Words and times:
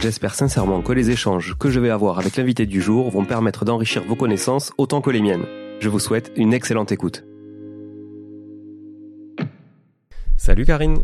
J'espère 0.00 0.36
sincèrement 0.36 0.80
que 0.80 0.92
les 0.92 1.10
échanges 1.10 1.56
que 1.58 1.70
je 1.70 1.80
vais 1.80 1.90
avoir 1.90 2.20
avec 2.20 2.36
l'invité 2.36 2.66
du 2.66 2.80
jour 2.80 3.10
vont 3.10 3.24
permettre 3.24 3.64
d'enrichir 3.64 4.04
vos 4.04 4.14
connaissances 4.14 4.72
autant 4.78 5.00
que 5.00 5.10
les 5.10 5.20
miennes. 5.20 5.44
Je 5.80 5.88
vous 5.88 5.98
souhaite 5.98 6.30
une 6.36 6.54
excellente 6.54 6.92
écoute. 6.92 7.24
Salut 10.36 10.64
Karine. 10.64 10.98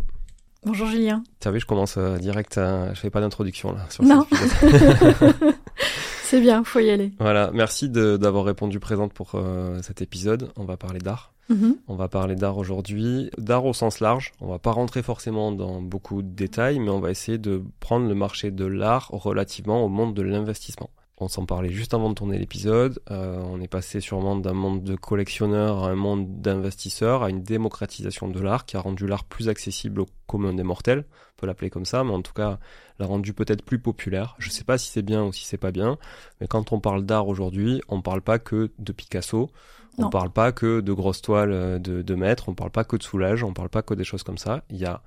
Bonjour 0.65 0.87
Julien. 0.87 1.25
Tu 1.41 1.51
vu, 1.51 1.59
je 1.59 1.67
commence 1.67 1.97
euh, 1.99 2.19
direct, 2.19 2.57
à... 2.57 2.95
je 2.95 3.01
fais 3.01 3.11
pas 3.11 3.21
d'introduction 3.21 3.73
là. 3.73 3.85
Sur 3.91 4.05
non. 4.05 4.25
C'est 6.23 6.41
bien, 6.41 6.63
faut 6.63 6.79
y 6.79 6.89
aller. 6.89 7.13
Voilà, 7.19 7.51
merci 7.53 7.89
d'avoir 7.89 8.45
répondu 8.45 8.79
présente 8.79 9.13
pour 9.13 9.33
euh, 9.35 9.83
cet 9.83 10.03
épisode. 10.03 10.53
On 10.57 10.65
va 10.65 10.77
parler 10.77 11.01
d'art. 11.01 11.34
Mhm. 11.49 11.77
On 11.89 11.97
va 11.97 12.09
parler 12.09 12.37
d'art 12.37 12.57
aujourd'hui, 12.57 13.31
d'art 13.39 13.65
au 13.65 13.73
sens 13.73 14.01
large. 14.01 14.33
On 14.41 14.49
va 14.49 14.59
pas 14.59 14.73
rentrer 14.73 15.03
forcément 15.03 15.53
dans 15.53 15.83
beaucoup 15.83 16.23
de 16.23 16.29
détails, 16.29 16.79
mais 16.79 16.91
on 16.91 17.01
va 17.01 17.11
essayer 17.11 17.39
de 17.39 17.63
prendre 17.81 18.09
le 18.09 18.15
marché 18.15 18.51
de 18.51 18.65
l'art 18.65 19.09
relativement 19.11 19.85
au 19.85 19.89
monde 19.89 20.15
de 20.15 20.23
l'investissement. 20.23 20.91
On 21.19 21.29
s'en 21.29 21.47
parlait 21.47 21.71
juste 21.71 21.95
avant 21.95 22.09
de 22.09 22.15
tourner 22.15 22.39
l'épisode. 22.39 23.01
Euh, 23.11 23.41
on 23.45 23.61
est 23.61 23.69
passé 23.69 24.01
sûrement 24.01 24.35
d'un 24.35 24.53
monde 24.53 24.83
de 24.83 24.97
collectionneurs 24.97 25.85
à 25.85 25.91
un 25.91 25.95
monde 25.95 26.41
d'investisseurs, 26.41 27.23
à 27.23 27.31
une 27.31 27.43
démocratisation 27.43 28.27
de 28.29 28.41
l'art 28.41 28.67
qui 28.67 28.77
a 28.77 28.81
rendu 28.81 29.07
l'art 29.07 29.23
plus 29.23 29.49
accessible 29.49 30.01
au 30.01 30.07
commun 30.27 30.55
des 30.55 30.65
mortels. 30.65 31.05
On 31.37 31.41
peut 31.41 31.47
l'appeler 31.47 31.71
comme 31.71 31.85
ça, 31.85 32.03
mais 32.03 32.11
en 32.11 32.23
tout 32.23 32.33
cas 32.33 32.59
l'a 32.99 33.07
rendu 33.07 33.33
peut-être 33.33 33.63
plus 33.63 33.79
populaire. 33.79 34.35
Je 34.39 34.51
sais 34.51 34.65
pas 34.65 34.77
si 34.77 34.91
c'est 34.91 35.03
bien 35.03 35.23
ou 35.23 35.33
si 35.33 35.45
c'est 35.45 35.57
pas 35.57 35.71
bien, 35.71 35.99
mais 36.41 36.49
quand 36.49 36.73
on 36.73 36.81
parle 36.81 37.05
d'art 37.05 37.29
aujourd'hui, 37.29 37.81
on 37.89 38.03
parle 38.03 38.21
pas 38.21 38.41
que 38.41 38.73
de 38.81 38.93
Picasso. 38.93 39.51
On 39.99 40.07
ne 40.07 40.11
parle 40.11 40.31
pas 40.31 40.53
que 40.53 40.81
de 40.81 40.93
grosses 40.93 41.23
toiles 41.23 41.53
euh, 41.53 41.79
de, 41.79 42.03
de 42.03 42.15
maître, 42.15 42.49
on 42.49 42.55
parle 42.55 42.71
pas 42.71 42.85
que 42.85 42.97
de 42.97 43.03
soulage, 43.03 43.45
on 43.45 43.53
parle 43.53 43.69
pas 43.69 43.83
que 43.83 43.95
des 43.95 44.05
choses 44.05 44.23
comme 44.23 44.39
ça. 44.39 44.63
Il 44.71 44.77
y 44.77 44.87
a 44.87 45.03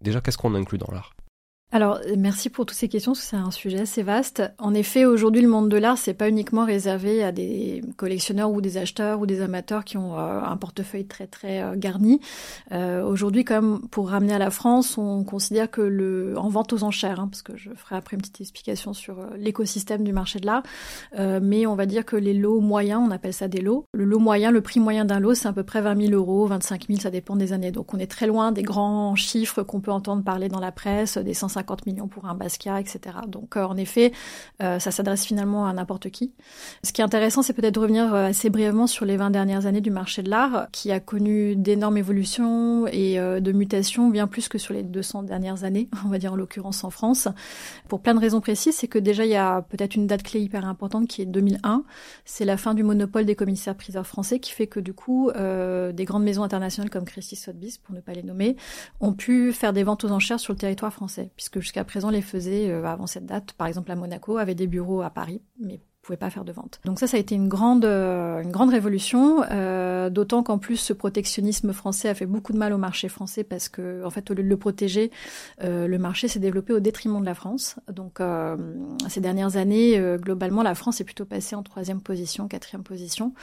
déjà 0.00 0.20
qu'est-ce 0.20 0.38
qu'on 0.38 0.54
inclut 0.54 0.78
dans 0.78 0.92
l'art? 0.92 1.14
Alors, 1.72 2.00
merci 2.18 2.50
pour 2.50 2.66
toutes 2.66 2.76
ces 2.76 2.88
questions, 2.88 3.12
parce 3.12 3.20
que 3.20 3.26
c'est 3.28 3.36
un 3.36 3.52
sujet 3.52 3.82
assez 3.82 4.02
vaste. 4.02 4.42
En 4.58 4.74
effet, 4.74 5.04
aujourd'hui, 5.04 5.40
le 5.40 5.46
monde 5.46 5.68
de 5.68 5.76
l'art, 5.76 5.98
c'est 5.98 6.14
pas 6.14 6.28
uniquement 6.28 6.64
réservé 6.64 7.22
à 7.22 7.30
des 7.30 7.80
collectionneurs 7.96 8.50
ou 8.50 8.60
des 8.60 8.76
acheteurs 8.76 9.20
ou 9.20 9.26
des 9.26 9.40
amateurs 9.40 9.84
qui 9.84 9.96
ont 9.96 10.18
euh, 10.18 10.40
un 10.42 10.56
portefeuille 10.56 11.06
très 11.06 11.28
très 11.28 11.62
euh, 11.62 11.76
garni. 11.76 12.20
Euh, 12.72 13.04
aujourd'hui, 13.04 13.44
quand 13.44 13.62
même, 13.62 13.80
pour 13.88 14.08
ramener 14.08 14.32
à 14.32 14.40
la 14.40 14.50
France, 14.50 14.98
on 14.98 15.22
considère 15.22 15.70
que 15.70 15.80
le 15.80 16.34
en 16.36 16.48
vente 16.48 16.72
aux 16.72 16.82
enchères, 16.82 17.20
hein, 17.20 17.28
parce 17.30 17.42
que 17.42 17.56
je 17.56 17.70
ferai 17.70 17.94
après 17.94 18.16
une 18.16 18.22
petite 18.22 18.40
explication 18.40 18.92
sur 18.92 19.18
l'écosystème 19.36 20.02
du 20.02 20.12
marché 20.12 20.40
de 20.40 20.46
l'art, 20.46 20.64
mais 21.16 21.66
on 21.66 21.76
va 21.76 21.86
dire 21.86 22.04
que 22.04 22.16
les 22.16 22.34
lots 22.34 22.60
moyens, 22.60 23.00
on 23.06 23.12
appelle 23.12 23.32
ça 23.32 23.46
des 23.46 23.60
lots. 23.60 23.84
Le 23.92 24.04
lot 24.04 24.18
moyen, 24.18 24.50
le 24.50 24.60
prix 24.60 24.80
moyen 24.80 25.04
d'un 25.04 25.20
lot, 25.20 25.34
c'est 25.34 25.46
à 25.46 25.52
peu 25.52 25.62
près 25.62 25.82
20 25.82 26.08
000 26.08 26.14
euros, 26.14 26.46
25 26.46 26.88
000, 26.88 26.98
ça 26.98 27.10
dépend 27.10 27.36
des 27.36 27.52
années. 27.52 27.70
Donc, 27.70 27.94
on 27.94 27.98
est 27.98 28.10
très 28.10 28.26
loin 28.26 28.50
des 28.50 28.62
grands 28.62 29.14
chiffres 29.14 29.62
qu'on 29.62 29.80
peut 29.80 29.92
entendre 29.92 30.24
parler 30.24 30.48
dans 30.48 30.58
la 30.58 30.72
presse, 30.72 31.16
des 31.16 31.32
150 31.34 31.59
50 31.60 31.86
millions 31.86 32.08
pour 32.08 32.24
un 32.26 32.34
Basquiat, 32.34 32.80
etc. 32.80 33.00
Donc 33.28 33.56
euh, 33.56 33.64
en 33.64 33.76
effet, 33.76 34.12
euh, 34.62 34.78
ça 34.78 34.90
s'adresse 34.90 35.24
finalement 35.24 35.66
à 35.66 35.72
n'importe 35.72 36.10
qui. 36.10 36.32
Ce 36.82 36.92
qui 36.92 37.00
est 37.00 37.04
intéressant, 37.04 37.42
c'est 37.42 37.52
peut-être 37.52 37.74
de 37.74 37.80
revenir 37.80 38.14
euh, 38.14 38.26
assez 38.26 38.48
brièvement 38.48 38.86
sur 38.86 39.04
les 39.04 39.16
20 39.16 39.30
dernières 39.30 39.66
années 39.66 39.80
du 39.80 39.90
marché 39.90 40.22
de 40.22 40.30
l'art, 40.30 40.68
qui 40.72 40.90
a 40.90 41.00
connu 41.00 41.54
d'énormes 41.56 41.98
évolutions 41.98 42.86
et 42.86 43.18
de 43.18 43.52
mutations, 43.52 44.08
bien 44.08 44.26
plus 44.26 44.48
que 44.48 44.58
sur 44.58 44.74
les 44.74 44.82
200 44.82 45.24
dernières 45.24 45.64
années, 45.64 45.88
on 46.04 46.08
va 46.08 46.18
dire 46.18 46.32
en 46.32 46.36
l'occurrence 46.36 46.84
en 46.84 46.90
France. 46.90 47.28
Pour 47.88 48.00
plein 48.00 48.14
de 48.14 48.20
raisons 48.20 48.40
précises, 48.40 48.76
c'est 48.76 48.88
que 48.88 48.98
déjà 48.98 49.24
il 49.24 49.30
y 49.30 49.36
a 49.36 49.62
peut-être 49.62 49.94
une 49.94 50.06
date 50.06 50.22
clé 50.22 50.40
hyper 50.40 50.66
importante 50.66 51.08
qui 51.08 51.22
est 51.22 51.26
2001. 51.26 51.84
C'est 52.24 52.44
la 52.44 52.56
fin 52.56 52.74
du 52.74 52.82
monopole 52.82 53.26
des 53.26 53.34
commissaires-priseurs 53.34 54.06
français 54.06 54.38
qui 54.38 54.52
fait 54.52 54.66
que 54.66 54.80
du 54.80 54.94
coup, 54.94 55.30
des 55.34 56.04
grandes 56.04 56.24
maisons 56.24 56.42
internationales 56.42 56.90
comme 56.90 57.04
Christie 57.04 57.36
Sotheby's, 57.36 57.78
pour 57.78 57.94
ne 57.94 58.00
pas 58.00 58.12
les 58.12 58.22
nommer, 58.22 58.56
ont 59.00 59.12
pu 59.12 59.52
faire 59.52 59.72
des 59.72 59.82
ventes 59.82 60.04
aux 60.04 60.10
enchères 60.10 60.40
sur 60.40 60.52
le 60.52 60.58
territoire 60.58 60.92
français 60.92 61.30
puisque 61.50 61.60
jusqu'à 61.60 61.84
présent 61.84 62.10
les 62.10 62.22
faisaient 62.22 62.70
avant 62.70 63.06
cette 63.06 63.26
date. 63.26 63.52
Par 63.52 63.66
exemple, 63.66 63.90
à 63.90 63.96
Monaco 63.96 64.38
avait 64.38 64.54
des 64.54 64.66
bureaux 64.66 65.02
à 65.02 65.10
Paris, 65.10 65.42
mais 65.58 65.80
pouvait 66.02 66.16
pas 66.16 66.30
faire 66.30 66.44
de 66.44 66.52
vente. 66.52 66.80
Donc 66.84 66.98
ça, 66.98 67.06
ça 67.06 67.16
a 67.16 67.20
été 67.20 67.34
une 67.34 67.48
grande, 67.48 67.84
euh, 67.84 68.42
une 68.42 68.50
grande 68.50 68.70
révolution, 68.70 69.42
euh, 69.50 70.08
d'autant 70.08 70.42
qu'en 70.42 70.58
plus 70.58 70.76
ce 70.76 70.92
protectionnisme 70.92 71.72
français 71.72 72.08
a 72.08 72.14
fait 72.14 72.26
beaucoup 72.26 72.52
de 72.52 72.58
mal 72.58 72.72
au 72.72 72.78
marché 72.78 73.08
français 73.08 73.44
parce 73.44 73.68
que, 73.68 74.04
en 74.04 74.10
fait, 74.10 74.30
au 74.30 74.34
lieu 74.34 74.42
de 74.42 74.48
le 74.48 74.56
protéger, 74.56 75.10
euh, 75.62 75.86
le 75.86 75.98
marché 75.98 76.28
s'est 76.28 76.38
développé 76.38 76.72
au 76.72 76.80
détriment 76.80 77.20
de 77.20 77.26
la 77.26 77.34
France. 77.34 77.76
Donc 77.92 78.20
euh, 78.20 78.56
ces 79.08 79.20
dernières 79.20 79.56
années, 79.56 79.98
euh, 79.98 80.16
globalement, 80.16 80.62
la 80.62 80.74
France 80.74 81.00
est 81.00 81.04
plutôt 81.04 81.26
passée 81.26 81.54
en 81.54 81.62
troisième 81.62 82.00
position, 82.00 82.48
quatrième 82.48 82.82
position, 82.82 83.34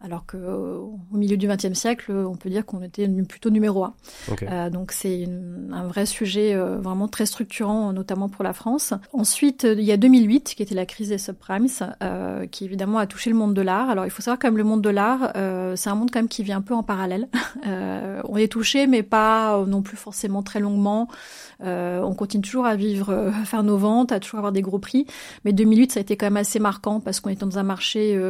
alors 0.00 0.26
que 0.26 0.36
au 0.36 0.98
milieu 1.12 1.36
du 1.36 1.48
XXe 1.48 1.72
siècle, 1.72 2.12
on 2.12 2.36
peut 2.36 2.50
dire 2.50 2.64
qu'on 2.66 2.82
était 2.82 3.08
plutôt 3.08 3.50
numéro 3.50 3.84
un. 3.84 3.94
Okay. 4.30 4.46
donc 4.70 4.92
c'est 4.92 5.28
un 5.72 5.86
vrai 5.86 6.06
sujet 6.06 6.54
vraiment 6.54 7.08
très 7.08 7.26
structurant, 7.26 7.92
notamment 7.92 8.28
pour 8.28 8.44
la 8.44 8.52
France. 8.52 8.92
Ensuite, 9.12 9.64
il 9.64 9.84
y 9.84 9.92
a 9.92 9.96
2008, 9.96 10.54
qui 10.56 10.62
était 10.62 10.74
la 10.74 10.86
crise 10.86 11.08
des 11.08 11.18
subprimes. 11.18 11.66
Euh, 12.02 12.46
qui 12.46 12.64
évidemment 12.64 12.98
a 12.98 13.06
touché 13.06 13.30
le 13.30 13.36
monde 13.36 13.54
de 13.54 13.62
l'art. 13.62 13.88
Alors 13.88 14.04
il 14.04 14.10
faut 14.10 14.22
savoir 14.22 14.38
comme 14.38 14.56
le 14.56 14.64
monde 14.64 14.82
de 14.82 14.90
l'art, 14.90 15.32
euh, 15.36 15.76
c'est 15.76 15.90
un 15.90 15.94
monde 15.94 16.10
quand 16.12 16.18
même 16.18 16.28
qui 16.28 16.42
vient 16.42 16.58
un 16.58 16.62
peu 16.62 16.74
en 16.74 16.82
parallèle. 16.82 17.28
Euh, 17.66 18.20
on 18.28 18.36
est 18.36 18.52
touché, 18.52 18.86
mais 18.86 19.02
pas 19.02 19.64
non 19.66 19.82
plus 19.82 19.96
forcément 19.96 20.42
très 20.42 20.60
longuement. 20.60 21.08
on 21.60 22.14
continue 22.14 22.42
toujours 22.42 22.66
à 22.66 22.76
vivre, 22.76 23.12
à 23.12 23.44
faire 23.44 23.64
nos 23.64 23.76
ventes, 23.76 24.12
à 24.12 24.20
toujours 24.20 24.38
avoir 24.38 24.52
des 24.52 24.62
gros 24.62 24.78
prix. 24.78 25.06
Mais 25.44 25.52
2008, 25.52 25.92
ça 25.92 26.00
a 26.00 26.02
été 26.02 26.16
quand 26.16 26.26
même 26.26 26.36
assez 26.36 26.60
marquant 26.60 27.00
parce 27.00 27.18
qu'on 27.18 27.30
était 27.30 27.44
dans 27.44 27.58
un 27.58 27.64
marché, 27.64 28.20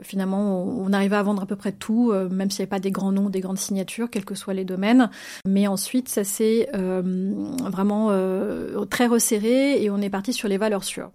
finalement, 0.00 0.64
on, 0.64 0.92
arrivait 1.02 1.16
à 1.16 1.22
vendre 1.22 1.42
à 1.42 1.46
peu 1.46 1.56
près 1.56 1.72
tout, 1.72 2.12
même 2.12 2.50
s'il 2.50 2.60
n'y 2.60 2.64
avait 2.64 2.70
pas 2.70 2.80
des 2.80 2.90
grands 2.90 3.12
noms, 3.12 3.28
des 3.28 3.40
grandes 3.40 3.58
signatures, 3.58 4.10
quels 4.10 4.24
que 4.24 4.34
soient 4.34 4.54
les 4.54 4.64
domaines. 4.64 5.10
Mais 5.46 5.66
ensuite, 5.66 6.08
ça 6.08 6.24
s'est 6.24 6.68
vraiment 6.72 8.10
très 8.90 9.06
resserré 9.06 9.82
et 9.82 9.90
on 9.90 9.98
est 9.98 10.10
parti 10.10 10.32
sur 10.32 10.48
les 10.48 10.58
valeurs 10.58 10.84
sûres. 10.84 11.10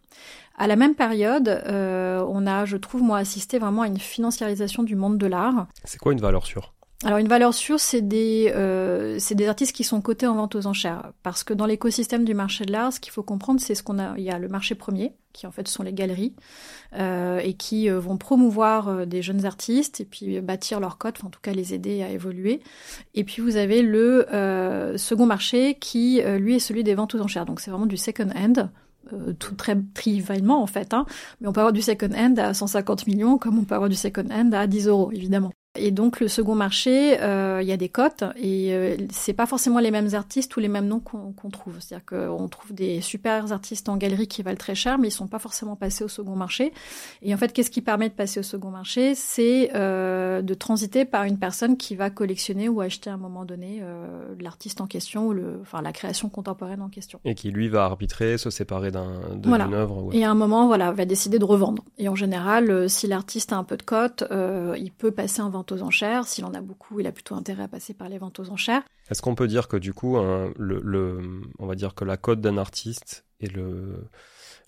À 0.59 0.65
la 0.65 0.75
même 0.75 0.95
période, 0.95 1.47
euh, 1.67 2.25
on 2.27 2.47
a, 2.47 2.65
je 2.65 2.77
trouve, 2.77 3.03
moi, 3.03 3.19
assisté 3.19 3.59
vraiment 3.59 3.83
à 3.83 3.87
une 3.87 3.99
financiarisation 3.99 4.81
du 4.81 4.95
monde 4.95 5.19
de 5.19 5.27
l'art. 5.27 5.67
C'est 5.83 5.99
quoi 5.99 6.13
une 6.13 6.19
valeur 6.19 6.47
sûre? 6.47 6.73
Alors 7.03 7.19
une 7.19 7.27
valeur 7.27 7.53
sûre, 7.53 7.79
c'est 7.79 8.01
des 8.01 8.51
euh, 8.55 9.19
des 9.31 9.47
artistes 9.47 9.75
qui 9.75 9.83
sont 9.83 10.01
cotés 10.01 10.25
en 10.25 10.33
vente 10.33 10.55
aux 10.55 10.65
enchères, 10.65 11.11
parce 11.21 11.43
que 11.43 11.53
dans 11.53 11.67
l'écosystème 11.67 12.25
du 12.25 12.33
marché 12.33 12.65
de 12.65 12.71
l'art, 12.71 12.91
ce 12.91 12.99
qu'il 12.99 13.11
faut 13.11 13.21
comprendre, 13.21 13.61
c'est 13.61 13.75
ce 13.75 13.83
qu'on 13.83 13.99
a. 13.99 14.17
Il 14.17 14.23
y 14.23 14.31
a 14.31 14.39
le 14.39 14.47
marché 14.47 14.73
premier, 14.73 15.13
qui 15.31 15.45
en 15.45 15.51
fait 15.51 15.67
sont 15.67 15.83
les 15.83 15.93
galeries, 15.93 16.33
euh, 16.95 17.37
et 17.37 17.53
qui 17.53 17.87
euh, 17.87 17.99
vont 17.99 18.17
promouvoir 18.17 18.87
euh, 18.87 19.05
des 19.05 19.21
jeunes 19.21 19.45
artistes 19.45 20.01
et 20.01 20.05
puis 20.05 20.41
bâtir 20.41 20.79
leur 20.79 20.97
cote, 20.97 21.17
enfin, 21.19 21.27
en 21.27 21.29
tout 21.29 21.39
cas 21.39 21.53
les 21.53 21.75
aider 21.75 22.01
à 22.01 22.09
évoluer. 22.09 22.61
Et 23.13 23.23
puis 23.23 23.43
vous 23.43 23.57
avez 23.57 23.83
le 23.83 24.27
euh, 24.33 24.97
second 24.97 25.27
marché 25.27 25.75
qui, 25.79 26.19
lui, 26.39 26.55
est 26.55 26.59
celui 26.59 26.83
des 26.83 26.95
ventes 26.95 27.13
aux 27.13 27.21
enchères. 27.21 27.45
Donc 27.45 27.59
c'est 27.59 27.69
vraiment 27.69 27.85
du 27.85 27.97
second 27.97 28.31
hand. 28.35 28.71
Euh, 29.13 29.33
tout 29.33 29.55
très 29.55 29.77
trivialement 29.93 30.61
en 30.61 30.67
fait, 30.67 30.93
hein. 30.93 31.05
mais 31.39 31.47
on 31.47 31.53
peut 31.53 31.61
avoir 31.61 31.71
du 31.71 31.81
second 31.81 32.13
hand 32.13 32.37
à 32.39 32.53
150 32.53 33.07
millions 33.07 33.37
comme 33.37 33.57
on 33.57 33.63
peut 33.63 33.75
avoir 33.75 33.89
du 33.89 33.95
second 33.95 34.27
hand 34.29 34.53
à 34.53 34.67
10 34.67 34.87
euros 34.87 35.11
évidemment. 35.13 35.51
Et 35.77 35.91
donc 35.91 36.19
le 36.19 36.27
second 36.27 36.55
marché, 36.55 37.19
euh, 37.21 37.59
il 37.61 37.67
y 37.67 37.71
a 37.71 37.77
des 37.77 37.89
cotes 37.89 38.23
et 38.35 38.73
euh, 38.73 38.97
c'est 39.11 39.33
pas 39.33 39.45
forcément 39.45 39.79
les 39.79 39.91
mêmes 39.91 40.13
artistes 40.13 40.55
ou 40.57 40.59
les 40.59 40.67
mêmes 40.67 40.87
noms 40.87 40.99
qu'on 40.99 41.49
trouve. 41.49 41.75
C'est-à-dire 41.79 42.05
qu'on 42.05 42.47
trouve 42.47 42.73
des 42.73 43.01
super 43.01 43.51
artistes 43.51 43.89
en 43.89 43.97
galerie 43.97 44.27
qui 44.27 44.43
valent 44.43 44.57
très 44.57 44.75
cher, 44.75 44.97
mais 44.97 45.07
ils 45.09 45.11
sont 45.11 45.27
pas 45.27 45.39
forcément 45.39 45.75
passés 45.75 46.03
au 46.03 46.07
second 46.07 46.35
marché. 46.35 46.73
Et 47.21 47.33
en 47.33 47.37
fait, 47.37 47.53
qu'est-ce 47.53 47.71
qui 47.71 47.81
permet 47.81 48.09
de 48.09 48.13
passer 48.13 48.39
au 48.39 48.43
second 48.43 48.69
marché? 48.69 49.15
C'est 49.15 49.71
euh, 49.75 50.41
de 50.41 50.53
transiter 50.53 51.05
par 51.05 51.23
une 51.23 51.37
personne 51.37 51.77
qui 51.77 51.95
va 51.95 52.09
collectionner 52.09 52.69
ou 52.69 52.81
acheter 52.81 53.09
à 53.09 53.13
un 53.13 53.17
moment 53.17 53.45
donné 53.45 53.79
euh, 53.81 54.35
l'artiste 54.39 54.81
en 54.81 54.87
question 54.87 55.27
ou 55.27 55.33
le, 55.33 55.59
enfin 55.61 55.81
la 55.81 55.91
création 55.91 56.29
contemporaine 56.29 56.81
en 56.81 56.89
question. 56.89 57.19
Et 57.25 57.35
qui 57.35 57.51
lui 57.51 57.67
va 57.69 57.85
arbitrer, 57.85 58.37
se 58.37 58.49
séparer 58.49 58.91
d'un 58.91 59.07
d'une 59.35 59.49
voilà. 59.49 59.67
œuvre. 59.67 60.03
Ouais. 60.03 60.17
Et 60.17 60.25
à 60.25 60.31
un 60.31 60.35
moment, 60.35 60.67
voilà, 60.67 60.91
va 60.91 61.05
décider 61.05 61.39
de 61.39 61.45
revendre. 61.45 61.83
Et 61.97 62.09
en 62.09 62.15
général, 62.15 62.89
si 62.89 63.07
l'artiste 63.07 63.53
a 63.53 63.57
un 63.57 63.63
peu 63.63 63.77
de 63.77 63.83
cote, 63.83 64.23
il 64.31 64.91
peut 64.91 65.11
passer 65.11 65.41
en 65.41 65.49
vente 65.49 65.66
aux 65.71 65.81
enchères. 65.81 66.25
S'il 66.27 66.45
en 66.45 66.53
a 66.53 66.61
beaucoup, 66.61 66.99
il 66.99 67.07
a 67.07 67.11
plutôt 67.11 67.35
intérêt 67.35 67.63
à 67.63 67.67
passer 67.67 67.93
par 67.93 68.09
les 68.09 68.17
ventes 68.17 68.39
aux 68.39 68.49
enchères. 68.49 68.83
Est-ce 69.09 69.21
qu'on 69.21 69.35
peut 69.35 69.47
dire 69.47 69.67
que 69.67 69.77
du 69.77 69.93
coup, 69.93 70.17
on 70.17 71.65
va 71.65 71.75
dire 71.75 71.95
que 71.95 72.05
la 72.05 72.17
cote 72.17 72.41
d'un 72.41 72.57
artiste 72.57 73.25
et 73.39 73.47
le, 73.47 74.09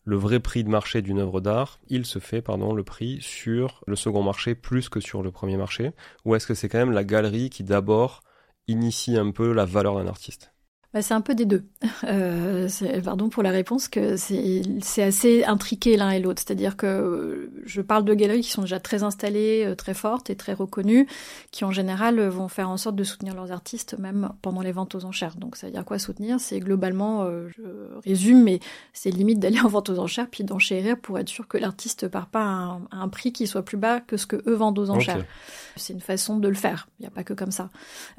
le 0.05 0.15
vrai 0.15 0.39
prix 0.39 0.63
de 0.63 0.69
marché 0.69 1.01
d'une 1.01 1.19
œuvre 1.19 1.41
d'art, 1.41 1.79
il 1.87 2.05
se 2.05 2.19
fait, 2.19 2.41
pardon, 2.41 2.73
le 2.73 2.83
prix 2.83 3.19
sur 3.21 3.83
le 3.87 3.95
second 3.95 4.23
marché 4.23 4.55
plus 4.55 4.89
que 4.89 4.99
sur 4.99 5.23
le 5.23 5.31
premier 5.31 5.57
marché? 5.57 5.91
Ou 6.25 6.35
est-ce 6.35 6.47
que 6.47 6.53
c'est 6.53 6.69
quand 6.69 6.77
même 6.77 6.91
la 6.91 7.03
galerie 7.03 7.49
qui 7.49 7.63
d'abord 7.63 8.21
initie 8.67 9.17
un 9.17 9.31
peu 9.31 9.51
la 9.51 9.65
valeur 9.65 9.95
d'un 9.95 10.07
artiste? 10.07 10.53
Bah, 10.93 11.03
c'est 11.03 11.13
un 11.13 11.21
peu 11.21 11.35
des 11.35 11.45
deux. 11.45 11.63
Euh, 12.05 12.69
pardon 13.03 13.29
pour 13.29 13.43
la 13.43 13.51
réponse, 13.51 13.89
que 13.89 14.15
c'est 14.15 15.03
assez 15.03 15.43
intriqué 15.43 15.97
l'un 15.97 16.11
et 16.11 16.19
l'autre. 16.19 16.41
C'est-à-dire 16.43 16.77
que 16.77 17.51
je 17.65 17.81
parle 17.81 18.05
de 18.05 18.13
galeries 18.13 18.41
qui 18.41 18.49
sont 18.49 18.61
déjà 18.61 18.79
très 18.79 19.03
installées, 19.03 19.65
euh, 19.65 19.75
très 19.75 19.93
fortes 19.93 20.29
et 20.29 20.35
très 20.35 20.53
reconnues, 20.53 21.05
qui 21.51 21.65
en 21.65 21.71
général 21.71 22.19
vont 22.29 22.47
faire 22.47 22.69
en 22.69 22.77
sorte 22.77 22.95
de 22.95 23.03
soutenir 23.03 23.35
leurs 23.35 23.51
artistes 23.51 23.97
même 23.99 24.31
pendant 24.41 24.61
les 24.61 24.71
ventes 24.71 24.95
aux 24.95 25.05
enchères. 25.05 25.35
Donc 25.35 25.57
ça 25.57 25.67
veut 25.67 25.73
dire 25.73 25.83
quoi 25.83 25.99
soutenir? 25.99 26.39
C'est 26.39 26.59
globalement, 26.59 27.23
euh, 27.23 27.49
je 27.49 27.63
résume, 28.09 28.43
mais 28.43 28.59
c'est 28.93 29.11
limite 29.11 29.39
d'aller 29.39 29.59
en 29.63 29.67
vente 29.67 29.89
aux 29.89 29.99
enchères 29.99 30.27
puis 30.31 30.43
d'enchérir 30.43 30.97
pour 30.97 31.19
être 31.19 31.29
sûr 31.29 31.47
que 31.47 31.57
l'artiste 31.57 32.07
part 32.07 32.27
pas 32.27 32.41
à 32.41 32.43
un, 32.43 32.81
à 32.91 32.97
un, 33.01 33.09
prix 33.09 33.33
qui 33.33 33.45
soit 33.45 33.63
plus 33.63 33.77
bas 33.77 33.99
que 33.99 34.17
ce 34.17 34.25
que 34.25 34.37
eux 34.47 34.55
vendent 34.55 34.79
aux 34.79 34.89
enchères. 34.89 35.17
Okay. 35.17 35.27
C'est 35.75 35.93
une 35.93 36.01
façon 36.01 36.37
de 36.37 36.47
le 36.47 36.55
faire. 36.55 36.87
Il 36.99 37.03
n'y 37.03 37.07
a 37.07 37.11
pas 37.11 37.23
que 37.23 37.33
comme 37.33 37.51
ça. 37.51 37.69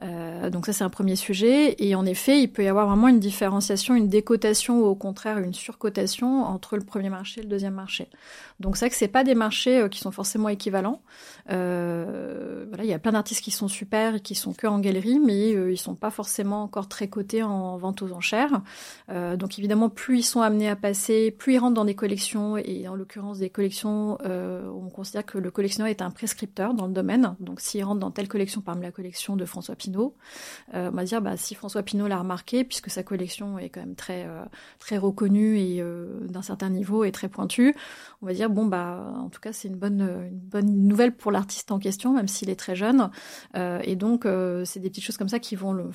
Euh, 0.03 0.51
donc 0.51 0.67
ça 0.67 0.73
c'est 0.73 0.85
un 0.85 0.91
premier 0.91 1.17
sujet. 1.17 1.77
Et 1.79 1.95
en 1.95 2.05
effet, 2.05 2.41
il 2.41 2.49
peut 2.49 2.60
y 2.63 2.69
avoir 2.69 2.87
vraiment 2.87 3.09
une 3.09 3.21
différenciation, 3.21 3.95
une 3.95 4.09
décotation 4.09 4.81
ou 4.81 4.85
au 4.85 4.95
contraire 4.95 5.39
une 5.39 5.55
surcotation 5.55 6.45
entre 6.45 6.77
le 6.77 6.85
premier 6.85 7.11
marché 7.11 7.41
et 7.41 7.43
le 7.45 7.49
deuxième 7.49 7.75
marché. 7.75 8.09
Donc 8.61 8.77
c'est 8.77 8.85
vrai 8.85 8.91
que 8.91 8.97
c'est 8.97 9.09
pas 9.09 9.25
des 9.25 9.35
marchés 9.35 9.79
euh, 9.79 9.89
qui 9.89 9.99
sont 9.99 10.11
forcément 10.11 10.49
équivalents. 10.49 11.01
Euh, 11.51 12.67
voilà, 12.69 12.85
il 12.85 12.91
y 12.91 12.93
a 12.93 12.99
plein 12.99 13.13
d'artistes 13.13 13.43
qui 13.43 13.51
sont 13.51 13.69
super 13.69 14.17
et 14.17 14.21
qui 14.21 14.35
sont 14.35 14.53
que 14.53 14.67
en 14.67 14.79
galerie, 14.79 15.19
mais 15.19 15.55
euh, 15.55 15.73
ils 15.73 15.79
sont 15.79 15.95
pas 15.95 16.11
forcément 16.11 16.63
encore 16.63 16.89
très 16.89 17.09
cotés 17.09 17.43
en 17.43 17.77
vente 17.79 18.03
aux 18.03 18.13
enchères. 18.13 18.61
Donc 19.09 19.59
évidemment, 19.59 19.89
plus 19.89 20.19
ils 20.19 20.23
sont 20.23 20.41
amenés 20.41 20.69
à 20.69 20.77
passer, 20.77 21.31
plus 21.31 21.55
ils 21.55 21.59
rentrent 21.59 21.75
dans 21.75 21.85
des 21.85 21.95
collections 21.95 22.57
et 22.57 22.87
en 22.87 22.95
l'occurrence 22.95 23.39
des 23.39 23.51
collections, 23.51 24.19
on 24.23 24.89
considère 24.91 25.25
que 25.25 25.39
le 25.39 25.51
collectionneur 25.51 25.91
est 25.91 26.03
un 26.03 26.11
prescripteur 26.11 26.75
dans 26.75 26.87
le 26.87 26.93
domaine. 26.93 27.35
Donc 27.41 27.61
s'il 27.61 27.83
rentre 27.83 28.01
dans 28.01 28.11
telle 28.11 28.29
collection, 28.29 28.61
par 28.61 28.75
exemple 28.75 28.87
la 28.87 28.93
collection 28.93 29.37
de 29.37 29.45
François 29.45 29.75
Pinault, 29.75 30.15
on 30.73 30.91
va 30.91 31.05
dire 31.05 31.23
bah 31.23 31.37
si 31.37 31.55
François 31.55 31.83
Pinault 31.83 32.07
l'a 32.07 32.19
remarqué, 32.19 32.50
puisque 32.65 32.91
sa 32.91 33.03
collection 33.03 33.59
est 33.59 33.69
quand 33.69 33.81
même 33.81 33.95
très 33.95 34.27
très 34.79 34.99
reconnue 34.99 35.59
et 35.59 35.83
d'un 36.29 36.43
certain 36.43 36.71
niveau 36.71 37.05
et 37.05 37.13
très 37.13 37.29
pointue, 37.29 37.75
on 38.23 38.27
va 38.27 38.33
dire 38.33 38.51
bon 38.51 38.67
bah 38.67 39.15
en 39.17 39.29
tout 39.29 39.41
cas 39.41 39.53
c'est 39.53 39.69
une 39.69 39.77
bonne 39.77 40.01
une 40.31 40.39
bonne 40.39 40.87
nouvelle 40.87 41.13
pour 41.13 41.33
l'artiste 41.33 41.71
en 41.73 41.79
question 41.79 42.13
même 42.13 42.29
s'il 42.29 42.51
est 42.51 42.59
très 42.59 42.77
jeune. 42.77 43.11
Euh, 43.57 43.81
et 43.85 43.97
donc 43.97 44.27
euh, 44.27 44.65
c'est 44.65 44.81
des 44.81 44.91
petites 44.91 45.05
choses 45.05 45.17
comme 45.17 45.29
ça 45.29 45.39
qui 45.39 45.57
vont 45.57 45.73
le 45.73 45.91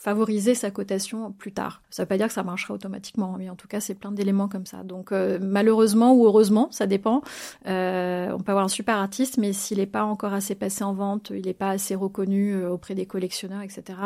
favoriser 0.00 0.54
sa 0.54 0.70
cotation 0.70 1.30
plus 1.30 1.52
tard. 1.52 1.82
Ça 1.90 2.04
veut 2.04 2.08
pas 2.08 2.16
dire 2.16 2.28
que 2.28 2.32
ça 2.32 2.42
marchera 2.42 2.72
automatiquement, 2.72 3.36
mais 3.36 3.50
en 3.50 3.54
tout 3.54 3.68
cas, 3.68 3.80
c'est 3.80 3.94
plein 3.94 4.10
d'éléments 4.10 4.48
comme 4.48 4.64
ça. 4.64 4.82
Donc, 4.82 5.12
euh, 5.12 5.38
malheureusement 5.42 6.14
ou 6.14 6.24
heureusement, 6.24 6.68
ça 6.70 6.86
dépend. 6.86 7.20
Euh, 7.66 8.30
on 8.32 8.38
peut 8.38 8.52
avoir 8.52 8.64
un 8.64 8.68
super 8.68 8.96
artiste, 8.96 9.36
mais 9.36 9.52
s'il 9.52 9.76
n'est 9.76 9.84
pas 9.84 10.04
encore 10.04 10.32
assez 10.32 10.54
passé 10.54 10.84
en 10.84 10.94
vente, 10.94 11.32
il 11.34 11.44
n'est 11.44 11.52
pas 11.52 11.68
assez 11.68 11.94
reconnu 11.94 12.54
euh, 12.54 12.70
auprès 12.70 12.94
des 12.94 13.04
collectionneurs, 13.04 13.60
etc. 13.60 13.98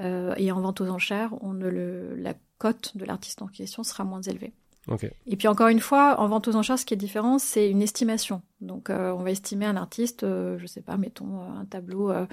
Euh, 0.00 0.34
et 0.36 0.50
en 0.50 0.60
vente 0.60 0.80
aux 0.80 0.88
enchères, 0.88 1.32
on 1.42 1.52
ne 1.52 1.68
le, 1.68 2.16
la 2.16 2.34
cote 2.58 2.96
de 2.96 3.04
l'artiste 3.04 3.40
en 3.40 3.46
question 3.46 3.84
sera 3.84 4.02
moins 4.02 4.22
élevée. 4.22 4.52
Okay. 4.88 5.12
Et 5.26 5.36
puis 5.36 5.46
encore 5.46 5.68
une 5.68 5.78
fois, 5.78 6.18
en 6.18 6.26
vente 6.26 6.48
aux 6.48 6.56
enchères, 6.56 6.78
ce 6.78 6.84
qui 6.84 6.94
est 6.94 6.96
différent, 6.96 7.38
c'est 7.38 7.70
une 7.70 7.82
estimation. 7.82 8.42
Donc 8.60 8.90
euh, 8.90 9.10
on 9.12 9.22
va 9.22 9.30
estimer 9.30 9.64
un 9.64 9.76
artiste, 9.76 10.22
euh, 10.22 10.58
je 10.58 10.66
sais 10.66 10.82
pas, 10.82 10.98
mettons 10.98 11.40
un 11.58 11.64
tableau, 11.64 12.10
euh, 12.10 12.26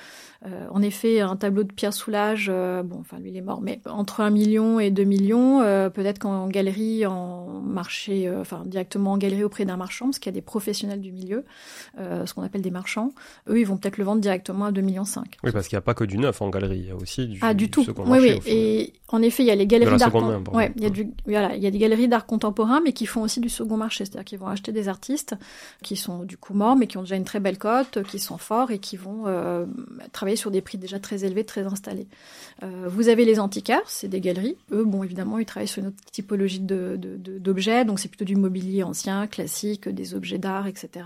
en 0.70 0.82
effet 0.82 1.22
un 1.22 1.38
tableau 1.38 1.64
de 1.64 1.72
Pierre 1.72 1.94
Soulages, 1.94 2.50
bon 2.50 3.00
enfin 3.00 3.18
lui 3.20 3.30
il 3.30 3.38
est 3.38 3.42
mort, 3.42 3.62
mais 3.62 3.80
entre 3.86 4.20
un 4.20 4.30
million 4.30 4.80
et 4.80 4.92
deux 4.92 5.06
millions, 5.06 5.60
peut-être 5.90 6.20
qu'en 6.20 6.48
galerie, 6.48 7.06
en 7.06 7.62
marché, 7.62 8.30
enfin 8.40 8.64
directement 8.66 9.14
en 9.14 9.18
galerie 9.18 9.44
auprès 9.44 9.64
d'un 9.64 9.78
marchand, 9.78 10.06
parce 10.06 10.20
qu'il 10.20 10.30
y 10.30 10.36
a 10.36 10.40
des 10.40 10.42
professionnels 10.42 11.02
du 11.02 11.14
milieu, 11.14 11.46
ce 11.98 12.34
qu'on 12.34 12.44
appelle 12.44 12.62
des 12.62 12.72
marchands, 12.72 13.14
eux 13.50 13.60
ils 13.60 13.66
vont 13.66 13.78
peut-être 13.78 13.98
le 13.98 14.04
vendre 14.04 14.22
directement 14.22 14.66
à 14.66 14.72
2 14.72 14.82
millions 14.82 15.06
5. 15.06 15.38
Oui 15.44 15.52
parce 15.52 15.68
qu'il 15.68 15.76
n'y 15.76 15.80
a 15.80 15.82
pas 15.82 15.94
que 15.94 16.04
du 16.04 16.18
neuf 16.18 16.42
en 16.42 16.50
galerie, 16.50 16.80
il 16.80 16.88
y 16.88 16.92
a 16.92 16.96
aussi 16.96 17.28
du, 17.28 17.40
ah, 17.42 17.54
du, 17.54 17.66
du 17.66 17.72
tout. 17.72 17.84
second 17.84 18.04
oui, 18.04 18.20
marché. 18.20 18.42
Oui, 18.46 18.52
et 18.52 18.94
en 19.08 19.22
effet 19.22 19.44
il 19.44 19.48
y 19.48 19.52
a 19.52 19.56
les 19.56 19.68
galeries 19.68 19.98
d'art, 19.98 20.14
ouais, 20.54 20.74
il 20.76 20.84
y 20.84 20.86
a 20.86 20.90
du, 20.90 21.10
voilà, 21.26 21.56
il 21.56 21.64
y 21.64 21.68
a 21.68 21.72
des 21.72 21.80
galeries 21.80 22.10
d'art 22.10 22.26
contemporain, 22.26 22.82
mais 22.84 22.92
qui 22.92 23.06
font 23.06 23.22
aussi 23.22 23.40
du 23.40 23.50
second 23.50 23.78
marché, 23.78 24.04
c'est-à-dire 24.04 24.26
qu'ils 24.26 24.40
vont 24.40 24.48
acheter 24.48 24.74
des 24.74 24.90
artistes 24.90 25.36
qui 25.84 25.96
sont 25.96 26.17
du 26.26 26.38
coup 26.38 26.54
mort, 26.54 26.76
mais 26.76 26.88
qui 26.88 26.98
ont 26.98 27.02
déjà 27.02 27.16
une 27.16 27.24
très 27.24 27.40
belle 27.40 27.58
cote, 27.58 28.04
qui 28.04 28.20
sont 28.20 28.38
forts 28.38 28.72
et 28.72 28.80
qui 28.80 28.98
vont 28.98 29.26
travailler 30.12 30.38
sur 30.38 30.52
des 30.52 30.62
prix 30.62 30.78
déjà 30.78 31.00
très 31.00 31.26
élevés, 31.26 31.44
très 31.44 31.66
installés. 31.66 32.08
vous 32.62 33.10
avez 33.10 33.26
les 33.26 33.40
antiquaires, 33.40 33.82
c'est 33.88 34.08
des 34.08 34.22
galeries. 34.22 34.58
Eux, 34.72 34.84
bon, 34.84 35.04
évidemment, 35.04 35.38
ils 35.38 35.46
travaillent 35.46 35.68
sur 35.68 35.82
une 35.82 35.90
autre 35.90 35.98
typologie 36.12 36.60
d'objets, 36.60 37.84
de, 37.84 37.84
de, 37.84 37.88
donc 37.88 38.00
c'est 38.00 38.08
plutôt 38.08 38.26
du 38.26 38.36
mobilier 38.36 38.84
ancien, 38.84 39.28
classique, 39.28 39.88
des 39.90 40.14
objets 40.14 40.38
d'art, 40.38 40.68
etc. 40.68 41.06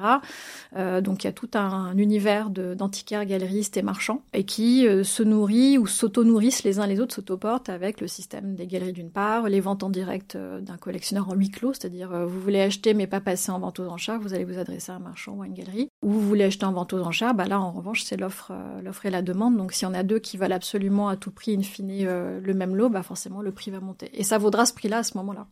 donc 1.02 1.24
il 1.24 1.28
y 1.28 1.30
a 1.30 1.34
tout 1.34 1.50
un, 1.54 1.96
univers 1.98 2.50
d'antiquaires, 2.50 3.26
galeristes 3.26 3.78
et 3.78 3.82
marchands, 3.82 4.22
et 4.34 4.44
qui 4.44 4.86
se 5.04 5.24
nourrit 5.24 5.78
ou 5.78 5.88
s'auto-nourrissent 5.88 6.64
les 6.64 6.80
uns 6.80 6.88
les 6.88 7.00
autres, 7.00 7.16
s'autoportent 7.16 7.70
avec 7.70 8.02
le 8.02 8.08
système 8.08 8.56
des 8.56 8.68
galeries 8.68 8.94
d'une 8.94 9.12
part, 9.12 9.50
les 9.50 9.60
ventes 9.60 9.84
en 9.84 9.90
direct 9.90 10.38
d'un 10.38 10.78
collectionneur 10.78 11.30
en 11.30 11.36
huis 11.36 11.50
clos, 11.50 11.74
c'est-à-dire 11.74 12.28
vous 12.28 12.40
voulez 12.40 12.62
acheter 12.62 12.94
mais 12.94 13.08
pas 13.08 13.22
passer 13.22 13.52
en 13.52 13.60
vente 13.60 13.80
aux 13.80 13.88
enchères, 13.88 14.20
vous 14.20 14.34
allez 14.34 14.46
vous 14.46 14.58
adresser 14.58 14.92
à 14.92 14.96
un 14.96 15.00
marchand 15.02 15.34
ou 15.34 15.44
une 15.44 15.54
galerie. 15.54 15.90
Ou 16.02 16.12
vous 16.12 16.22
voulez 16.22 16.44
acheter 16.44 16.66
en 16.66 16.74
vente 16.74 16.94
aux 16.94 17.02
enchères, 17.02 17.34
bah 17.34 17.46
là 17.46 17.60
en 17.60 17.72
revanche 17.72 18.04
c'est 18.04 18.18
l'offre, 18.18 18.52
euh, 18.52 18.82
l'offre 18.82 19.06
et 19.06 19.10
la 19.10 19.22
demande. 19.22 19.58
Donc 19.58 19.74
si 19.74 19.86
on 19.86 19.94
a 19.94 20.04
deux 20.04 20.20
qui 20.20 20.38
veulent 20.38 20.52
absolument 20.52 21.10
à 21.10 21.18
tout 21.18 21.32
prix 21.32 21.56
in 21.56 21.62
fine 21.62 21.90
euh, 22.08 22.40
le 22.40 22.54
même 22.54 22.76
lot, 22.76 22.90
bah 22.90 23.04
forcément 23.04 23.42
le 23.42 23.52
prix 23.52 23.72
va 23.72 23.80
monter. 23.80 24.10
Et 24.14 24.24
ça 24.24 24.38
vaudra 24.38 24.66
ce 24.66 24.74
prix-là 24.74 25.00
à 25.00 25.04
ce 25.04 25.18
moment-là. 25.18 25.48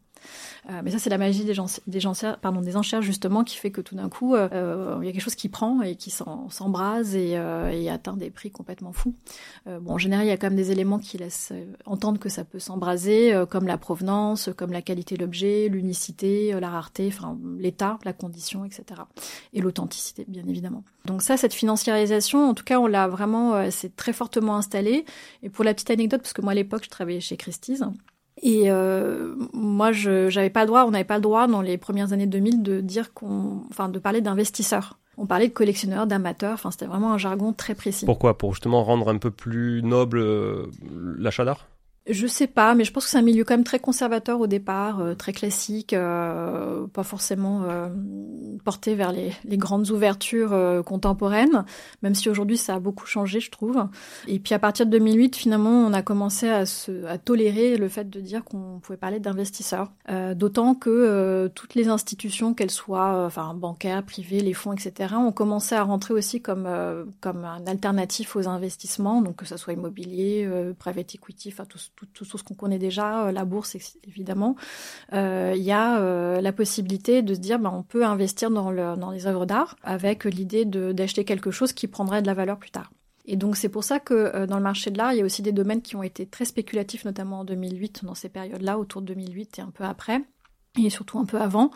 Euh, 0.69 0.81
mais 0.83 0.91
ça, 0.91 0.99
c'est 0.99 1.09
la 1.09 1.17
magie 1.17 1.45
des, 1.45 1.53
gens, 1.53 1.65
des, 1.87 1.99
pardon, 2.41 2.61
des 2.61 2.75
enchères, 2.75 3.01
justement, 3.01 3.43
qui 3.43 3.57
fait 3.57 3.71
que 3.71 3.81
tout 3.81 3.95
d'un 3.95 4.09
coup, 4.09 4.35
euh, 4.35 4.97
il 5.01 5.05
y 5.05 5.09
a 5.09 5.11
quelque 5.11 5.21
chose 5.21 5.35
qui 5.35 5.49
prend 5.49 5.81
et 5.81 5.95
qui 5.95 6.09
s'embrase 6.09 7.15
et, 7.15 7.37
euh, 7.37 7.69
et, 7.69 7.89
atteint 7.89 8.17
des 8.17 8.29
prix 8.29 8.51
complètement 8.51 8.93
fous. 8.93 9.15
bon, 9.65 9.93
en 9.93 9.97
général, 9.97 10.25
il 10.25 10.29
y 10.29 10.31
a 10.31 10.37
quand 10.37 10.47
même 10.47 10.55
des 10.55 10.71
éléments 10.71 10.99
qui 10.99 11.17
laissent 11.17 11.53
entendre 11.85 12.19
que 12.19 12.29
ça 12.29 12.43
peut 12.43 12.59
s'embraser, 12.59 13.33
comme 13.49 13.65
la 13.65 13.77
provenance, 13.77 14.49
comme 14.55 14.71
la 14.71 14.81
qualité 14.81 15.15
de 15.15 15.21
l'objet, 15.21 15.69
l'unicité, 15.69 16.57
la 16.59 16.69
rareté, 16.69 17.07
enfin, 17.07 17.37
l'état, 17.57 17.97
la 18.05 18.13
condition, 18.13 18.65
etc. 18.65 19.01
Et 19.53 19.61
l'authenticité, 19.61 20.25
bien 20.27 20.43
évidemment. 20.47 20.83
Donc 21.05 21.21
ça, 21.21 21.37
cette 21.37 21.53
financiarisation, 21.53 22.49
en 22.49 22.53
tout 22.53 22.63
cas, 22.63 22.79
on 22.79 22.87
l'a 22.87 23.07
vraiment, 23.07 23.69
c'est 23.71 23.95
très 23.95 24.13
fortement 24.13 24.57
installé. 24.57 25.05
Et 25.43 25.49
pour 25.49 25.63
la 25.63 25.73
petite 25.73 25.89
anecdote, 25.89 26.21
parce 26.21 26.33
que 26.33 26.41
moi, 26.41 26.51
à 26.51 26.55
l'époque, 26.55 26.83
je 26.83 26.89
travaillais 26.89 27.21
chez 27.21 27.37
Christie's, 27.37 27.81
et 28.41 28.71
euh, 28.71 29.35
moi, 29.53 29.91
je 29.91 30.29
j'avais 30.29 30.49
pas 30.49 30.61
le 30.61 30.67
droit, 30.67 30.85
on 30.85 30.91
n'avait 30.91 31.03
pas 31.03 31.15
le 31.15 31.21
droit 31.21 31.47
dans 31.47 31.61
les 31.61 31.77
premières 31.77 32.13
années 32.13 32.27
2000 32.27 32.63
de 32.63 32.81
dire 32.81 33.13
qu'on, 33.13 33.63
enfin, 33.69 33.89
de 33.89 33.99
parler 33.99 34.21
d'investisseurs. 34.21 34.97
On 35.17 35.25
parlait 35.25 35.49
de 35.49 35.53
collectionneurs, 35.53 36.07
d'amateurs. 36.07 36.53
Enfin, 36.53 36.71
c'était 36.71 36.85
vraiment 36.85 37.11
un 37.11 37.17
jargon 37.17 37.51
très 37.51 37.75
précis. 37.75 38.05
Pourquoi? 38.05 38.37
Pour 38.37 38.53
justement 38.53 38.83
rendre 38.83 39.09
un 39.09 39.17
peu 39.17 39.31
plus 39.31 39.83
noble 39.83 40.19
euh, 40.19 40.67
l'achat 41.17 41.43
d'art? 41.43 41.67
Je 42.09 42.27
sais 42.27 42.47
pas, 42.47 42.75
mais 42.75 42.83
je 42.83 42.91
pense 42.91 43.05
que 43.05 43.11
c'est 43.11 43.17
un 43.17 43.23
milieu 43.23 43.43
quand 43.43 43.53
même 43.53 43.63
très 43.63 43.79
conservateur 43.79 44.39
au 44.39 44.47
départ, 44.47 44.99
euh, 44.99 45.13
très 45.13 45.31
classique, 45.31 45.93
euh, 45.93 46.87
pas 46.87 47.03
forcément 47.03 47.63
euh, 47.63 47.89
porté 48.63 48.95
vers 48.95 49.11
les, 49.11 49.31
grandes 49.57 49.89
ouvertures 49.89 50.55
contemporaines, 50.85 51.65
même 52.01 52.15
si 52.15 52.29
aujourd'hui 52.29 52.57
ça 52.57 52.75
a 52.75 52.79
beaucoup 52.79 53.05
changé, 53.05 53.39
je 53.39 53.51
trouve. 53.51 53.87
Et 54.27 54.39
puis 54.39 54.53
à 54.53 54.59
partir 54.59 54.85
de 54.85 54.91
2008, 54.91 55.35
finalement, 55.35 55.85
on 55.85 55.91
a 55.91 56.01
commencé 56.01 56.47
à, 56.47 56.63
tolérer 57.17 57.75
le 57.77 57.89
fait 57.89 58.09
de 58.09 58.21
dire 58.21 58.45
qu'on 58.45 58.79
pouvait 58.81 58.97
parler 58.97 59.19
d'investisseurs, 59.19 59.91
d'autant 60.35 60.75
que 60.75 61.51
toutes 61.55 61.75
les 61.75 61.89
institutions, 61.89 62.53
qu'elles 62.53 62.71
soient 62.71 63.25
enfin 63.25 63.53
bancaires, 63.53 64.03
privées, 64.03 64.39
les 64.39 64.53
fonds, 64.53 64.71
etc., 64.71 65.15
ont 65.17 65.33
commencé 65.33 65.75
à 65.75 65.83
rentrer 65.83 66.13
aussi 66.13 66.41
comme 66.41 66.67
comme 67.19 67.43
un 67.43 67.67
alternatif 67.67 68.37
aux 68.37 68.47
investissements, 68.47 69.21
donc 69.21 69.35
que 69.35 69.45
ce 69.45 69.57
soit 69.57 69.73
immobilier, 69.73 70.47
private 70.79 71.15
equity, 71.15 71.49
enfin 71.51 71.65
tout 71.65 71.98
tout, 72.05 72.25
ce 72.25 72.43
qu'on 72.43 72.53
connaît 72.53 72.79
déjà, 72.79 73.27
euh, 73.27 73.31
la 73.31 73.45
bourse 73.45 73.75
évidemment, 74.07 74.55
euh, 75.13 75.53
il 75.55 75.63
y 75.63 75.71
a 75.71 75.99
euh, 75.99 76.41
la 76.41 76.51
possibilité 76.51 77.21
de 77.21 77.33
se 77.33 77.39
dire 77.39 77.59
ben, 77.59 77.71
on 77.73 77.83
peut 77.83 78.05
investir 78.05 78.51
dans 78.51 79.11
les 79.11 79.27
œuvres 79.27 79.45
d'art 79.45 79.75
avec 79.83 80.25
l'idée 80.25 80.65
d'acheter 80.65 81.25
quelque 81.25 81.51
chose 81.51 81.73
qui 81.73 81.87
prendrait 81.87 82.21
de 82.21 82.27
la 82.27 82.33
valeur 82.33 82.57
plus 82.57 82.71
tard. 82.71 82.91
Et 83.25 83.35
donc 83.35 83.57
c'est 83.57 83.69
pour 83.69 83.83
ça 83.83 83.99
que 83.99 84.45
dans 84.45 84.57
le 84.57 84.63
marché 84.63 84.89
de 84.89 84.97
l'art, 84.97 85.13
il 85.13 85.19
y 85.19 85.21
a 85.21 85.25
aussi 85.25 85.41
des 85.41 85.51
domaines 85.51 85.81
qui 85.81 85.95
ont 85.95 86.03
été 86.03 86.25
très 86.25 86.45
spéculatifs, 86.45 87.05
notamment 87.05 87.41
en 87.41 87.45
2008, 87.45 88.03
dans 88.03 88.15
ces 88.15 88.29
périodes-là, 88.29 88.79
autour 88.79 89.01
de 89.01 89.13
2008 89.13 89.59
et 89.59 89.61
un 89.61 89.69
peu 89.69 89.83
après 89.83 90.21
et 90.85 90.89
surtout 90.89 91.19
un 91.19 91.25
peu 91.25 91.39
avant. 91.39 91.71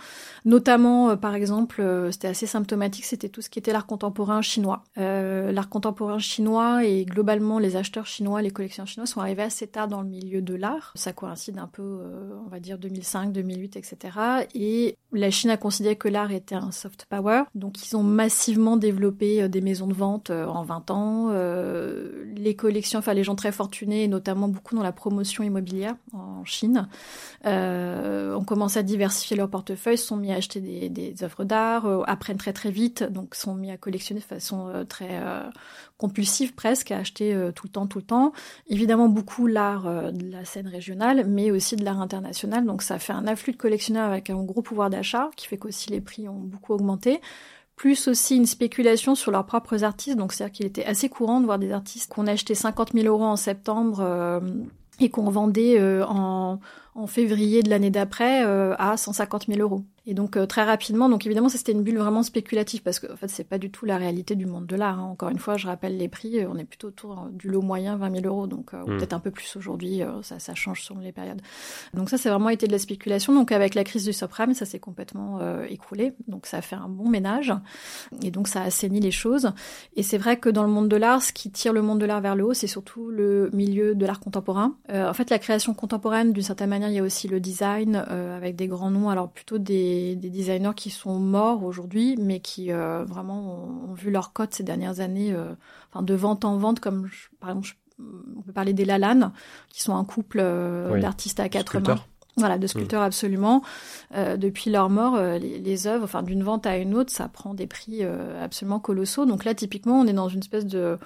Notamment, 0.45 1.12
euh, 1.12 1.15
par 1.15 1.36
exemple, 1.36 1.81
euh, 1.81 2.12
c'était 2.12 2.27
assez 2.27 2.45
symptomatique, 2.45 3.05
c'était 3.05 3.29
tout 3.29 3.41
ce 3.41 3.50
qui 3.50 3.60
était 3.60 3.72
l'art 3.72 3.86
contemporain 3.86 4.41
chinois. 4.41 4.83
Euh, 4.98 5.51
l'art 5.51 5.69
contemporain 5.69 6.19
chinois 6.19 6.86
et 6.86 7.05
globalement 7.05 7.60
les 7.60 7.75
acheteurs 7.75 8.05
chinois, 8.05 8.41
les 8.41 8.51
collections 8.51 8.86
chinoises 8.86 9.10
sont 9.10 9.22
arrivés 9.22 9.43
assez 9.43 9.67
tard 9.67 9.88
dans 9.88 10.01
le 10.01 10.07
milieu 10.07 10.41
de 10.41 10.55
l'art. 10.55 10.91
Ça 10.95 11.13
coïncide 11.13 11.57
un 11.60 11.67
peu, 11.67 12.01
on 12.45 12.50
va 12.50 12.60
dire 12.60 12.77
2005, 12.77 13.31
2008, 13.31 13.77
etc. 13.77 14.17
Et 14.53 14.98
la 15.13 15.31
Chine 15.31 15.50
a 15.50 15.57
considéré 15.57 15.95
que 15.95 16.10
l'art 16.10 16.31
était 16.31 16.55
un 16.55 16.72
soft 16.72 17.05
power, 17.05 17.43
donc 17.55 17.86
ils 17.86 17.95
ont 17.95 18.03
massivement 18.03 18.75
développé 18.77 19.48
des 19.48 19.62
maisons 19.62 19.88
de 19.88 19.93
vente 19.93 20.29
en 20.29 20.63
20 20.63 20.91
ans. 20.91 21.31
les 22.36 22.55
collections, 22.55 23.00
enfin 23.00 23.13
les 23.13 23.24
gens 23.24 23.36
très 23.36 23.51
fortunés, 23.51 24.07
notamment 24.07 24.48
beaucoup 24.48 24.75
dans 24.75 24.83
la 24.83 24.91
promotion 24.91 25.43
immobilière 25.43 25.95
en 26.13 26.43
Chine, 26.43 26.88
ont 27.45 28.43
commencé 28.45 28.79
à 28.79 28.83
diversifier 28.93 29.35
leur 29.35 29.50
portefeuille, 29.50 29.97
sont 29.97 30.17
mis 30.17 30.31
à 30.31 30.35
acheter 30.35 30.62
des, 30.62 31.23
œuvres 31.23 31.43
d'art, 31.43 31.88
euh, 31.88 32.03
apprennent 32.05 32.38
très 32.38 32.53
très 32.53 32.69
vite, 32.69 33.03
donc 33.03 33.33
sont 33.33 33.55
mis 33.55 33.71
à 33.71 33.77
collectionner 33.77 34.21
de 34.21 34.25
façon 34.25 34.67
euh, 34.67 34.83
très 34.83 35.19
euh, 35.19 35.50
compulsive 35.97 36.53
presque, 36.53 36.91
à 36.91 37.00
acheter 37.00 37.35
tout 37.55 37.67
le 37.67 37.71
temps, 37.71 37.88
tout 37.88 37.97
le 38.00 38.05
temps. 38.05 38.33
Évidemment 38.67 39.09
beaucoup 39.09 39.47
l'art 39.47 40.12
de 40.12 40.31
la 40.31 40.45
scène 40.45 40.67
régionale, 40.67 41.25
mais 41.27 41.50
aussi 41.50 41.75
de 41.75 41.83
l'art 41.83 42.01
international. 42.01 42.65
Donc 42.65 42.81
ça 42.81 43.00
fait 43.00 43.13
un 43.13 43.25
afflux 43.25 43.53
de 43.53 43.57
collectionneurs 43.57 44.09
avec 44.09 44.29
un 44.29 44.43
gros 44.43 44.62
pouvoir 44.62 44.89
d'achat, 44.89 45.29
qui 45.35 45.47
fait 45.47 45.57
qu'aussi 45.57 45.89
les 45.89 46.01
prix 46.01 46.29
ont 46.29 46.39
beaucoup 46.39 46.73
augmenté 46.73 47.21
plus 47.75 48.07
aussi 48.07 48.35
une 48.35 48.45
spéculation 48.45 49.15
sur 49.15 49.31
leurs 49.31 49.47
propres 49.47 49.83
artistes. 49.83 50.15
Donc, 50.15 50.31
c'est-à-dire 50.31 50.53
qu'il 50.53 50.65
était 50.67 50.85
assez 50.85 51.09
courant 51.09 51.39
de 51.39 51.45
voir 51.45 51.57
des 51.57 51.71
artistes 51.71 52.13
qu'on 52.13 52.27
achetait 52.27 52.53
50 52.53 52.93
000 52.93 53.07
euros 53.07 53.23
en 53.23 53.35
septembre 53.35 54.41
et 55.00 55.09
qu'on 55.09 55.31
vendait 55.31 55.81
en, 56.03 56.59
en 56.95 57.07
février 57.07 57.63
de 57.63 57.69
l'année 57.69 57.89
d'après 57.89 58.45
euh, 58.45 58.75
à 58.77 58.97
150 58.97 59.47
000 59.47 59.59
euros. 59.59 59.83
Et 60.05 60.13
donc 60.13 60.35
euh, 60.35 60.45
très 60.45 60.63
rapidement, 60.63 61.07
donc 61.07 61.25
évidemment 61.25 61.47
ça 61.47 61.57
c'était 61.57 61.71
une 61.71 61.81
bulle 61.81 61.97
vraiment 61.97 62.23
spéculative 62.23 62.81
parce 62.83 63.00
que 63.00 63.12
en 63.12 63.15
fait 63.15 63.29
c'est 63.29 63.45
pas 63.45 63.57
du 63.57 63.71
tout 63.71 63.85
la 63.85 63.95
réalité 63.95 64.35
du 64.35 64.45
monde 64.45 64.67
de 64.67 64.75
l'art. 64.75 65.00
Hein. 65.00 65.03
Encore 65.03 65.29
une 65.29 65.39
fois, 65.39 65.55
je 65.55 65.65
rappelle 65.65 65.97
les 65.97 66.09
prix, 66.09 66.39
euh, 66.39 66.50
on 66.51 66.57
est 66.57 66.65
plutôt 66.65 66.89
autour 66.89 67.29
du 67.31 67.47
lot 67.47 67.62
moyen 67.62 67.95
20 67.95 68.21
000 68.21 68.25
euros, 68.25 68.45
donc 68.45 68.73
hmm. 68.73 68.97
peut-être 68.97 69.13
un 69.13 69.19
peu 69.19 69.31
plus 69.31 69.55
aujourd'hui. 69.55 70.01
ça, 70.21 70.39
ça 70.39 70.53
change 70.55 70.83
selon 70.83 71.00
les 71.00 71.13
périodes. 71.13 71.41
Donc 71.93 72.09
ça 72.09 72.17
c'est 72.17 72.29
vraiment 72.29 72.50
été 72.50 72.67
de 72.67 72.73
la 72.73 72.79
spéculation. 72.79 73.33
Donc 73.33 73.53
avec 73.53 73.75
la 73.75 73.85
crise 73.85 74.03
du 74.03 74.12
subprime, 74.12 74.53
ça 74.53 74.65
s'est 74.65 74.79
complètement 74.79 75.39
écroulé. 75.63 76.13
Donc 76.27 76.45
ça 76.45 76.57
a 76.57 76.62
fait 76.62 76.75
un 76.75 76.89
bon 76.89 77.09
ménage 77.09 77.53
et 78.21 78.29
donc 78.29 78.50
ça 78.50 78.62
a 78.62 78.65
assaini 78.65 79.00
les 79.00 79.12
choses. 79.12 79.51
Et 79.95 80.03
c'est 80.03 80.17
vrai 80.17 80.38
que 80.38 80.50
dans 80.50 80.63
le 80.63 80.69
monde 80.69 80.89
de 80.89 80.97
l'art, 80.97 81.23
ce 81.23 81.31
qui 81.31 81.50
tire 81.50 81.71
le 81.71 81.81
monde 81.81 82.00
de 82.00 82.05
l'art 82.05 82.21
vers 82.21 82.35
le 82.35 82.45
haut, 82.45 82.53
c'est 82.53 82.67
surtout 82.67 83.09
le 83.09 83.50
milieu 83.53 83.95
de 83.95 84.05
l'art 84.05 84.19
contemporain. 84.19 84.75
en 84.89 85.13
fait, 85.13 85.29
la 85.29 85.39
création 85.39 85.73
contemporaine, 85.73 86.33
d'une 86.33 86.43
certaine 86.43 86.69
manière, 86.69 86.82
il 86.87 86.93
y 86.93 86.99
a 86.99 87.03
aussi 87.03 87.27
le 87.27 87.39
design 87.39 87.95
avec 87.95 88.55
des 88.55 88.67
grands 88.67 88.91
noms. 88.91 89.09
Alors 89.09 89.29
plutôt 89.29 89.57
des 89.57 89.93
des, 90.15 90.29
designers 90.29 90.73
qui 90.75 90.89
sont 90.89 91.19
morts 91.19 91.63
aujourd'hui, 91.63 92.15
mais 92.19 92.39
qui 92.39 92.71
euh, 92.71 93.03
vraiment 93.05 93.89
ont, 93.89 93.93
vu 93.93 94.11
leur 94.11 94.33
cote 94.33 94.53
ces 94.53 94.63
dernières 94.63 94.99
années, 94.99 95.33
euh, 95.33 95.53
enfin 95.91 96.03
de 96.03 96.13
vente 96.13 96.45
en 96.45 96.57
vente, 96.57 96.79
comme 96.79 97.09
par 97.39 97.49
exemple, 97.51 97.69
on 97.99 98.41
peut 98.41 98.51
parler 98.51 98.73
des 98.73 98.85
Lalanne, 98.85 99.31
qui 99.69 99.81
sont 99.81 99.95
un 99.95 100.03
couple 100.03 100.39
euh, 100.41 100.99
d'artistes 100.99 101.39
à 101.39 101.49
quatre 101.49 101.79
mains. 101.79 101.99
Voilà, 102.35 102.57
de 102.57 102.65
sculpteurs 102.65 103.03
mm. 103.03 103.05
absolument. 103.05 103.61
depuis 104.11 104.71
leur 104.71 104.89
mort, 104.89 105.17
les, 105.19 105.59
les, 105.59 105.85
œuvres, 105.85 106.05
enfin 106.05 106.23
d'une 106.23 106.41
vente 106.41 106.65
à 106.65 106.77
une 106.77 106.95
autre, 106.95 107.11
ça 107.11 107.27
prend 107.27 107.53
des 107.53 107.67
prix 107.67 108.03
absolument 108.03 108.79
colossaux. 108.79 109.27
Donc 109.27 109.45
là, 109.45 109.53
typiquement, 109.53 109.99
on 109.99 110.07
est 110.07 110.13
dans 110.13 110.29
une 110.29 110.39
espèce 110.39 110.65
de 110.65 110.97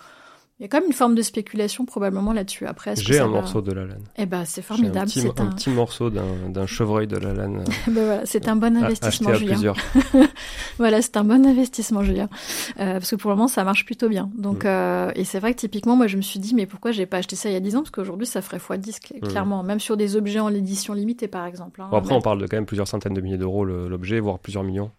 il 0.59 0.63
y 0.63 0.65
a 0.65 0.69
quand 0.69 0.79
même 0.79 0.87
une 0.87 0.93
forme 0.93 1.13
de 1.13 1.21
spéculation 1.21 1.85
probablement 1.85 2.33
là-dessus. 2.33 2.65
Après, 2.65 2.95
j'ai 2.95 3.19
un 3.19 3.27
morceau 3.27 3.61
de 3.61 3.71
la 3.73 3.85
laine. 3.85 4.03
Eh 4.17 4.25
ben, 4.25 4.43
c'est 4.43 4.63
formidable. 4.63 5.07
C'est 5.07 5.39
un, 5.39 5.45
petit 5.47 5.69
morceau 5.69 6.09
d'un 6.09 6.65
chevreuil 6.65 7.05
de 7.05 7.15
la 7.15 7.33
laine. 7.33 7.63
ben 7.87 7.93
voilà, 7.93 8.25
c'est 8.25 8.47
un 8.47 8.55
bon 8.55 8.75
investissement, 8.75 9.35
Julien. 9.35 9.73
voilà, 10.79 11.03
c'est 11.03 11.15
un 11.15 11.23
bon 11.23 11.45
investissement, 11.45 12.01
Julien, 12.01 12.27
euh, 12.79 12.93
parce 12.93 13.11
que 13.11 13.15
pour 13.17 13.29
le 13.29 13.35
moment, 13.35 13.47
ça 13.47 13.63
marche 13.63 13.85
plutôt 13.85 14.09
bien. 14.09 14.31
Donc, 14.35 14.63
mm. 14.63 14.67
euh, 14.67 15.11
et 15.15 15.25
c'est 15.25 15.39
vrai 15.39 15.53
que 15.53 15.59
typiquement, 15.59 15.95
moi, 15.95 16.07
je 16.07 16.17
me 16.17 16.23
suis 16.23 16.39
dit, 16.39 16.55
mais 16.55 16.65
pourquoi 16.65 16.91
j'ai 16.91 17.05
pas 17.05 17.17
acheté 17.17 17.35
ça 17.35 17.49
il 17.49 17.53
y 17.53 17.55
a 17.55 17.59
10 17.59 17.75
ans? 17.75 17.81
Parce 17.81 17.91
qu'aujourd'hui, 17.91 18.25
ça 18.25 18.41
ferait 18.41 18.57
x10 18.57 18.97
mm. 19.21 19.27
clairement, 19.27 19.61
même 19.61 19.79
sur 19.79 19.95
des 19.95 20.15
objets 20.15 20.39
en 20.39 20.49
édition 20.49 20.95
limitée, 20.95 21.27
par 21.27 21.45
exemple. 21.45 21.83
Hein, 21.83 21.89
après, 21.91 22.15
on 22.15 22.21
parle 22.21 22.41
de 22.41 22.47
quand 22.47 22.57
même 22.57 22.65
plusieurs 22.65 22.87
centaines 22.87 23.13
de 23.13 23.21
milliers 23.21 23.37
d'euros 23.37 23.63
l'objet, 23.63 24.19
voire 24.19 24.39
plusieurs 24.39 24.63
millions. 24.63 24.89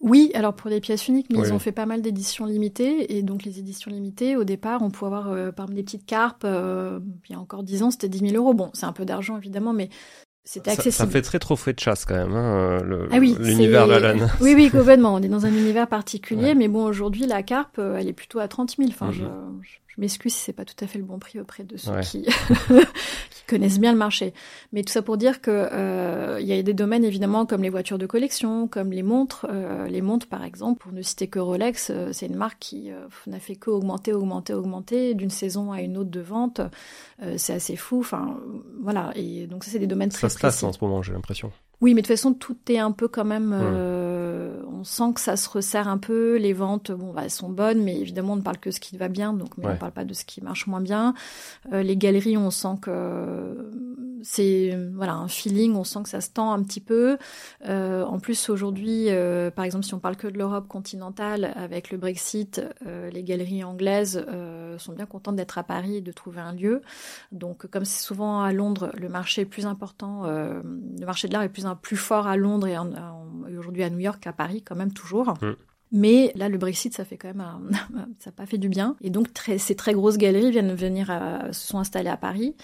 Oui, 0.00 0.30
alors 0.34 0.54
pour 0.54 0.70
des 0.70 0.80
pièces 0.80 1.08
uniques, 1.08 1.26
mais 1.30 1.38
ils 1.40 1.52
ont 1.52 1.58
fait 1.58 1.72
pas 1.72 1.86
mal 1.86 2.02
d'éditions 2.02 2.46
limitées. 2.46 3.16
Et 3.16 3.22
donc 3.22 3.44
les 3.44 3.58
éditions 3.58 3.90
limitées, 3.90 4.36
au 4.36 4.44
départ, 4.44 4.82
on 4.82 4.90
pouvait 4.90 5.06
avoir 5.06 5.30
euh, 5.30 5.50
par 5.50 5.64
exemple 5.64 5.76
des 5.76 5.82
petites 5.82 6.06
carpes. 6.06 6.44
Euh, 6.44 7.00
il 7.28 7.32
y 7.32 7.34
a 7.34 7.40
encore 7.40 7.64
10 7.64 7.82
ans, 7.82 7.90
c'était 7.90 8.08
10 8.08 8.30
000 8.30 8.34
euros. 8.36 8.54
Bon, 8.54 8.70
c'est 8.74 8.86
un 8.86 8.92
peu 8.92 9.04
d'argent 9.04 9.36
évidemment, 9.36 9.72
mais 9.72 9.88
c'était 10.44 10.70
accessible. 10.70 10.92
Ça, 10.92 11.06
fait 11.08 11.22
très 11.22 11.40
trophée 11.40 11.72
de 11.72 11.80
chasse 11.80 12.04
quand 12.04 12.14
même, 12.14 12.34
hein, 12.34 12.80
le, 12.82 13.08
ah 13.10 13.18
oui, 13.18 13.36
l'univers 13.40 13.88
d'Alan. 13.88 14.28
Oui, 14.40 14.54
oui, 14.54 14.70
complètement. 14.70 15.14
On 15.14 15.22
est 15.22 15.28
dans 15.28 15.46
un 15.46 15.52
univers 15.52 15.88
particulier, 15.88 16.54
mais 16.54 16.68
bon, 16.68 16.84
aujourd'hui, 16.84 17.26
la 17.26 17.42
carpe, 17.42 17.78
euh, 17.78 17.96
elle 17.96 18.08
est 18.08 18.12
plutôt 18.12 18.38
à 18.38 18.46
30 18.46 18.76
000. 18.78 18.88
Enfin, 18.90 19.08
mhm. 19.08 19.12
je, 19.12 19.24
je 19.98 20.00
m'excuse 20.00 20.32
si 20.32 20.44
c'est 20.44 20.52
pas 20.52 20.64
tout 20.64 20.82
à 20.82 20.86
fait 20.86 20.98
le 20.98 21.04
bon 21.04 21.18
prix 21.18 21.40
auprès 21.40 21.64
de 21.64 21.76
ceux 21.76 21.90
qui, 22.02 22.24
connaissent 23.48 23.80
bien 23.80 23.92
le 23.92 23.98
marché. 23.98 24.34
Mais 24.72 24.82
tout 24.82 24.92
ça 24.92 25.02
pour 25.02 25.16
dire 25.16 25.40
que 25.40 25.50
euh, 25.50 26.38
il 26.40 26.46
y 26.46 26.52
a 26.52 26.62
des 26.62 26.74
domaines 26.74 27.04
évidemment 27.04 27.46
comme 27.46 27.62
les 27.62 27.70
voitures 27.70 27.98
de 27.98 28.06
collection, 28.06 28.68
comme 28.68 28.92
les 28.92 29.02
montres. 29.02 29.46
Euh, 29.50 29.88
les 29.88 30.02
montres 30.02 30.26
par 30.26 30.44
exemple, 30.44 30.82
pour 30.82 30.92
ne 30.92 31.02
citer 31.02 31.26
que 31.26 31.38
Rolex, 31.38 31.90
euh, 31.90 32.10
c'est 32.12 32.26
une 32.26 32.36
marque 32.36 32.58
qui 32.60 32.90
n'a 33.26 33.40
fait 33.40 33.56
que 33.56 33.70
augmenter, 33.70 34.12
augmenter, 34.12 34.54
augmenter 34.54 35.14
d'une 35.14 35.30
saison 35.30 35.72
à 35.72 35.80
une 35.80 35.96
autre 35.96 36.10
de 36.10 36.20
vente. 36.20 36.60
C'est 37.36 37.54
assez 37.54 37.76
fou. 37.76 38.00
Enfin 38.00 38.38
voilà. 38.80 39.10
Et 39.16 39.46
donc 39.46 39.64
ça 39.64 39.70
c'est 39.70 39.78
des 39.78 39.86
domaines 39.86 40.10
très 40.10 40.20
Ça 40.20 40.28
se 40.28 40.38
passe 40.38 40.62
en 40.62 40.72
ce 40.72 40.78
moment, 40.82 41.02
j'ai 41.02 41.12
l'impression. 41.12 41.50
Oui, 41.80 41.94
mais 41.94 42.02
de 42.02 42.06
toute 42.08 42.16
façon, 42.16 42.34
tout 42.34 42.56
est 42.68 42.78
un 42.78 42.90
peu 42.90 43.06
quand 43.06 43.24
même. 43.24 43.52
Euh, 44.28 44.62
on 44.70 44.84
sent 44.84 45.12
que 45.14 45.20
ça 45.20 45.36
se 45.36 45.48
resserre 45.48 45.88
un 45.88 45.98
peu. 45.98 46.36
Les 46.36 46.52
ventes, 46.52 46.92
bon, 46.92 47.12
bah, 47.12 47.22
elles 47.24 47.30
sont 47.30 47.48
bonnes, 47.48 47.82
mais 47.82 47.98
évidemment, 47.98 48.34
on 48.34 48.36
ne 48.36 48.42
parle 48.42 48.58
que 48.58 48.68
de 48.68 48.74
ce 48.74 48.80
qui 48.80 48.96
va 48.96 49.08
bien, 49.08 49.32
donc 49.32 49.56
mais 49.56 49.64
Ouais. 49.64 49.70
on 49.70 49.74
ne 49.74 49.78
parle 49.78 49.92
pas 49.92 50.04
de 50.04 50.14
ce 50.14 50.24
qui 50.24 50.40
marche 50.42 50.66
moins 50.66 50.80
bien. 50.80 51.14
Euh, 51.72 51.82
les 51.82 51.96
galeries, 51.96 52.36
on 52.36 52.50
sent 52.50 52.76
que 52.82 53.70
c'est 54.22 54.76
voilà 54.94 55.14
un 55.14 55.28
feeling. 55.28 55.74
On 55.74 55.84
sent 55.84 56.02
que 56.04 56.08
ça 56.08 56.20
se 56.20 56.30
tend 56.30 56.52
un 56.52 56.62
petit 56.62 56.80
peu. 56.80 57.18
Euh, 57.66 58.04
en 58.04 58.18
plus, 58.18 58.48
aujourd'hui, 58.48 59.06
euh, 59.08 59.50
par 59.50 59.64
exemple, 59.64 59.84
si 59.84 59.94
on 59.94 59.98
parle 59.98 60.16
que 60.16 60.26
de 60.26 60.38
l'Europe 60.38 60.68
continentale, 60.68 61.52
avec 61.56 61.90
le 61.90 61.98
Brexit, 61.98 62.62
euh, 62.86 63.10
les 63.10 63.22
galeries 63.22 63.64
anglaises 63.64 64.24
sont 64.78 64.92
bien 64.92 65.06
contentes 65.06 65.36
d'être 65.36 65.58
à 65.58 65.64
Paris 65.64 65.96
et 65.96 66.00
de 66.00 66.12
trouver 66.12 66.40
un 66.40 66.52
lieu. 66.52 66.82
Donc, 67.32 67.66
comme 67.66 67.84
c'est 67.84 68.02
souvent 68.02 68.42
à 68.42 68.52
Londres, 68.52 68.92
le 68.96 69.08
marché 69.08 69.42
est 69.42 69.46
plus 69.46 69.66
important, 69.66 70.24
le 70.26 71.04
marché 71.04 71.28
de 71.28 71.32
l'art 71.32 71.42
est 71.42 71.48
plus, 71.48 71.64
plus 71.82 71.96
fort 71.96 72.26
à 72.26 72.36
Londres 72.36 72.66
et 72.68 72.76
aujourd'hui 73.56 73.82
à 73.82 73.90
New 73.90 73.98
York 73.98 74.20
qu'à 74.20 74.32
Paris, 74.32 74.62
quand 74.62 74.76
même 74.76 74.92
toujours. 74.92 75.34
Mm. 75.42 75.54
Mais 75.90 76.32
là, 76.34 76.48
le 76.48 76.58
Brexit, 76.58 76.94
ça 76.94 77.04
fait 77.04 77.16
quand 77.16 77.28
même, 77.28 77.40
un- 77.40 77.60
ça 78.18 78.30
n'a 78.30 78.32
pas 78.32 78.46
fait 78.46 78.58
du 78.58 78.68
bien. 78.68 78.96
Et 79.00 79.10
donc, 79.10 79.32
très, 79.32 79.58
ces 79.58 79.74
très 79.74 79.94
grosses 79.94 80.18
galeries 80.18 80.50
viennent 80.50 80.74
venir, 80.74 81.10
à- 81.10 81.52
se 81.52 81.66
sont 81.66 81.78
installées 81.78 82.10
à 82.10 82.16
Paris, 82.16 82.54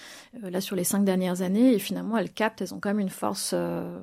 euh, 0.43 0.49
là 0.49 0.61
sur 0.61 0.75
les 0.75 0.83
cinq 0.83 1.03
dernières 1.03 1.41
années, 1.41 1.73
et 1.73 1.79
finalement, 1.79 2.17
elles 2.17 2.31
captent, 2.31 2.61
elles 2.61 2.73
ont 2.73 2.79
quand 2.79 2.89
même 2.89 2.99
une 2.99 3.09
force, 3.09 3.51
euh, 3.55 3.99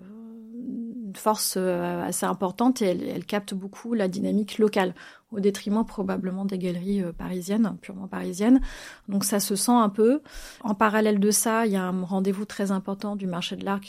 force 1.14 1.54
euh, 1.56 2.02
assez 2.02 2.26
importante, 2.26 2.82
et 2.82 2.86
elles, 2.86 3.02
elles 3.08 3.24
captent 3.26 3.54
beaucoup 3.54 3.94
la 3.94 4.08
dynamique 4.08 4.58
locale, 4.58 4.94
au 5.30 5.40
détriment 5.40 5.84
probablement 5.84 6.44
des 6.44 6.58
galeries 6.58 7.02
euh, 7.02 7.12
parisiennes, 7.12 7.76
purement 7.80 8.08
parisiennes. 8.08 8.60
Donc, 9.08 9.24
ça 9.24 9.38
se 9.40 9.54
sent 9.56 9.72
un 9.72 9.88
peu. 9.88 10.20
En 10.64 10.74
parallèle 10.74 11.20
de 11.20 11.30
ça, 11.30 11.66
il 11.66 11.72
y 11.72 11.76
a 11.76 11.84
un 11.84 12.02
rendez-vous 12.02 12.44
très 12.44 12.70
important 12.70 13.14
du 13.16 13.26
marché 13.26 13.56
de 13.56 13.64
l'art 13.64 13.80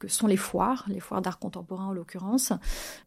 que, 0.00 0.08
sont 0.08 0.26
les 0.26 0.36
foires, 0.36 0.84
les 0.88 0.98
foires 0.98 1.22
d'art 1.22 1.38
contemporain 1.38 1.86
en 1.86 1.92
l'occurrence. 1.92 2.52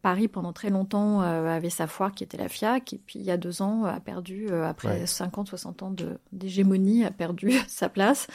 Paris, 0.00 0.28
pendant 0.28 0.54
très 0.54 0.70
longtemps, 0.70 1.20
euh, 1.20 1.46
avait 1.46 1.68
sa 1.68 1.86
foire 1.86 2.12
qui 2.12 2.24
était 2.24 2.38
la 2.38 2.48
FIAC, 2.48 2.94
et 2.94 2.98
puis 3.04 3.18
il 3.18 3.24
y 3.26 3.30
a 3.30 3.36
deux 3.36 3.60
ans, 3.60 3.84
a 3.84 4.00
perdu, 4.00 4.46
euh, 4.50 4.66
après 4.66 5.00
Ouais. 5.00 5.06
50-60 5.06 5.82
ans 5.82 5.90
de- 5.90 6.18
d'hégémonie, 6.32 7.04
a 7.04 7.10
perdu 7.10 7.50
sa 7.68 7.88
place. 7.90 8.26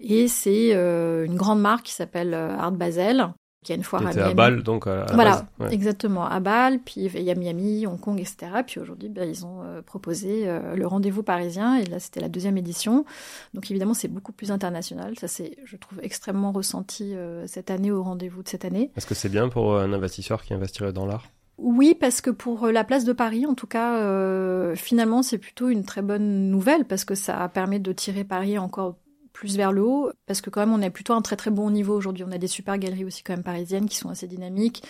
Et 0.00 0.26
c'est 0.26 0.74
euh, 0.74 1.24
une 1.26 1.36
grande 1.36 1.60
marque 1.60 1.84
qui 1.86 1.92
s'appelle 1.92 2.34
Art 2.34 2.72
Basel, 2.72 3.28
qui 3.66 3.72
a 3.72 3.74
une 3.74 3.82
foire 3.82 4.06
à 4.06 4.10
était 4.12 4.20
à 4.20 4.24
Miami. 4.26 4.34
Bâle, 4.36 4.62
donc 4.62 4.86
à, 4.86 5.02
à 5.02 5.14
Voilà. 5.14 5.46
Ouais. 5.58 5.74
exactement, 5.74 6.24
à 6.24 6.38
Bâle, 6.38 6.78
puis 6.78 7.10
il 7.12 7.22
y 7.22 7.32
a 7.32 7.34
Miami, 7.34 7.84
Hong 7.84 7.98
Kong, 7.98 8.20
etc. 8.20 8.62
Puis 8.64 8.78
aujourd'hui, 8.78 9.08
ben, 9.08 9.28
ils 9.28 9.44
ont 9.44 9.62
euh, 9.64 9.82
proposé 9.82 10.44
euh, 10.46 10.76
le 10.76 10.86
rendez-vous 10.86 11.24
parisien, 11.24 11.76
et 11.76 11.84
là, 11.84 11.98
c'était 11.98 12.20
la 12.20 12.28
deuxième 12.28 12.56
édition. 12.56 13.04
Donc 13.54 13.68
évidemment, 13.68 13.92
c'est 13.94 14.06
beaucoup 14.06 14.30
plus 14.30 14.52
international. 14.52 15.18
Ça, 15.18 15.26
c'est, 15.26 15.56
je 15.64 15.76
trouve, 15.76 15.98
extrêmement 16.00 16.52
ressenti 16.52 17.12
euh, 17.16 17.44
cette 17.48 17.72
année 17.72 17.90
au 17.90 18.04
rendez-vous 18.04 18.44
de 18.44 18.48
cette 18.48 18.64
année. 18.64 18.92
Est-ce 18.96 19.06
que 19.06 19.16
c'est 19.16 19.30
bien 19.30 19.48
pour 19.48 19.76
un 19.76 19.92
investisseur 19.92 20.44
qui 20.44 20.54
investirait 20.54 20.92
dans 20.92 21.04
l'art? 21.04 21.24
Oui, 21.58 21.96
parce 21.98 22.20
que 22.20 22.30
pour 22.30 22.68
la 22.68 22.84
place 22.84 23.04
de 23.04 23.12
Paris, 23.12 23.46
en 23.46 23.54
tout 23.54 23.66
cas, 23.66 24.74
finalement, 24.76 25.22
c'est 25.22 25.38
plutôt 25.38 25.70
une 25.70 25.84
très 25.84 26.02
bonne 26.02 26.50
nouvelle, 26.50 26.84
parce 26.84 27.04
que 27.06 27.14
ça 27.14 27.48
permet 27.48 27.78
de 27.78 27.92
tirer 27.92 28.24
Paris 28.24 28.58
encore 28.58 28.96
plus 29.36 29.56
vers 29.56 29.72
le 29.72 29.82
haut, 29.82 30.10
parce 30.26 30.40
que 30.40 30.50
quand 30.50 30.60
même 30.60 30.72
on 30.72 30.80
est 30.80 30.90
plutôt 30.90 31.12
à 31.12 31.16
un 31.16 31.22
très 31.22 31.36
très 31.36 31.50
bon 31.50 31.70
niveau 31.70 31.94
aujourd'hui. 31.94 32.24
On 32.26 32.32
a 32.32 32.38
des 32.38 32.46
super 32.46 32.78
galeries 32.78 33.04
aussi 33.04 33.22
quand 33.22 33.34
même 33.34 33.44
parisiennes 33.44 33.88
qui 33.88 33.96
sont 33.96 34.08
assez 34.08 34.26
dynamiques, 34.26 34.82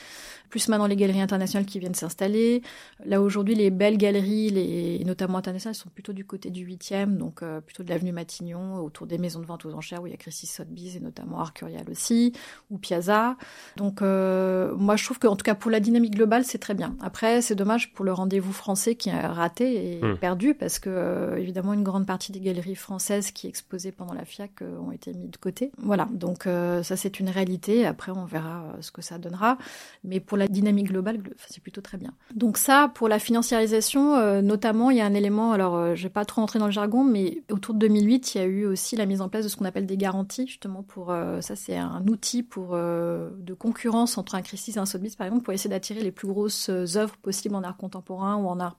plus 0.48 0.68
maintenant 0.68 0.86
les 0.86 0.96
galeries 0.96 1.20
internationales 1.20 1.66
qui 1.66 1.78
viennent 1.78 1.94
s'installer. 1.94 2.62
Là 3.04 3.20
aujourd'hui 3.20 3.54
les 3.54 3.70
belles 3.70 3.98
galeries, 3.98 4.50
les, 4.50 5.04
notamment 5.04 5.38
internationales, 5.38 5.74
sont 5.74 5.90
plutôt 5.90 6.12
du 6.12 6.24
côté 6.24 6.50
du 6.50 6.66
8e, 6.66 7.16
donc 7.16 7.42
euh, 7.42 7.60
plutôt 7.60 7.82
de 7.82 7.90
l'avenue 7.90 8.12
Matignon, 8.12 8.78
autour 8.78 9.06
des 9.06 9.18
maisons 9.18 9.40
de 9.40 9.46
vente 9.46 9.66
aux 9.66 9.74
enchères 9.74 10.02
où 10.02 10.06
il 10.06 10.10
y 10.10 10.14
a 10.14 10.18
Christie 10.18 10.46
Sotheby's 10.46 10.96
et 10.96 11.00
notamment 11.00 11.40
Arcurial 11.40 11.84
aussi, 11.90 12.32
ou 12.70 12.78
Piazza. 12.78 13.36
Donc 13.76 14.00
euh, 14.00 14.74
moi 14.76 14.96
je 14.96 15.04
trouve 15.04 15.18
qu'en 15.18 15.36
tout 15.36 15.44
cas 15.44 15.54
pour 15.54 15.70
la 15.70 15.80
dynamique 15.80 16.14
globale 16.14 16.44
c'est 16.44 16.58
très 16.58 16.74
bien. 16.74 16.96
Après 17.02 17.42
c'est 17.42 17.54
dommage 17.54 17.92
pour 17.92 18.04
le 18.04 18.12
rendez-vous 18.12 18.52
français 18.52 18.94
qui 18.94 19.10
a 19.10 19.32
raté 19.32 19.94
et 19.94 20.06
Hmm. 20.06 20.16
perdu 20.16 20.54
parce 20.54 20.78
que 20.78 20.90
euh, 20.90 21.36
évidemment 21.36 21.72
une 21.72 21.82
grande 21.82 22.06
partie 22.06 22.32
des 22.32 22.40
galeries 22.40 22.74
françaises 22.74 23.30
qui 23.30 23.46
exposaient 23.46 23.92
pendant 23.92 24.14
la 24.14 24.24
Euh, 24.62 24.78
ont 24.78 24.92
été 24.92 25.12
mis 25.14 25.28
de 25.28 25.36
côté. 25.36 25.72
Voilà 25.78 26.06
donc 26.10 26.46
euh, 26.46 26.82
ça 26.82 26.96
c'est 26.96 27.20
une 27.20 27.28
réalité. 27.28 27.86
Après 27.86 28.12
on 28.12 28.24
verra 28.24 28.64
euh, 28.64 28.80
ce 28.80 28.90
que 28.90 29.02
ça 29.02 29.18
donnera. 29.18 29.56
Mais 30.04 30.20
pour 30.20 30.36
la 30.36 30.46
dynamique 30.48 30.88
globale 30.88 31.18
gl- 31.18 31.32
c'est 31.48 31.62
plutôt 31.62 31.80
très 31.80 31.96
bien. 31.96 32.12
Donc 32.34 32.58
ça 32.58 32.90
pour 32.94 33.08
la 33.08 33.18
financiarisation 33.18 34.42
notamment 34.42 34.90
il 34.90 34.98
y 34.98 35.00
a 35.00 35.06
un 35.06 35.14
élément 35.14 35.52
alors 35.52 35.94
je 35.94 36.02
vais 36.02 36.10
pas 36.10 36.24
trop 36.24 36.42
entrer 36.42 36.58
dans 36.58 36.66
le 36.66 36.72
jargon 36.72 37.04
mais 37.04 37.42
autour 37.50 37.74
de 37.74 37.78
2008 37.80 38.34
il 38.34 38.38
y 38.38 38.40
a 38.40 38.44
eu 38.44 38.66
aussi 38.66 38.96
la 38.96 39.06
mise 39.06 39.20
en 39.20 39.28
place 39.28 39.44
de 39.44 39.48
ce 39.48 39.56
qu'on 39.56 39.64
appelle 39.64 39.86
des 39.86 39.96
garanties 39.96 40.46
justement 40.46 40.82
pour 40.82 41.14
ça 41.40 41.56
c'est 41.56 41.76
un 41.76 42.04
outil 42.06 42.42
pour 42.42 42.76
de 42.76 43.54
concurrence 43.58 44.18
entre 44.18 44.34
un 44.34 44.42
Christie's 44.42 44.76
et 44.76 44.78
un 44.80 44.86
Sotheby's 44.86 45.16
par 45.16 45.26
exemple 45.26 45.44
pour 45.44 45.54
essayer 45.54 45.70
d'attirer 45.70 46.02
les 46.02 46.12
plus 46.12 46.28
grosses 46.28 46.68
œuvres 46.68 47.16
possibles 47.16 47.54
en 47.54 47.62
art 47.62 47.76
contemporain 47.76 48.36
ou 48.36 48.46
en 48.48 48.60
art 48.60 48.78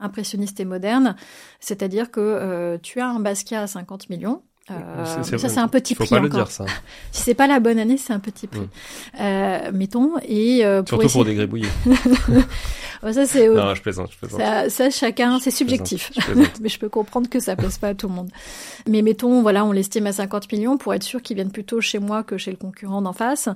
impressionniste 0.00 0.58
et 0.60 0.64
moderne, 0.64 1.14
c'est-à-dire 1.60 2.10
que 2.10 2.76
tu 2.82 3.00
as 3.00 3.08
un 3.08 3.20
Basquiat 3.20 3.62
à 3.62 3.66
50 3.66 4.10
millions. 4.10 4.42
Euh, 4.70 5.22
ça 5.22 5.48
c'est 5.48 5.58
un 5.58 5.68
petit 5.68 5.94
Faut 5.94 6.04
prix 6.04 6.14
pas 6.14 6.20
le 6.20 6.28
encore. 6.28 6.44
dire 6.44 6.50
ça. 6.50 6.64
Si 7.12 7.22
c'est 7.22 7.34
pas 7.34 7.46
la 7.46 7.60
bonne 7.60 7.78
année, 7.78 7.98
c'est 7.98 8.14
un 8.14 8.18
petit 8.18 8.46
prix. 8.46 8.60
Mm. 8.60 8.68
Euh, 9.20 9.70
mettons 9.74 10.12
et 10.26 10.64
euh, 10.64 10.82
pour 10.82 10.88
Surtout 10.88 11.04
essayer... 11.04 11.18
pour 11.18 11.24
des 11.26 11.34
gribouillis. 11.34 11.68
Ça 13.12 13.26
c'est 13.26 13.48
Non, 13.48 13.74
je 13.74 13.82
plaisante, 13.82 14.10
je 14.12 14.18
plaisante. 14.18 14.40
ça, 14.40 14.70
ça, 14.70 14.90
chacun, 14.90 15.38
c'est 15.40 15.50
subjectif. 15.50 16.10
Je 16.16 16.20
plaisante. 16.24 16.50
mais 16.60 16.68
je 16.68 16.78
peux 16.78 16.88
comprendre 16.88 17.28
que 17.28 17.40
ça 17.40 17.56
plaise 17.56 17.78
pas 17.78 17.88
à 17.88 17.94
tout 17.94 18.08
le 18.08 18.14
monde. 18.14 18.30
Mais 18.88 19.02
mettons, 19.02 19.42
voilà, 19.42 19.64
on 19.64 19.72
l'estime 19.72 20.06
à 20.06 20.12
50 20.12 20.50
millions 20.52 20.76
pour 20.78 20.94
être 20.94 21.02
sûr 21.02 21.20
qu'ils 21.22 21.36
viennent 21.36 21.50
plutôt 21.52 21.80
chez 21.80 21.98
moi 21.98 22.22
que 22.22 22.38
chez 22.38 22.50
le 22.50 22.56
concurrent 22.56 23.02
d'en 23.02 23.12
face. 23.12 23.48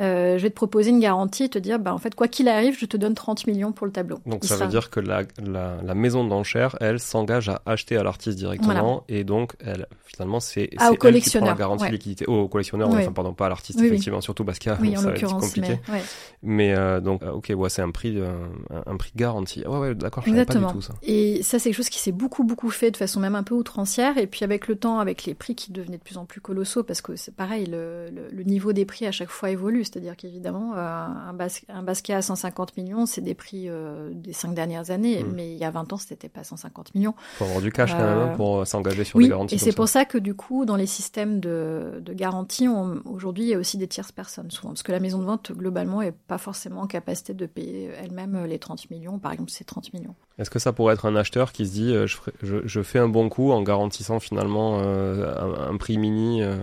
Euh, 0.00 0.38
je 0.38 0.42
vais 0.42 0.50
te 0.50 0.54
proposer 0.54 0.90
une 0.90 1.00
garantie 1.00 1.44
et 1.44 1.48
te 1.48 1.58
dire, 1.58 1.78
bah, 1.78 1.92
en 1.94 1.98
fait, 1.98 2.14
quoi 2.14 2.28
qu'il 2.28 2.48
arrive, 2.48 2.76
je 2.78 2.86
te 2.86 2.96
donne 2.96 3.14
30 3.14 3.46
millions 3.46 3.72
pour 3.72 3.86
le 3.86 3.92
tableau. 3.92 4.20
Donc 4.26 4.40
Il 4.42 4.48
ça 4.48 4.54
sera- 4.56 4.66
veut 4.66 4.70
dire 4.70 4.90
que 4.90 5.00
la, 5.00 5.22
la, 5.44 5.76
la 5.82 5.94
maison 5.94 6.24
d'enchères, 6.24 6.76
elle, 6.80 7.00
s'engage 7.00 7.48
à 7.48 7.62
acheter 7.66 7.96
à 7.96 8.02
l'artiste 8.02 8.38
directement 8.38 9.04
et 9.08 9.24
donc 9.24 9.52
elle, 9.64 9.86
finalement, 10.04 10.40
c'est 10.40 10.70
Ah, 10.76 10.76
au 10.76 10.78
prend 10.78 10.90
la 10.92 10.96
collectionneur, 10.96 11.56
garantie 11.56 11.84
ouais. 11.84 11.90
liquidité. 11.90 12.24
Oh, 12.28 12.40
au 12.42 12.48
collectionneur, 12.48 12.88
Oui. 12.90 12.98
enfin 13.00 13.12
pardon, 13.12 13.32
pas 13.34 13.46
à 13.46 13.48
l'artiste, 13.48 13.78
Oui, 13.78 13.84
oui. 13.86 13.92
effectivement, 13.92 14.20
surtout 14.20 14.44
Basquiat, 14.44 14.78
Oui, 14.80 14.88
donc 14.94 14.98
en 14.98 15.00
ça 15.00 15.06
va 15.08 15.14
être 15.14 15.20
l'occurrence, 15.22 15.42
compliqué. 15.44 15.78
mais, 15.88 15.94
ouais. 15.94 16.02
Mais 16.42 16.74
euh, 16.76 17.00
donc, 17.00 17.22
euh, 17.22 17.30
ok, 17.32 17.52
ouais, 17.56 17.68
c'est 17.68 17.82
un 17.82 17.90
prix, 17.90 18.14
euh, 18.18 18.32
un, 18.86 18.91
un 18.92 18.96
prix 18.96 19.12
garanti. 19.16 19.62
Ouais, 19.66 19.78
ouais, 19.78 19.94
d'accord, 19.94 20.22
je 20.24 20.30
savais 20.30 20.44
pas 20.44 20.52
Exactement. 20.52 20.68
du 20.68 20.74
tout 20.74 20.82
ça. 20.82 20.94
Et 21.02 21.42
ça, 21.42 21.58
c'est 21.58 21.70
quelque 21.70 21.76
chose 21.76 21.88
qui 21.88 21.98
s'est 21.98 22.12
beaucoup, 22.12 22.44
beaucoup 22.44 22.70
fait 22.70 22.90
de 22.90 22.96
façon 22.96 23.18
même 23.20 23.34
un 23.34 23.42
peu 23.42 23.54
outrancière. 23.54 24.18
Et 24.18 24.26
puis 24.26 24.44
avec 24.44 24.68
le 24.68 24.76
temps, 24.76 24.98
avec 24.98 25.24
les 25.24 25.34
prix 25.34 25.54
qui 25.54 25.72
devenaient 25.72 25.98
de 25.98 26.02
plus 26.02 26.18
en 26.18 26.24
plus 26.26 26.40
colossaux, 26.40 26.82
parce 26.82 27.00
que 27.02 27.16
c'est 27.16 27.34
pareil, 27.34 27.66
le, 27.66 28.08
le- 28.10 28.28
le 28.30 28.42
niveau 28.44 28.72
des 28.72 28.84
prix 28.84 29.06
à 29.06 29.12
chaque 29.12 29.30
fois 29.30 29.50
évolue. 29.50 29.84
C'est-à-dire 29.84 30.16
qu'évidemment, 30.16 30.72
euh, 30.76 30.78
un, 30.78 31.32
bas, 31.32 31.46
un 31.68 31.82
Basquiat 31.82 32.18
à 32.18 32.22
150 32.22 32.76
millions, 32.76 33.06
c'est 33.06 33.20
des 33.20 33.34
prix 33.34 33.68
euh, 33.68 34.10
des 34.14 34.32
cinq 34.32 34.54
dernières 34.54 34.90
années. 34.90 35.22
Mm. 35.24 35.32
Mais 35.34 35.52
il 35.52 35.58
y 35.58 35.64
a 35.64 35.70
20 35.70 35.92
ans, 35.92 35.96
c'était 35.96 36.28
pas 36.28 36.44
150 36.44 36.94
millions. 36.94 37.14
Faut 37.38 37.44
avoir 37.44 37.60
du 37.60 37.72
cash 37.72 37.92
quand 37.92 37.98
même 37.98 38.06
hein, 38.18 38.28
Euh, 38.32 38.36
pour 38.36 38.66
s'engager 38.66 39.04
sur 39.04 39.16
oui, 39.16 39.24
des 39.24 39.30
garanties. 39.30 39.54
et 39.54 39.58
c'est 39.58 39.72
pour 39.74 39.88
ça 39.88 40.04
que 40.04 40.18
du 40.18 40.34
coup, 40.34 40.64
dans 40.64 40.76
les 40.76 40.86
systèmes 40.86 41.40
de, 41.40 42.00
de 42.00 42.12
garantie, 42.12 42.68
aujourd'hui, 43.04 43.44
il 43.44 43.48
y 43.48 43.54
a 43.54 43.58
aussi 43.58 43.78
des 43.78 43.88
tierces 43.88 44.12
personnes 44.12 44.50
souvent, 44.50 44.70
parce 44.70 44.82
que 44.82 44.92
la 44.92 45.00
maison 45.00 45.18
de 45.18 45.24
vente 45.24 45.52
globalement 45.52 46.02
est 46.02 46.12
pas 46.12 46.38
forcément 46.38 46.82
en 46.82 46.86
capacité 46.86 47.34
de 47.34 47.46
payer 47.46 47.90
elle-même 48.02 48.44
les 48.44 48.58
30 48.58 48.71
millions. 48.90 49.18
Par 49.18 49.32
exemple, 49.32 49.50
c'est 49.50 49.64
30 49.64 49.92
millions. 49.94 50.14
Est-ce 50.38 50.50
que 50.50 50.58
ça 50.58 50.72
pourrait 50.72 50.94
être 50.94 51.06
un 51.06 51.16
acheteur 51.16 51.52
qui 51.52 51.66
se 51.66 51.72
dit 51.72 51.92
euh, 51.94 52.06
je, 52.06 52.16
ferai- 52.16 52.32
je, 52.42 52.56
je 52.64 52.82
fais 52.82 52.98
un 52.98 53.08
bon 53.08 53.28
coup 53.28 53.50
en 53.52 53.62
garantissant 53.62 54.20
finalement 54.20 54.80
euh, 54.82 55.34
un, 55.38 55.72
un 55.72 55.76
prix 55.76 55.98
mini 55.98 56.42
euh, 56.42 56.56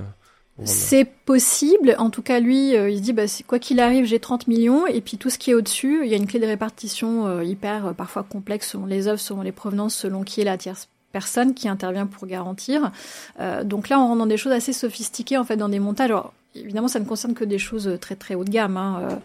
C'est 0.66 1.06
possible. 1.26 1.96
En 2.00 2.10
tout 2.10 2.22
cas, 2.22 2.40
lui, 2.40 2.76
euh, 2.76 2.90
il 2.90 2.98
se 2.98 3.02
dit, 3.04 3.14
bah, 3.14 3.28
c'est- 3.28 3.44
quoi 3.44 3.60
qu'il 3.60 3.80
arrive, 3.80 4.06
j'ai 4.06 4.20
30 4.20 4.48
millions. 4.48 4.86
Et 4.88 5.02
puis 5.02 5.18
tout 5.18 5.30
ce 5.30 5.38
qui 5.38 5.52
est 5.52 5.54
au-dessus, 5.54 6.02
il 6.04 6.10
y 6.10 6.14
a 6.14 6.18
une 6.18 6.28
clé 6.28 6.40
de 6.40 6.46
répartition 6.46 7.28
euh, 7.28 7.44
hyper 7.44 7.88
euh, 7.88 7.94
parfois 7.94 8.24
complexe 8.24 8.72
selon 8.72 8.86
les 8.86 9.08
œuvres, 9.08 9.20
selon 9.20 9.42
les 9.42 9.52
provenances, 9.54 9.96
selon 9.96 10.24
qui 10.24 10.42
est 10.42 10.46
la 10.46 10.58
tierce 10.58 10.90
personne 11.12 11.56
qui 11.56 11.68
intervient 11.68 12.06
pour 12.06 12.28
garantir. 12.28 12.92
Euh, 13.40 13.64
donc 13.64 13.90
là, 13.90 14.00
on 14.00 14.08
rentre 14.10 14.20
dans 14.20 14.26
des 14.28 14.38
choses 14.38 14.52
assez 14.52 14.74
sophistiquées, 14.74 15.38
en 15.38 15.44
fait, 15.44 15.58
dans 15.58 15.70
des 15.70 15.80
montages. 15.80 16.12
Alors, 16.12 16.34
évidemment, 16.60 16.88
ça 16.88 17.00
ne 17.00 17.06
concerne 17.06 17.34
que 17.34 17.44
des 17.44 17.58
choses 17.60 17.98
très 18.02 18.16
très 18.16 18.36
haut 18.36 18.44
de 18.44 18.50
gamme, 18.50 18.78
hein, 18.78 19.00
euh, 19.02 19.16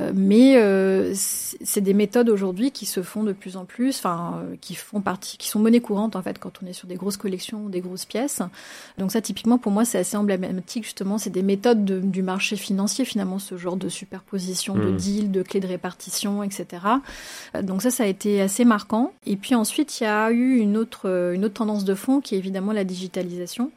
euh, 0.00 0.12
mais 0.14 0.56
euh, 0.56 1.12
c'est 1.14 1.80
des 1.80 1.94
méthodes 1.94 2.28
aujourd'hui 2.28 2.70
qui 2.70 2.86
se 2.86 3.02
font 3.02 3.22
de 3.22 3.32
plus 3.32 3.56
en 3.56 3.64
plus, 3.64 3.98
enfin, 3.98 4.40
euh, 4.42 4.56
qui 4.60 4.74
font 4.74 5.00
partie, 5.00 5.36
qui 5.38 5.48
sont 5.48 5.58
monnaie 5.58 5.80
courante 5.80 6.16
en 6.16 6.22
fait 6.22 6.38
quand 6.38 6.52
on 6.62 6.66
est 6.66 6.72
sur 6.72 6.88
des 6.88 6.94
grosses 6.96 7.16
collections 7.16 7.64
ou 7.64 7.68
des 7.68 7.80
grosses 7.80 8.04
pièces. 8.04 8.40
Donc 8.98 9.12
ça, 9.12 9.20
typiquement, 9.20 9.58
pour 9.58 9.72
moi, 9.72 9.84
c'est 9.84 9.98
assez 9.98 10.16
emblématique 10.16 10.84
justement. 10.84 11.18
C'est 11.18 11.30
des 11.30 11.42
méthodes 11.42 11.84
de- 11.84 12.00
du 12.00 12.22
marché 12.22 12.56
financier 12.56 13.04
finalement, 13.04 13.38
ce 13.38 13.56
genre 13.56 13.76
de 13.76 13.88
superposition, 13.88 14.74
de 14.76 14.90
Mm. 14.90 14.96
deals, 14.96 15.30
de 15.30 15.42
clés 15.42 15.60
de 15.60 15.66
répartition, 15.66 16.42
etc. 16.42 16.66
Euh, 17.54 17.62
Donc 17.62 17.82
ça, 17.82 17.90
ça 17.90 18.04
a 18.04 18.06
été 18.06 18.40
assez 18.40 18.64
marquant. 18.64 19.12
Et 19.26 19.36
puis 19.36 19.54
ensuite, 19.54 20.00
il 20.00 20.04
y 20.04 20.06
a 20.06 20.30
eu 20.30 20.56
une 20.56 20.76
autre, 20.76 21.02
euh, 21.08 21.32
une 21.34 21.44
autre 21.44 21.54
tendance 21.54 21.84
de 21.84 21.94
fond 21.94 22.20
qui 22.20 22.34
est 22.34 22.38
évidemment 22.38 22.72
la 22.72 22.84
digitalisation. 22.84 23.70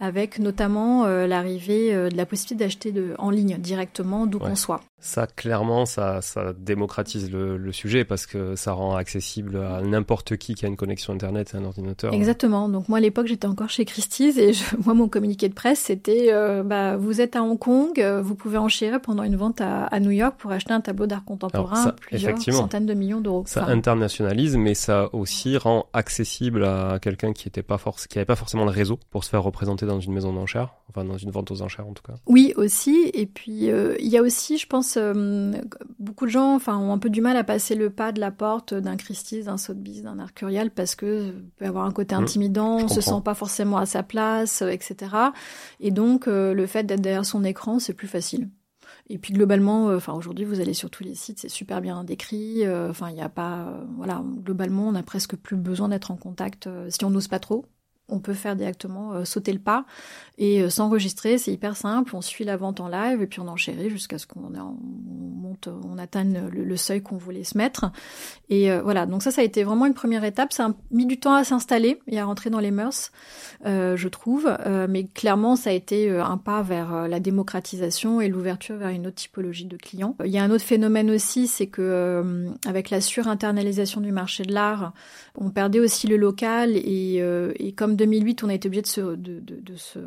Avec 0.00 0.38
notamment 0.38 1.06
l'arrivée 1.06 1.92
de 1.92 2.16
la 2.16 2.26
possibilité 2.26 2.64
d'acheter 2.64 2.94
en 3.18 3.30
ligne 3.30 3.56
directement 3.58 4.26
d'où 4.26 4.38
qu'on 4.38 4.56
soit. 4.56 4.80
Ça, 5.06 5.26
clairement, 5.26 5.84
ça, 5.84 6.22
ça 6.22 6.54
démocratise 6.58 7.30
le, 7.30 7.58
le, 7.58 7.72
sujet 7.72 8.06
parce 8.06 8.24
que 8.24 8.56
ça 8.56 8.72
rend 8.72 8.96
accessible 8.96 9.58
à 9.58 9.82
n'importe 9.82 10.38
qui 10.38 10.54
qui 10.54 10.64
a 10.64 10.68
une 10.68 10.78
connexion 10.78 11.12
Internet 11.12 11.52
et 11.52 11.58
un 11.58 11.64
ordinateur. 11.66 12.14
Exactement. 12.14 12.70
Donc 12.70 12.88
moi, 12.88 12.96
à 12.96 13.00
l'époque, 13.02 13.26
j'étais 13.26 13.46
encore 13.46 13.68
chez 13.68 13.84
Christie's 13.84 14.38
et 14.38 14.54
je, 14.54 14.64
moi, 14.82 14.94
mon 14.94 15.08
communiqué 15.08 15.50
de 15.50 15.52
presse, 15.52 15.80
c'était 15.80 16.28
euh, 16.32 16.62
bah, 16.62 16.96
vous 16.96 17.20
êtes 17.20 17.36
à 17.36 17.42
Hong 17.42 17.58
Kong, 17.58 18.00
euh, 18.00 18.22
vous 18.22 18.34
pouvez 18.34 18.56
enchérir 18.56 18.98
pendant 19.02 19.24
une 19.24 19.36
vente 19.36 19.60
à, 19.60 19.84
à 19.84 20.00
New 20.00 20.10
York 20.10 20.36
pour 20.38 20.52
acheter 20.52 20.72
un 20.72 20.80
tableau 20.80 21.06
d'art 21.06 21.26
contemporain 21.26 21.88
à 21.88 21.92
plusieurs 21.92 22.40
centaines 22.40 22.86
de 22.86 22.94
millions 22.94 23.20
d'euros. 23.20 23.44
Ça 23.46 23.66
internationalise, 23.66 24.56
mais 24.56 24.72
ça 24.72 25.10
aussi 25.12 25.58
rend 25.58 25.84
accessible 25.92 26.64
à 26.64 26.98
quelqu'un 26.98 27.34
qui 27.34 27.46
était 27.46 27.62
pas 27.62 27.78
qui 28.08 28.24
pas 28.24 28.36
forcément 28.36 28.64
le 28.64 28.70
réseau 28.70 28.98
pour 29.10 29.22
se 29.22 29.28
faire 29.28 29.42
représenter 29.42 29.84
dans 29.84 30.00
une 30.00 30.14
maison 30.14 30.32
d'enchères, 30.32 30.76
enfin 30.88 31.04
dans 31.04 31.18
une 31.18 31.30
vente 31.30 31.50
aux 31.50 31.60
enchères 31.60 31.86
en 31.86 31.92
tout 31.92 32.02
cas. 32.02 32.14
Oui, 32.24 32.54
aussi. 32.56 33.10
Et 33.12 33.26
puis 33.26 33.70
euh, 33.70 33.96
il 34.00 34.08
y 34.08 34.16
a 34.16 34.22
aussi, 34.22 34.56
je 34.56 34.66
pense 34.66 34.93
euh, 34.96 35.52
beaucoup 35.98 36.26
de 36.26 36.30
gens 36.30 36.54
enfin, 36.54 36.78
ont 36.78 36.92
un 36.92 36.98
peu 36.98 37.10
du 37.10 37.20
mal 37.20 37.36
à 37.36 37.44
passer 37.44 37.74
le 37.74 37.90
pas 37.90 38.12
de 38.12 38.20
la 38.20 38.30
porte 38.30 38.74
d'un 38.74 38.96
Christie's, 38.96 39.46
d'un 39.46 39.56
Sotheby's, 39.56 40.02
d'un 40.02 40.18
Arcurial 40.18 40.70
parce 40.70 40.94
que 40.94 41.30
peut 41.56 41.66
avoir 41.66 41.86
un 41.86 41.92
côté 41.92 42.14
mmh, 42.14 42.18
intimidant, 42.18 42.76
on 42.76 42.88
se 42.88 43.00
sent 43.00 43.20
pas 43.24 43.34
forcément 43.34 43.78
à 43.78 43.86
sa 43.86 44.02
place, 44.02 44.62
euh, 44.62 44.68
etc. 44.68 45.14
Et 45.80 45.90
donc 45.90 46.28
euh, 46.28 46.54
le 46.54 46.66
fait 46.66 46.84
d'être 46.84 47.00
derrière 47.00 47.26
son 47.26 47.44
écran, 47.44 47.78
c'est 47.78 47.94
plus 47.94 48.08
facile. 48.08 48.48
Et 49.08 49.18
puis 49.18 49.34
globalement, 49.34 49.88
enfin 49.88 50.14
aujourd'hui, 50.14 50.46
vous 50.46 50.60
allez 50.60 50.72
sur 50.72 50.88
tous 50.88 51.04
les 51.04 51.14
sites, 51.14 51.38
c'est 51.38 51.50
super 51.50 51.82
bien 51.82 52.04
décrit. 52.04 52.66
Enfin, 52.66 53.10
il 53.10 53.14
n'y 53.14 53.20
a 53.20 53.28
pas, 53.28 53.84
voilà, 53.98 54.24
globalement, 54.42 54.88
on 54.88 54.92
n'a 54.92 55.02
presque 55.02 55.36
plus 55.36 55.56
besoin 55.56 55.90
d'être 55.90 56.10
en 56.10 56.16
contact 56.16 56.70
si 56.88 57.04
on 57.04 57.10
n'ose 57.10 57.28
pas 57.28 57.38
trop 57.38 57.66
on 58.08 58.18
peut 58.18 58.34
faire 58.34 58.54
directement 58.54 59.12
euh, 59.12 59.24
sauter 59.24 59.52
le 59.52 59.58
pas 59.58 59.86
et 60.36 60.62
euh, 60.62 60.68
s'enregistrer. 60.68 61.38
C'est 61.38 61.52
hyper 61.52 61.76
simple. 61.76 62.14
On 62.14 62.20
suit 62.20 62.44
la 62.44 62.56
vente 62.56 62.80
en 62.80 62.88
live 62.88 63.22
et 63.22 63.26
puis 63.26 63.40
on 63.40 63.48
enchérit 63.48 63.88
jusqu'à 63.88 64.18
ce 64.18 64.26
qu'on 64.26 64.50
monte, 64.50 65.68
on 65.68 65.96
atteigne 65.96 66.48
le, 66.50 66.76
seuil 66.76 67.02
qu'on 67.02 67.16
voulait 67.16 67.44
se 67.44 67.56
mettre. 67.56 67.90
Et 68.50 68.70
euh, 68.70 68.82
voilà. 68.82 69.06
Donc 69.06 69.22
ça, 69.22 69.30
ça 69.30 69.40
a 69.40 69.44
été 69.44 69.64
vraiment 69.64 69.86
une 69.86 69.94
première 69.94 70.24
étape. 70.24 70.52
Ça 70.52 70.66
a 70.66 70.70
mis 70.90 71.06
du 71.06 71.18
temps 71.18 71.34
à 71.34 71.44
s'installer 71.44 71.98
et 72.06 72.18
à 72.18 72.26
rentrer 72.26 72.50
dans 72.50 72.60
les 72.60 72.70
mœurs, 72.70 73.10
je 73.64 74.08
trouve. 74.08 74.54
mais 74.88 75.04
clairement, 75.04 75.56
ça 75.56 75.70
a 75.70 75.72
été 75.72 76.10
un 76.10 76.36
pas 76.36 76.62
vers 76.62 77.08
la 77.08 77.20
démocratisation 77.20 78.20
et 78.20 78.28
l'ouverture 78.28 78.76
vers 78.76 78.90
une 78.90 79.06
autre 79.06 79.16
typologie 79.16 79.64
de 79.64 79.76
clients. 79.76 80.16
Il 80.24 80.30
y 80.30 80.38
a 80.38 80.42
un 80.42 80.50
autre 80.50 80.64
phénomène 80.64 81.10
aussi, 81.10 81.46
c'est 81.46 81.66
que 81.66 82.52
avec 82.66 82.90
la 82.90 83.00
surinternalisation 83.00 84.00
du 84.00 84.12
marché 84.12 84.42
de 84.42 84.52
l'art, 84.52 84.92
on 85.36 85.50
perdait 85.50 85.80
aussi 85.80 86.06
le 86.06 86.16
local 86.16 86.76
et, 86.76 87.22
et 87.56 87.72
comme 87.72 87.93
2008, 87.96 88.44
on 88.44 88.48
a 88.48 88.54
été 88.54 88.68
obligé 88.68 88.82
de, 88.82 89.76
se, 89.76 89.98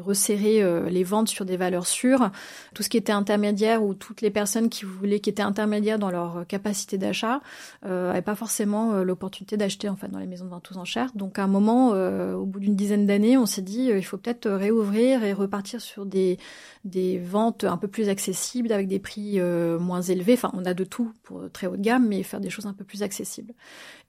resserrer 0.00 0.62
euh, 0.62 0.88
les 0.88 1.04
ventes 1.04 1.28
sur 1.28 1.44
des 1.44 1.56
valeurs 1.56 1.86
sûres. 1.86 2.30
Tout 2.74 2.82
ce 2.82 2.88
qui 2.88 2.96
était 2.96 3.12
intermédiaire 3.12 3.82
ou 3.82 3.94
toutes 3.94 4.20
les 4.20 4.30
personnes 4.30 4.68
qui 4.68 4.84
voulaient, 4.84 5.20
qui 5.20 5.30
étaient 5.30 5.42
intermédiaires 5.42 5.98
dans 5.98 6.10
leur 6.10 6.46
capacité 6.46 6.98
d'achat, 6.98 7.40
n'avaient 7.82 8.18
euh, 8.18 8.22
pas 8.22 8.34
forcément 8.34 8.92
euh, 8.92 9.04
l'opportunité 9.04 9.56
d'acheter 9.56 9.88
en 9.88 9.96
fait 9.96 10.08
dans 10.08 10.18
les 10.18 10.26
maisons 10.26 10.44
de 10.44 10.50
vente 10.50 10.70
aux 10.72 10.78
enchères. 10.78 11.10
Donc 11.14 11.38
à 11.38 11.44
un 11.44 11.46
moment, 11.46 11.90
au 11.90 12.44
bout 12.44 12.60
d'une 12.60 12.76
dizaine 12.76 13.06
d'années, 13.06 13.36
on 13.36 13.46
s'est 13.46 13.62
dit 13.62 13.90
il 13.94 14.04
faut 14.04 14.18
peut-être 14.18 14.48
réouvrir 14.48 15.24
et 15.24 15.32
repartir 15.32 15.80
sur 15.80 16.06
des, 16.06 16.38
des 16.84 17.18
ventes 17.18 17.64
un 17.64 17.76
peu 17.76 17.88
plus 17.88 18.08
accessibles 18.08 18.72
avec 18.72 18.88
des 18.88 18.98
prix 18.98 19.40
moins 19.40 20.02
élevés. 20.02 20.34
Enfin, 20.34 20.50
on 20.54 20.64
a 20.64 20.74
de 20.74 20.84
tout 20.84 21.12
pour 21.22 21.50
très 21.52 21.66
haut 21.66 21.76
de 21.76 21.82
gamme, 21.82 22.06
mais 22.08 22.22
faire 22.22 22.40
des 22.40 22.50
choses 22.50 22.66
un 22.66 22.72
peu 22.72 22.84
plus 22.84 23.02
accessibles. 23.02 23.54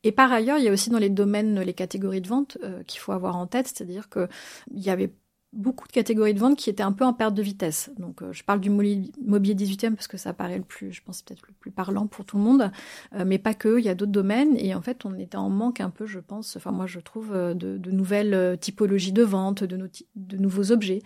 Et 0.04 0.12
par 0.12 0.32
ailleurs, 0.32 0.58
il 0.58 0.64
y 0.64 0.70
a 0.70 0.72
aussi 0.72 0.90
dans 0.90 1.00
les 1.00 1.10
domaines, 1.10 1.60
les 1.60 1.74
catégories 1.74 2.22
de 2.22 2.28
vente 2.28 2.58
euh, 2.64 2.84
qu'il 2.84 3.00
faut 3.00 3.12
avoir 3.12 3.36
en 3.36 3.48
tête, 3.48 3.68
c'est-à-dire 3.68 4.10
qu'il 4.10 4.28
y 4.72 4.90
avait 4.90 5.14
beaucoup 5.52 5.88
de 5.88 5.92
catégories 5.92 6.36
de 6.36 6.40
vente 6.40 6.58
qui 6.58 6.70
étaient 6.70 6.84
un 6.84 6.92
peu 6.92 7.04
en 7.04 7.12
perte 7.12 7.34
de 7.34 7.42
vitesse. 7.42 7.90
Donc, 7.98 8.22
euh, 8.22 8.32
je 8.32 8.44
parle 8.44 8.60
du 8.60 8.70
mobilier 8.70 9.56
18e 9.56 9.96
parce 9.96 10.08
que 10.08 10.16
ça 10.16 10.32
paraît 10.32 10.58
le 10.58 10.64
plus, 10.64 10.92
je 10.92 11.02
pense 11.02 11.24
peut-être 11.24 11.42
le 11.48 11.54
plus 11.54 11.72
parlant 11.72 12.06
pour 12.08 12.24
tout 12.24 12.38
le 12.38 12.44
monde, 12.44 12.72
euh, 13.16 13.26
mais 13.26 13.40
pas 13.40 13.54
que. 13.54 13.80
Il 13.80 13.84
y 13.84 13.90
a 13.90 13.96
d'autres 13.96 14.12
domaines 14.12 14.56
et 14.58 14.74
en 14.74 14.82
fait, 14.82 15.04
on 15.06 15.18
était 15.18 15.38
en 15.38 15.50
manque 15.50 15.82
un 15.82 15.90
peu, 15.90 16.06
je 16.06 16.20
pense. 16.20 16.56
Enfin, 16.56 16.72
moi, 16.72 16.86
je 16.86 17.00
trouve 17.00 17.32
de, 17.34 17.92
nouvelles 17.92 18.58
typologies 18.62 19.12
de 19.12 19.24
vente, 19.24 19.64
de 19.64 20.38
nouveaux 20.38 20.72
objets. 20.72 21.02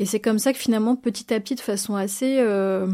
Et 0.00 0.06
c'est 0.06 0.18
comme 0.18 0.38
ça 0.38 0.54
que 0.54 0.58
finalement, 0.58 0.96
petit 0.96 1.32
à 1.34 1.38
petit, 1.40 1.54
de 1.54 1.60
façon 1.60 1.94
assez 1.94 2.38
euh, 2.38 2.86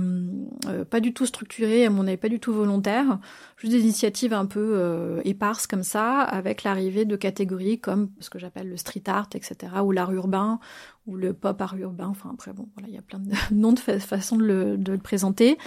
euh, 0.67 0.85
pas 0.85 0.99
du 0.99 1.15
tout 1.15 1.25
structurée, 1.25 1.87
à 1.87 1.91
mon 1.91 2.05
avis, 2.09 2.17
pas 2.17 2.29
du 2.29 2.41
tout 2.41 2.53
volontaire, 2.53 3.21
juste 3.59 3.73
des 3.73 3.83
initiatives 3.83 4.33
un 4.33 4.45
peu 4.45 4.73
euh, 4.75 5.21
éparses 5.25 5.69
comme 5.69 5.85
ça, 5.85 6.23
avec 6.23 6.65
l'arrivée 6.65 7.05
de 7.05 7.15
catégories 7.15 7.79
comme 7.79 8.11
ce 8.19 8.29
que 8.29 8.41
j'appelle 8.41 8.69
le 8.69 8.77
street 8.77 9.05
art, 9.07 9.29
etc., 9.37 9.73
ou 9.85 9.93
l'art 9.93 10.13
urbain, 10.13 10.59
ou 11.07 11.15
le 11.15 11.33
pop 11.33 11.63
art 11.63 11.77
urbain. 11.77 12.09
Enfin 12.09 12.33
après, 12.35 12.53
bon, 12.53 12.67
voilà, 12.75 12.89
il 12.89 12.95
y 12.97 12.99
a 12.99 13.03
plein 13.03 13.21
de 13.21 13.31
noms 13.55 13.73
de 13.73 13.79
façons 13.79 14.37
de 14.37 14.77
le, 14.77 14.99
présenter, 14.99 15.59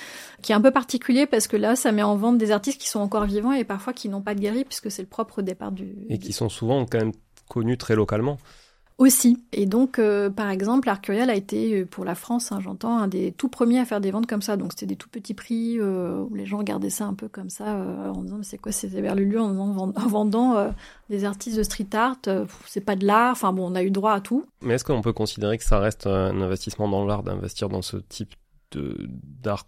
qui 0.41 0.52
est 0.52 0.56
un 0.56 0.62
peu 0.62 0.71
particulier 0.71 1.25
parce 1.25 1.47
que 1.47 1.56
là, 1.56 1.78
ça 1.78 1.93
met 1.93 2.04
en 2.04 2.17
vente 2.17 2.38
des 2.38 2.52
artistes 2.52 2.82
qui 2.82 2.89
sont 2.89 2.99
encore 2.99 3.23
vivants 3.23 3.54
et 3.54 3.63
parfois 3.63 3.93
qui 3.93 4.10
n'ont 4.10 4.21
pas 4.21 4.36
de 4.36 4.41
guéri 4.41 4.65
puisque 4.65 4.91
c'est 4.91 5.04
le 5.04 5.08
propre 5.08 5.41
départ 5.41 5.71
du. 5.71 6.06
Et 6.10 6.19
qui 6.19 6.34
sont 6.34 6.49
souvent 6.49 6.86
quand 6.86 6.97
même 6.97 7.13
connus 7.47 7.78
très 7.78 7.95
localement 7.95 8.39
aussi. 9.00 9.42
Et 9.54 9.66
donc, 9.66 9.98
euh, 9.98 10.30
par 10.30 10.50
exemple, 10.50 10.90
Arcurial 10.90 11.30
a 11.30 11.36
été, 11.36 11.80
euh, 11.80 11.86
pour 11.86 12.06
la 12.06 12.14
France, 12.14 12.52
hein, 12.52 12.60
j'entends, 12.62 12.98
un 12.98 13.08
des 13.08 13.32
tout 13.32 13.48
premiers 13.48 13.80
à 13.80 13.86
faire 13.86 14.02
des 14.02 14.12
ventes 14.12 14.28
comme 14.28 14.42
ça. 14.42 14.58
Donc, 14.58 14.74
c'était 14.74 14.86
des 14.86 14.98
tout 14.98 15.10
petits 15.10 15.34
prix 15.34 15.80
euh, 15.80 16.22
où 16.30 16.36
les 16.36 16.46
gens 16.46 16.58
regardaient 16.58 16.90
ça 16.92 17.06
un 17.06 17.14
peu 17.14 17.30
comme 17.30 17.50
ça, 17.50 17.66
en 18.14 18.22
disant, 18.22 18.38
mais 18.38 18.44
c'est 18.44 18.58
quoi 18.58 18.72
ces 18.72 18.88
verlulus 18.88 19.40
en, 19.40 19.58
en, 19.58 19.78
en 19.78 20.08
vendant 20.08 20.72
des 21.10 21.24
artistes 21.24 21.58
de 21.58 21.64
street 21.64 21.88
art, 21.94 22.18
c'est 22.68 22.82
pas 22.82 22.96
de 22.96 23.06
l'art. 23.06 23.32
Enfin 23.32 23.54
bon, 23.54 23.72
on 23.72 23.76
a 23.76 23.84
eu 23.84 23.90
droit 23.90 24.12
à 24.12 24.20
tout. 24.20 24.44
Mais 24.62 24.74
est-ce 24.76 24.84
qu'on 24.84 25.02
peut 25.02 25.14
considérer 25.14 25.58
que 25.58 25.64
ça 25.64 25.80
reste 25.80 26.06
un 26.06 26.42
investissement 26.42 26.90
dans 26.90 27.06
l'art 27.06 27.24
d'investir 27.24 27.70
dans 27.70 27.82
ce 27.82 27.98
type 27.98 28.34
d'art 29.42 29.66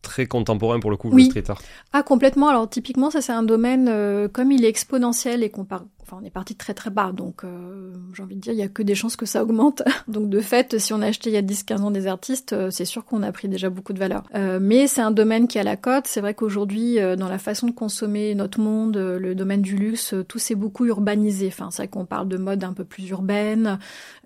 très 0.00 0.26
contemporain 0.26 0.80
pour 0.80 0.90
le 0.90 0.96
coup, 0.96 1.10
le 1.10 1.24
street 1.24 1.44
art? 1.48 1.60
Ah 1.92 2.02
complètement. 2.02 2.48
Alors 2.48 2.68
typiquement, 2.68 3.10
ça 3.10 3.20
c'est 3.20 3.32
un 3.32 3.42
domaine 3.42 4.28
comme 4.32 4.52
il 4.52 4.64
est 4.64 4.68
exponentiel 4.68 5.42
et 5.42 5.50
qu'on 5.50 5.64
parle 5.64 5.84
Enfin, 6.08 6.22
on 6.22 6.26
est 6.26 6.30
parti 6.30 6.54
très 6.54 6.72
très 6.72 6.88
bas, 6.88 7.12
donc 7.12 7.44
euh, 7.44 7.92
j'ai 8.14 8.22
envie 8.22 8.36
de 8.36 8.40
dire, 8.40 8.54
il 8.54 8.58
y 8.58 8.62
a 8.62 8.68
que 8.68 8.82
des 8.82 8.94
chances 8.94 9.14
que 9.14 9.26
ça 9.26 9.42
augmente. 9.42 9.82
donc 10.08 10.30
de 10.30 10.40
fait, 10.40 10.78
si 10.78 10.94
on 10.94 11.02
a 11.02 11.06
acheté 11.08 11.28
il 11.28 11.34
y 11.34 11.36
a 11.36 11.42
10-15 11.42 11.80
ans 11.82 11.90
des 11.90 12.06
artistes, 12.06 12.54
euh, 12.54 12.70
c'est 12.70 12.86
sûr 12.86 13.04
qu'on 13.04 13.22
a 13.22 13.30
pris 13.30 13.46
déjà 13.46 13.68
beaucoup 13.68 13.92
de 13.92 13.98
valeur. 13.98 14.22
Euh, 14.34 14.58
mais 14.58 14.86
c'est 14.86 15.02
un 15.02 15.10
domaine 15.10 15.48
qui 15.48 15.58
a 15.58 15.62
la 15.62 15.76
cote. 15.76 16.06
C'est 16.06 16.22
vrai 16.22 16.32
qu'aujourd'hui, 16.32 16.96
dans 17.18 17.28
la 17.28 17.36
façon 17.36 17.66
de 17.66 17.72
consommer 17.72 18.34
notre 18.34 18.58
monde, 18.58 18.96
le 18.96 19.34
domaine 19.34 19.60
du 19.60 19.76
luxe, 19.76 20.14
tout 20.28 20.38
s'est 20.38 20.54
beaucoup 20.54 20.86
urbanisé. 20.86 21.48
Enfin, 21.48 21.70
c'est 21.70 21.82
vrai 21.82 21.88
qu'on 21.88 22.06
parle 22.06 22.28
de 22.28 22.38
mode 22.38 22.64
un 22.64 22.72
peu 22.72 22.84
plus 22.84 23.06
urbaine. 23.10 23.78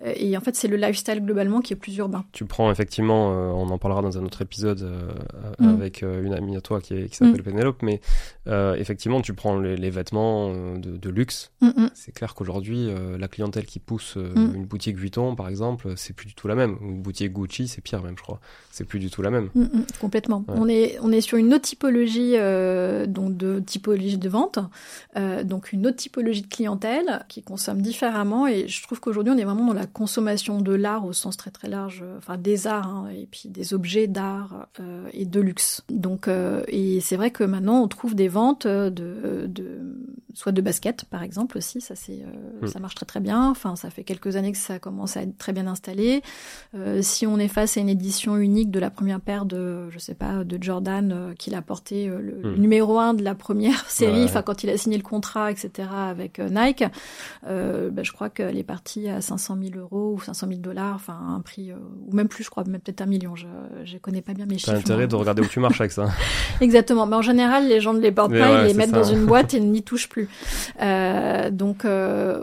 et 0.05 0.37
en 0.37 0.39
fait, 0.39 0.55
c'est 0.55 0.69
le 0.69 0.77
lifestyle 0.77 1.19
globalement 1.19 1.59
qui 1.59 1.73
est 1.73 1.77
plus 1.77 1.97
urbain. 1.97 2.23
Tu 2.31 2.45
prends 2.45 2.71
effectivement, 2.71 3.31
on 3.31 3.69
en 3.69 3.77
parlera 3.77 4.01
dans 4.01 4.17
un 4.17 4.23
autre 4.23 4.41
épisode 4.41 4.89
mm. 5.59 5.67
avec 5.67 6.01
une 6.01 6.33
amie 6.33 6.55
à 6.55 6.61
toi 6.61 6.79
qui, 6.79 7.07
qui 7.09 7.15
s'appelle 7.17 7.41
mm. 7.41 7.43
Penelope, 7.43 7.81
mais 7.81 7.99
effectivement, 8.79 9.19
tu 9.19 9.33
prends 9.33 9.59
les, 9.59 9.89
vêtements 9.89 10.53
de, 10.77 10.97
de 10.97 11.09
luxe. 11.09 11.51
Mm. 11.59 11.72
Mm. 11.75 11.87
C'est 11.93 12.11
clair 12.11 12.33
qu'aujourd'hui, 12.33 12.87
euh, 12.89 13.17
la 13.17 13.27
clientèle 13.27 13.65
qui 13.65 13.79
pousse 13.79 14.15
euh, 14.17 14.33
mm. 14.35 14.55
une 14.55 14.65
boutique 14.65 14.97
Vuitton, 14.97 15.35
par 15.35 15.47
exemple, 15.47 15.93
c'est 15.95 16.13
plus 16.13 16.27
du 16.27 16.35
tout 16.35 16.47
la 16.47 16.55
même. 16.55 16.77
Une 16.81 17.01
boutique 17.01 17.33
Gucci, 17.33 17.67
c'est 17.67 17.81
pire 17.81 18.01
même, 18.01 18.15
je 18.17 18.23
crois. 18.23 18.39
C'est 18.71 18.83
plus 18.83 18.99
du 18.99 19.09
tout 19.09 19.21
la 19.21 19.31
même. 19.31 19.49
Mm, 19.55 19.67
complètement. 19.99 20.45
On 20.47 20.67
est 20.67 20.97
on 21.01 21.11
est 21.11 21.21
sur 21.21 21.37
une 21.37 21.53
autre 21.53 21.63
typologie 21.63 22.33
euh, 22.35 23.05
donc 23.05 23.37
de 23.37 23.59
typologie 23.59 24.17
de 24.17 24.29
vente, 24.29 24.59
donc 25.43 25.71
une 25.71 25.87
autre 25.87 25.97
typologie 25.97 26.41
de 26.41 26.47
clientèle 26.47 27.25
qui 27.27 27.41
consomme 27.41 27.81
différemment. 27.81 28.47
Et 28.47 28.67
je 28.67 28.83
trouve 28.83 28.99
qu'aujourd'hui, 28.99 29.33
on 29.33 29.37
est 29.37 29.43
vraiment 29.43 29.67
dans 29.67 29.73
la 29.73 29.85
consommation 29.85 30.61
de 30.61 30.73
l'art 30.73 31.05
au 31.05 31.13
sens 31.13 31.37
très 31.37 31.51
très 31.51 31.67
large, 31.67 32.03
enfin 32.17 32.37
des 32.37 32.67
arts 32.67 32.87
hein, 32.87 33.09
et 33.09 33.27
puis 33.29 33.49
des 33.49 33.73
objets 33.73 34.07
d'art 34.07 34.67
et 35.13 35.25
de 35.25 35.39
luxe. 35.39 35.83
Donc 35.89 36.29
et 36.67 36.99
c'est 37.01 37.15
vrai 37.15 37.31
que 37.31 37.43
maintenant, 37.43 37.81
on 37.81 37.87
trouve 37.87 38.15
des 38.15 38.27
ventes 38.27 38.67
de, 38.67 39.47
de 39.47 39.79
soit 40.33 40.51
de 40.51 40.61
baskets 40.61 41.05
par 41.05 41.23
exemple 41.23 41.61
ça 41.63 41.95
c'est 41.95 42.21
euh, 42.21 42.65
mm. 42.65 42.67
ça 42.67 42.79
marche 42.79 42.95
très 42.95 43.05
très 43.05 43.19
bien. 43.19 43.49
Enfin, 43.49 43.75
ça 43.75 43.89
fait 43.89 44.03
quelques 44.03 44.35
années 44.35 44.51
que 44.51 44.57
ça 44.57 44.79
commence 44.79 45.17
à 45.17 45.23
être 45.23 45.37
très 45.37 45.53
bien 45.53 45.67
installé. 45.67 46.21
Euh, 46.75 47.01
si 47.01 47.25
on 47.27 47.37
est 47.39 47.47
face 47.47 47.77
à 47.77 47.81
une 47.81 47.89
édition 47.89 48.37
unique 48.37 48.71
de 48.71 48.79
la 48.79 48.89
première 48.89 49.19
paire 49.19 49.45
de, 49.45 49.89
je 49.89 49.99
sais 49.99 50.15
pas, 50.15 50.43
de 50.43 50.61
Jordan 50.61 51.11
euh, 51.11 51.33
qu'il 51.33 51.55
a 51.55 51.61
porté 51.61 52.07
le, 52.07 52.55
mm. 52.55 52.59
numéro 52.59 52.99
un 52.99 53.13
de 53.13 53.23
la 53.23 53.35
première 53.35 53.85
série, 53.89 54.23
enfin 54.23 54.41
quand 54.41 54.63
il 54.63 54.69
a 54.69 54.77
signé 54.77 54.97
le 54.97 55.03
contrat, 55.03 55.51
etc. 55.51 55.89
avec 55.91 56.39
Nike, 56.39 56.83
bah, 57.43 58.03
je 58.03 58.11
crois 58.11 58.29
qu'elle 58.29 58.57
est 58.57 58.63
partie 58.63 59.07
à 59.09 59.21
500 59.21 59.57
000 59.61 59.79
euros 59.79 60.13
ou 60.15 60.21
500 60.21 60.47
000 60.47 60.59
dollars, 60.59 60.95
enfin 60.95 61.17
un 61.29 61.41
prix 61.41 61.71
ou 61.73 62.15
même 62.15 62.27
plus, 62.27 62.43
je 62.43 62.49
crois, 62.49 62.63
même 62.63 62.81
peut-être 62.81 63.01
un 63.01 63.05
million. 63.05 63.35
Je 63.35 63.47
je 63.85 63.97
connais 63.97 64.21
pas 64.21 64.33
bien 64.33 64.45
mes 64.45 64.57
chiffres. 64.57 64.71
T'as 64.71 64.79
intérêt 64.79 65.07
de 65.07 65.15
regarder 65.15 65.41
où 65.41 65.47
tu 65.47 65.59
marches 65.59 65.81
avec 65.81 65.91
ça. 65.91 66.09
Exactement. 66.61 67.05
Mais 67.05 67.15
en 67.15 67.21
général, 67.21 67.67
les 67.67 67.81
gens 67.81 67.93
ne 67.93 67.99
les 67.99 68.11
portent 68.11 68.31
pas, 68.31 68.61
ils 68.61 68.67
les 68.67 68.73
mettent 68.73 68.91
dans 68.91 69.03
une 69.03 69.25
boîte 69.25 69.53
et 69.53 69.59
n'y 69.59 69.83
touchent 69.83 70.09
plus. 70.09 70.29
Euh, 70.81 71.49
donc, 71.53 71.85
euh, 71.85 72.39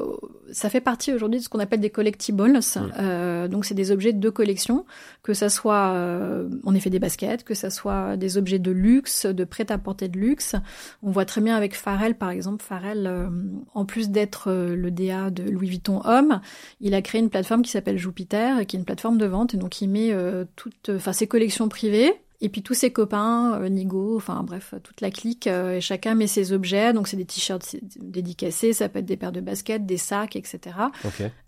ça 0.52 0.68
fait 0.68 0.80
partie 0.80 1.12
aujourd'hui 1.12 1.38
de 1.38 1.44
ce 1.44 1.48
qu'on 1.48 1.58
appelle 1.58 1.80
des 1.80 1.90
collectibles. 1.90 2.60
Euh, 2.98 3.48
donc 3.48 3.64
c'est 3.64 3.74
des 3.74 3.90
objets 3.90 4.12
de 4.12 4.30
collection, 4.30 4.84
que 5.22 5.34
ça 5.34 5.48
soit 5.48 5.92
euh, 5.92 6.48
en 6.64 6.74
effet 6.74 6.90
des 6.90 6.98
baskets, 6.98 7.44
que 7.44 7.54
ça 7.54 7.70
soit 7.70 8.16
des 8.16 8.38
objets 8.38 8.58
de 8.58 8.70
luxe, 8.70 9.26
de 9.26 9.44
prêt-à-porter 9.44 10.08
de 10.08 10.18
luxe. 10.18 10.54
On 11.02 11.10
voit 11.10 11.24
très 11.24 11.40
bien 11.40 11.56
avec 11.56 11.74
Pharrell 11.74 12.16
par 12.16 12.30
exemple. 12.30 12.64
Pharrell, 12.64 13.06
euh, 13.06 13.28
en 13.74 13.84
plus 13.84 14.10
d'être 14.10 14.50
euh, 14.50 14.74
le 14.74 14.90
DA 14.90 15.30
de 15.30 15.42
Louis 15.42 15.68
Vuitton 15.68 16.00
Homme, 16.04 16.40
il 16.80 16.94
a 16.94 17.02
créé 17.02 17.20
une 17.20 17.30
plateforme 17.30 17.62
qui 17.62 17.70
s'appelle 17.70 17.98
Jupiter, 17.98 18.66
qui 18.66 18.76
est 18.76 18.78
une 18.78 18.84
plateforme 18.84 19.18
de 19.18 19.26
vente. 19.26 19.54
Et 19.54 19.56
donc 19.56 19.80
il 19.80 19.88
met 19.88 20.14
toutes, 20.56 20.90
enfin 20.90 21.12
ses 21.12 21.26
collections 21.26 21.68
privées 21.68 22.14
et 22.42 22.48
puis 22.48 22.62
tous 22.62 22.72
ses 22.72 22.90
copains, 22.90 23.60
euh, 23.60 23.68
Nigo, 23.68 24.16
enfin 24.16 24.42
bref, 24.42 24.74
toute 24.82 25.02
la 25.02 25.10
clique, 25.10 25.46
euh, 25.46 25.76
et 25.76 25.80
chacun 25.82 26.14
met 26.14 26.26
ses 26.26 26.52
objets. 26.52 26.92
Donc 26.94 27.06
c'est 27.06 27.16
des 27.16 27.26
t-shirts 27.26 27.76
dédicacés, 28.00 28.72
ça 28.72 28.88
peut 28.88 29.00
être 29.00 29.06
des 29.06 29.18
paires 29.18 29.32
de 29.32 29.40
baskets, 29.40 29.84
des 29.84 29.98
sacs, 29.98 30.36
etc. 30.36 30.76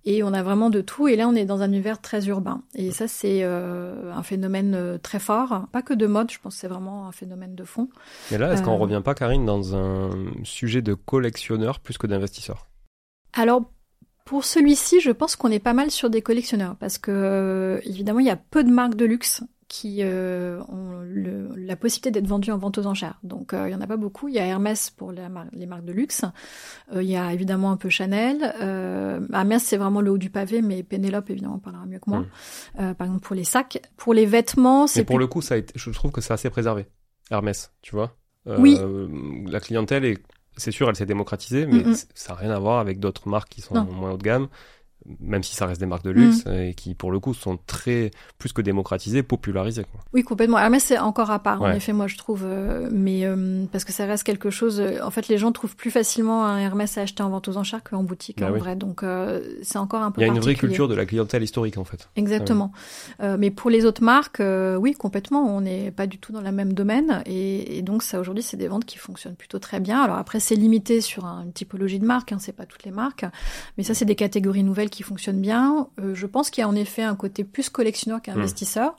Et 0.04 0.22
on 0.22 0.34
a 0.34 0.42
vraiment 0.42 0.68
de 0.68 0.82
tout. 0.82 1.08
Et 1.08 1.16
là, 1.16 1.28
on 1.28 1.34
est 1.34 1.46
dans 1.46 1.62
un 1.62 1.68
univers 1.68 2.00
très 2.00 2.26
urbain. 2.26 2.62
Et 2.74 2.90
ça, 2.90 3.08
c'est 3.08 3.40
euh, 3.42 4.12
un 4.12 4.22
phénomène 4.22 4.98
très 5.02 5.18
fort. 5.18 5.66
Pas 5.72 5.82
que 5.82 5.94
de 5.94 6.06
mode, 6.06 6.30
je 6.30 6.38
pense 6.38 6.54
que 6.56 6.60
c'est 6.60 6.68
vraiment 6.68 7.08
un 7.08 7.12
phénomène 7.12 7.54
de 7.54 7.64
fond. 7.64 7.88
Mais 8.30 8.38
là, 8.38 8.52
est-ce 8.52 8.62
qu'on 8.62 8.76
revient 8.76 9.02
pas, 9.02 9.14
Karine, 9.14 9.46
dans 9.46 9.74
un 9.74 10.10
sujet 10.44 10.82
de 10.82 10.92
collectionneur 10.92 11.80
plus 11.80 11.96
que 11.96 12.06
d'investisseur? 12.06 12.68
Alors, 13.32 13.70
pour 14.26 14.44
celui-ci, 14.44 15.00
je 15.00 15.10
pense 15.10 15.36
qu'on 15.36 15.50
est 15.50 15.58
pas 15.58 15.72
mal 15.72 15.90
sur 15.90 16.10
des 16.10 16.22
collectionneurs 16.22 16.76
parce 16.76 16.98
que 16.98 17.80
évidemment, 17.84 18.20
il 18.20 18.26
y 18.26 18.30
a 18.30 18.36
peu 18.36 18.62
de 18.62 18.70
marques 18.70 18.94
de 18.94 19.04
luxe 19.04 19.42
qui 19.72 20.00
euh, 20.02 20.60
ont 20.68 21.00
la 21.56 21.76
possibilité 21.76 22.10
d'être 22.10 22.26
vendus 22.26 22.50
en 22.50 22.58
vente 22.58 22.76
aux 22.76 22.84
enchères. 22.84 23.18
Donc 23.22 23.54
euh, 23.54 23.70
il 23.70 23.72
y 23.72 23.74
en 23.74 23.80
a 23.80 23.86
pas 23.86 23.96
beaucoup. 23.96 24.28
Il 24.28 24.34
y 24.34 24.38
a 24.38 24.44
Hermès 24.44 24.90
pour 24.90 25.12
les 25.12 25.66
marques 25.66 25.86
de 25.86 25.92
luxe. 25.94 26.26
Euh, 26.94 27.02
il 27.02 27.08
y 27.08 27.16
a 27.16 27.32
évidemment 27.32 27.70
un 27.70 27.78
peu 27.78 27.88
Chanel. 27.88 28.42
Hermès 29.32 29.62
c'est 29.62 29.78
vraiment 29.78 30.02
le 30.02 30.10
haut 30.10 30.18
du 30.18 30.28
pavé, 30.28 30.60
mais 30.60 30.82
Pénélope 30.82 31.30
évidemment 31.30 31.58
parlera 31.58 31.86
mieux 31.86 32.00
que 32.00 32.10
moi. 32.10 32.20
Mm. 32.78 32.94
par 32.96 33.06
exemple 33.06 33.22
pour 33.22 33.34
les 33.34 33.44
sacs, 33.44 33.80
pour 33.96 34.12
les 34.12 34.26
vêtements, 34.26 34.86
c'est. 34.86 35.00
Mais 35.00 35.04
pour 35.06 35.18
le 35.18 35.26
coup, 35.26 35.40
ça 35.40 35.54
a 35.54 35.56
été, 35.56 35.72
je 35.74 35.90
trouve 35.90 36.12
que 36.12 36.20
c'est 36.20 36.34
assez 36.34 36.50
préservé. 36.50 36.84
Hermès, 37.30 37.72
tu 37.80 37.96
vois. 37.96 38.14
oui. 38.44 38.78
La 39.46 39.60
clientèle 39.60 40.04
est, 40.04 40.22
c'est 40.58 40.70
sûr, 40.70 40.90
elle 40.90 40.96
s'est 40.96 41.06
démocratisée, 41.06 41.64
mais 41.64 41.82
ça 42.12 42.34
n'a 42.34 42.38
rien 42.38 42.50
à 42.50 42.58
voir 42.58 42.78
avec 42.78 43.00
d'autres 43.00 43.26
marques 43.26 43.48
qui 43.48 43.62
sont 43.62 43.82
moins 43.86 44.10
haut 44.10 44.18
de 44.18 44.22
gamme 44.22 44.48
même 45.20 45.42
si 45.42 45.54
ça 45.54 45.66
reste 45.66 45.80
des 45.80 45.86
marques 45.86 46.04
de 46.04 46.10
luxe 46.10 46.46
mm. 46.46 46.52
et 46.52 46.74
qui 46.74 46.94
pour 46.94 47.10
le 47.10 47.18
coup 47.18 47.34
sont 47.34 47.58
très 47.66 48.10
plus 48.38 48.52
que 48.52 48.62
démocratisées, 48.62 49.22
popularisées. 49.22 49.84
Quoi. 49.84 50.00
Oui, 50.12 50.22
complètement. 50.22 50.58
Hermès 50.58 50.82
c'est 50.82 50.98
encore 50.98 51.30
à 51.30 51.38
part. 51.38 51.62
En 51.62 51.70
effet, 51.70 51.92
moi 51.92 52.06
je 52.06 52.16
trouve, 52.16 52.42
euh, 52.44 52.88
mais 52.92 53.24
euh, 53.24 53.64
parce 53.70 53.84
que 53.84 53.92
ça 53.92 54.06
reste 54.06 54.24
quelque 54.24 54.50
chose. 54.50 54.80
Euh, 54.80 54.98
en 55.02 55.10
fait, 55.10 55.28
les 55.28 55.38
gens 55.38 55.52
trouvent 55.52 55.76
plus 55.76 55.90
facilement 55.90 56.44
un 56.44 56.58
Hermès 56.58 56.98
à 56.98 57.02
acheter 57.02 57.22
en 57.22 57.30
vente 57.30 57.48
aux 57.48 57.56
enchères 57.56 57.82
qu'en 57.82 58.02
boutique 58.02 58.40
bah 58.40 58.50
en 58.50 58.58
vrai. 58.58 58.76
Donc 58.76 59.04
c'est 59.62 59.78
encore 59.78 60.02
un 60.02 60.10
peu. 60.10 60.20
Il 60.20 60.26
y 60.26 60.30
a 60.30 60.32
une 60.32 60.40
vraie 60.40 60.54
culture 60.54 60.88
de 60.88 60.94
la 60.94 61.06
clientèle 61.06 61.42
historique 61.42 61.78
en 61.78 61.84
fait. 61.84 62.08
Exactement. 62.16 62.72
mais 63.20 63.50
pour 63.50 63.70
les 63.70 63.84
autres 63.84 64.02
marques, 64.02 64.42
oui, 64.78 64.94
complètement. 64.94 65.56
On 65.56 65.62
n'est 65.62 65.90
pas 65.90 66.06
du 66.06 66.18
tout 66.18 66.32
dans 66.32 66.40
le 66.40 66.52
même 66.52 66.72
domaine 66.72 67.22
et, 67.26 67.82
donc 67.82 68.02
ça 68.02 68.20
aujourd'hui 68.20 68.42
c'est 68.42 68.56
des 68.56 68.68
ventes 68.68 68.84
qui 68.84 68.98
fonctionnent 68.98 69.34
plutôt 69.34 69.58
très 69.58 69.80
bien. 69.80 70.00
Alors 70.02 70.16
après 70.16 70.40
c'est 70.40 70.54
limité 70.54 71.00
sur 71.00 71.24
une 71.24 71.52
typologie 71.52 71.98
de 71.98 72.06
marque, 72.06 72.32
hein, 72.32 72.38
c'est 72.38 72.52
pas 72.52 72.66
toutes 72.66 72.84
les 72.84 72.90
marques, 72.90 73.24
mais 73.76 73.84
ça 73.84 73.94
c'est 73.94 74.04
des 74.04 74.14
catégories 74.14 74.62
nouvelles 74.62 74.90
qui 74.92 75.02
fonctionne 75.02 75.40
bien. 75.40 75.88
Euh, 75.98 76.14
je 76.14 76.26
pense 76.26 76.50
qu'il 76.50 76.62
y 76.62 76.64
a 76.64 76.68
en 76.68 76.76
effet 76.76 77.02
un 77.02 77.16
côté 77.16 77.42
plus 77.42 77.68
collectionneur 77.68 78.22
qu'investisseur. 78.22 78.94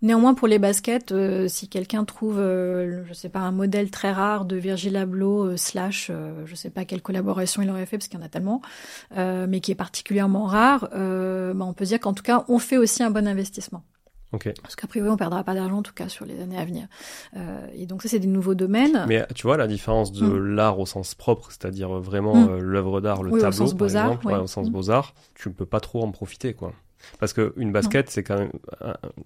Néanmoins, 0.00 0.34
pour 0.34 0.48
les 0.48 0.58
baskets, 0.58 1.12
euh, 1.12 1.46
si 1.46 1.68
quelqu'un 1.68 2.04
trouve, 2.04 2.38
euh, 2.38 3.04
je 3.06 3.12
sais 3.12 3.28
pas, 3.28 3.40
un 3.40 3.52
modèle 3.52 3.90
très 3.90 4.10
rare 4.10 4.44
de 4.44 4.56
Virgil 4.56 4.96
Abloh 4.96 5.56
slash, 5.56 6.10
je 6.44 6.54
sais 6.54 6.70
pas 6.70 6.84
quelle 6.84 7.02
collaboration 7.02 7.62
il 7.62 7.70
aurait 7.70 7.86
fait 7.86 7.98
parce 7.98 8.08
qu'il 8.08 8.18
y 8.18 8.22
en 8.22 8.26
a 8.26 8.28
tellement, 8.28 8.62
mais 9.16 9.60
qui 9.60 9.70
est 9.70 9.76
particulièrement 9.76 10.46
rare, 10.46 10.88
bah, 10.90 11.64
on 11.64 11.72
peut 11.72 11.84
dire 11.84 12.00
qu'en 12.00 12.14
tout 12.14 12.24
cas, 12.24 12.44
on 12.48 12.58
fait 12.58 12.78
aussi 12.78 13.02
un 13.02 13.10
bon 13.10 13.28
investissement. 13.28 13.82
Parce 14.62 14.76
qu'a 14.76 14.86
priori, 14.86 15.10
on 15.10 15.16
perdra 15.16 15.44
pas 15.44 15.54
d'argent, 15.54 15.78
en 15.78 15.82
tout 15.82 15.92
cas, 15.92 16.08
sur 16.08 16.24
les 16.24 16.40
années 16.40 16.58
à 16.58 16.64
venir. 16.64 16.86
Euh, 17.36 17.66
et 17.74 17.86
donc, 17.86 18.02
ça, 18.02 18.08
c'est 18.08 18.18
des 18.18 18.26
nouveaux 18.26 18.54
domaines. 18.54 19.04
Mais 19.08 19.26
tu 19.34 19.46
vois, 19.46 19.56
la 19.56 19.66
différence 19.66 20.12
de 20.12 20.26
mm. 20.26 20.54
l'art 20.54 20.78
au 20.78 20.86
sens 20.86 21.14
propre, 21.14 21.50
c'est-à-dire 21.50 21.90
vraiment 21.90 22.34
mm. 22.34 22.48
euh, 22.50 22.60
l'œuvre 22.60 23.00
d'art, 23.00 23.22
le 23.22 23.30
tableau, 23.32 23.48
au 23.48 23.52
sens 23.52 23.74
par 23.74 23.86
exemple, 23.86 24.32
au 24.32 24.46
sens 24.46 24.68
mm. 24.68 24.72
beaux-arts, 24.72 25.14
tu 25.34 25.48
ne 25.48 25.54
peux 25.54 25.66
pas 25.66 25.80
trop 25.80 26.02
en 26.02 26.10
profiter, 26.10 26.54
quoi. 26.54 26.72
Parce 27.18 27.32
qu'une 27.32 27.72
basket, 27.72 28.10
c'est 28.10 28.22
quand 28.22 28.38
même. 28.38 28.52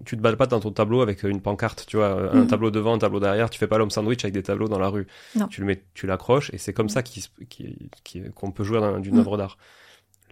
Tu 0.06 0.16
te 0.16 0.22
balles 0.22 0.38
pas 0.38 0.46
dans 0.46 0.60
ton 0.60 0.70
tableau 0.70 1.02
avec 1.02 1.22
une 1.24 1.42
pancarte, 1.42 1.84
tu 1.86 1.98
vois, 1.98 2.34
un 2.34 2.46
tableau 2.46 2.70
devant, 2.70 2.94
un 2.94 2.98
tableau 2.98 3.20
derrière. 3.20 3.50
Tu 3.50 3.58
fais 3.58 3.66
pas 3.66 3.76
l'homme 3.76 3.90
sandwich 3.90 4.24
avec 4.24 4.32
des 4.32 4.42
tableaux 4.42 4.68
dans 4.68 4.78
la 4.78 4.88
rue. 4.88 5.06
Tu 5.50 5.60
le 5.60 5.66
mets, 5.66 5.84
tu 5.92 6.06
l'accroches 6.06 6.50
et 6.54 6.58
c'est 6.58 6.72
comme 6.72 6.88
ça 6.88 7.02
qu'on 7.02 8.50
peut 8.50 8.64
jouer 8.64 8.80
d'une 9.00 9.18
œuvre 9.18 9.36
d'art. 9.36 9.58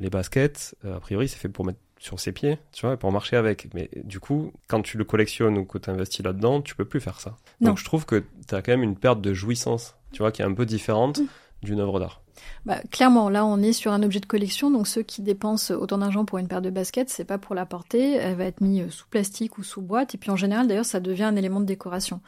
Les 0.00 0.10
baskets, 0.10 0.74
euh, 0.84 0.96
a 0.96 1.00
priori, 1.00 1.28
c'est 1.28 1.38
fait 1.38 1.48
pour 1.48 1.64
mettre 1.64 1.78
sur 1.98 2.20
ses 2.20 2.33
pieds, 2.33 2.59
tu 2.72 2.87
vois, 2.87 2.96
pour 2.96 3.12
marcher 3.12 3.37
avec. 3.37 3.72
Mais 3.74 3.88
du 4.02 4.20
coup, 4.20 4.52
quand 4.68 4.83
tu 4.83 4.98
le 4.98 5.04
collectionnes 5.04 5.57
ou 5.57 5.64
que 5.64 5.78
tu 5.78 5.90
investis 5.90 6.24
là-dedans, 6.24 6.61
tu 6.61 6.74
peux 6.74 6.85
plus 6.85 7.00
faire 7.00 7.20
ça. 7.20 7.37
Donc 7.61 7.78
je 7.78 7.85
trouve 7.85 8.04
que 8.04 8.24
tu 8.46 8.54
as 8.54 8.62
quand 8.62 8.72
même 8.72 8.83
une 8.83 8.96
perte 8.96 9.20
de 9.20 9.33
jouissance, 9.33 9.96
tu 10.12 10.18
vois, 10.18 10.33
qui 10.33 10.42
est 10.42 10.44
un 10.44 10.54
peu 10.54 10.66
différente 10.66 11.18
mm. 11.18 11.26
d'une 11.62 11.80
œuvre 11.80 12.00
d'art. 12.00 12.20
Bah, 12.66 12.79
clairement, 12.90 13.29
là, 13.29 13.44
on 13.44 13.59
est 13.59 13.73
sur 13.73 13.92
un 13.92 14.03
objet 14.03 14.20
de 14.20 14.27
collection, 14.27 14.70
donc 14.70 14.88
ceux 14.88 15.03
qui 15.03 15.23
dépensent 15.23 15.73
autant 15.75 15.99
d'argent 15.99 16.25
pour 16.25 16.38
une 16.38 16.49
paire 16.49 16.62
de 16.62 16.70
baskets, 16.70 17.11
c'est 17.11 17.25
pas 17.25 17.38
pour 17.38 17.55
la 17.55 17.66
porter, 17.66 18.14
elle 18.14 18.37
va 18.37 18.44
être 18.44 18.61
mise 18.61 18.88
sous 18.90 19.07
plastique 19.09 19.59
ou 19.59 19.62
sous 19.62 19.83
boîte, 19.83 20.14
et 20.14 20.18
puis 20.18 20.31
en 20.31 20.37
général, 20.37 20.66
d'ailleurs, 20.66 20.85
ça 20.85 21.01
devient 21.01 21.25
un 21.25 21.37
élément 21.37 21.61
de 21.61 21.66
décoration. 21.66 22.20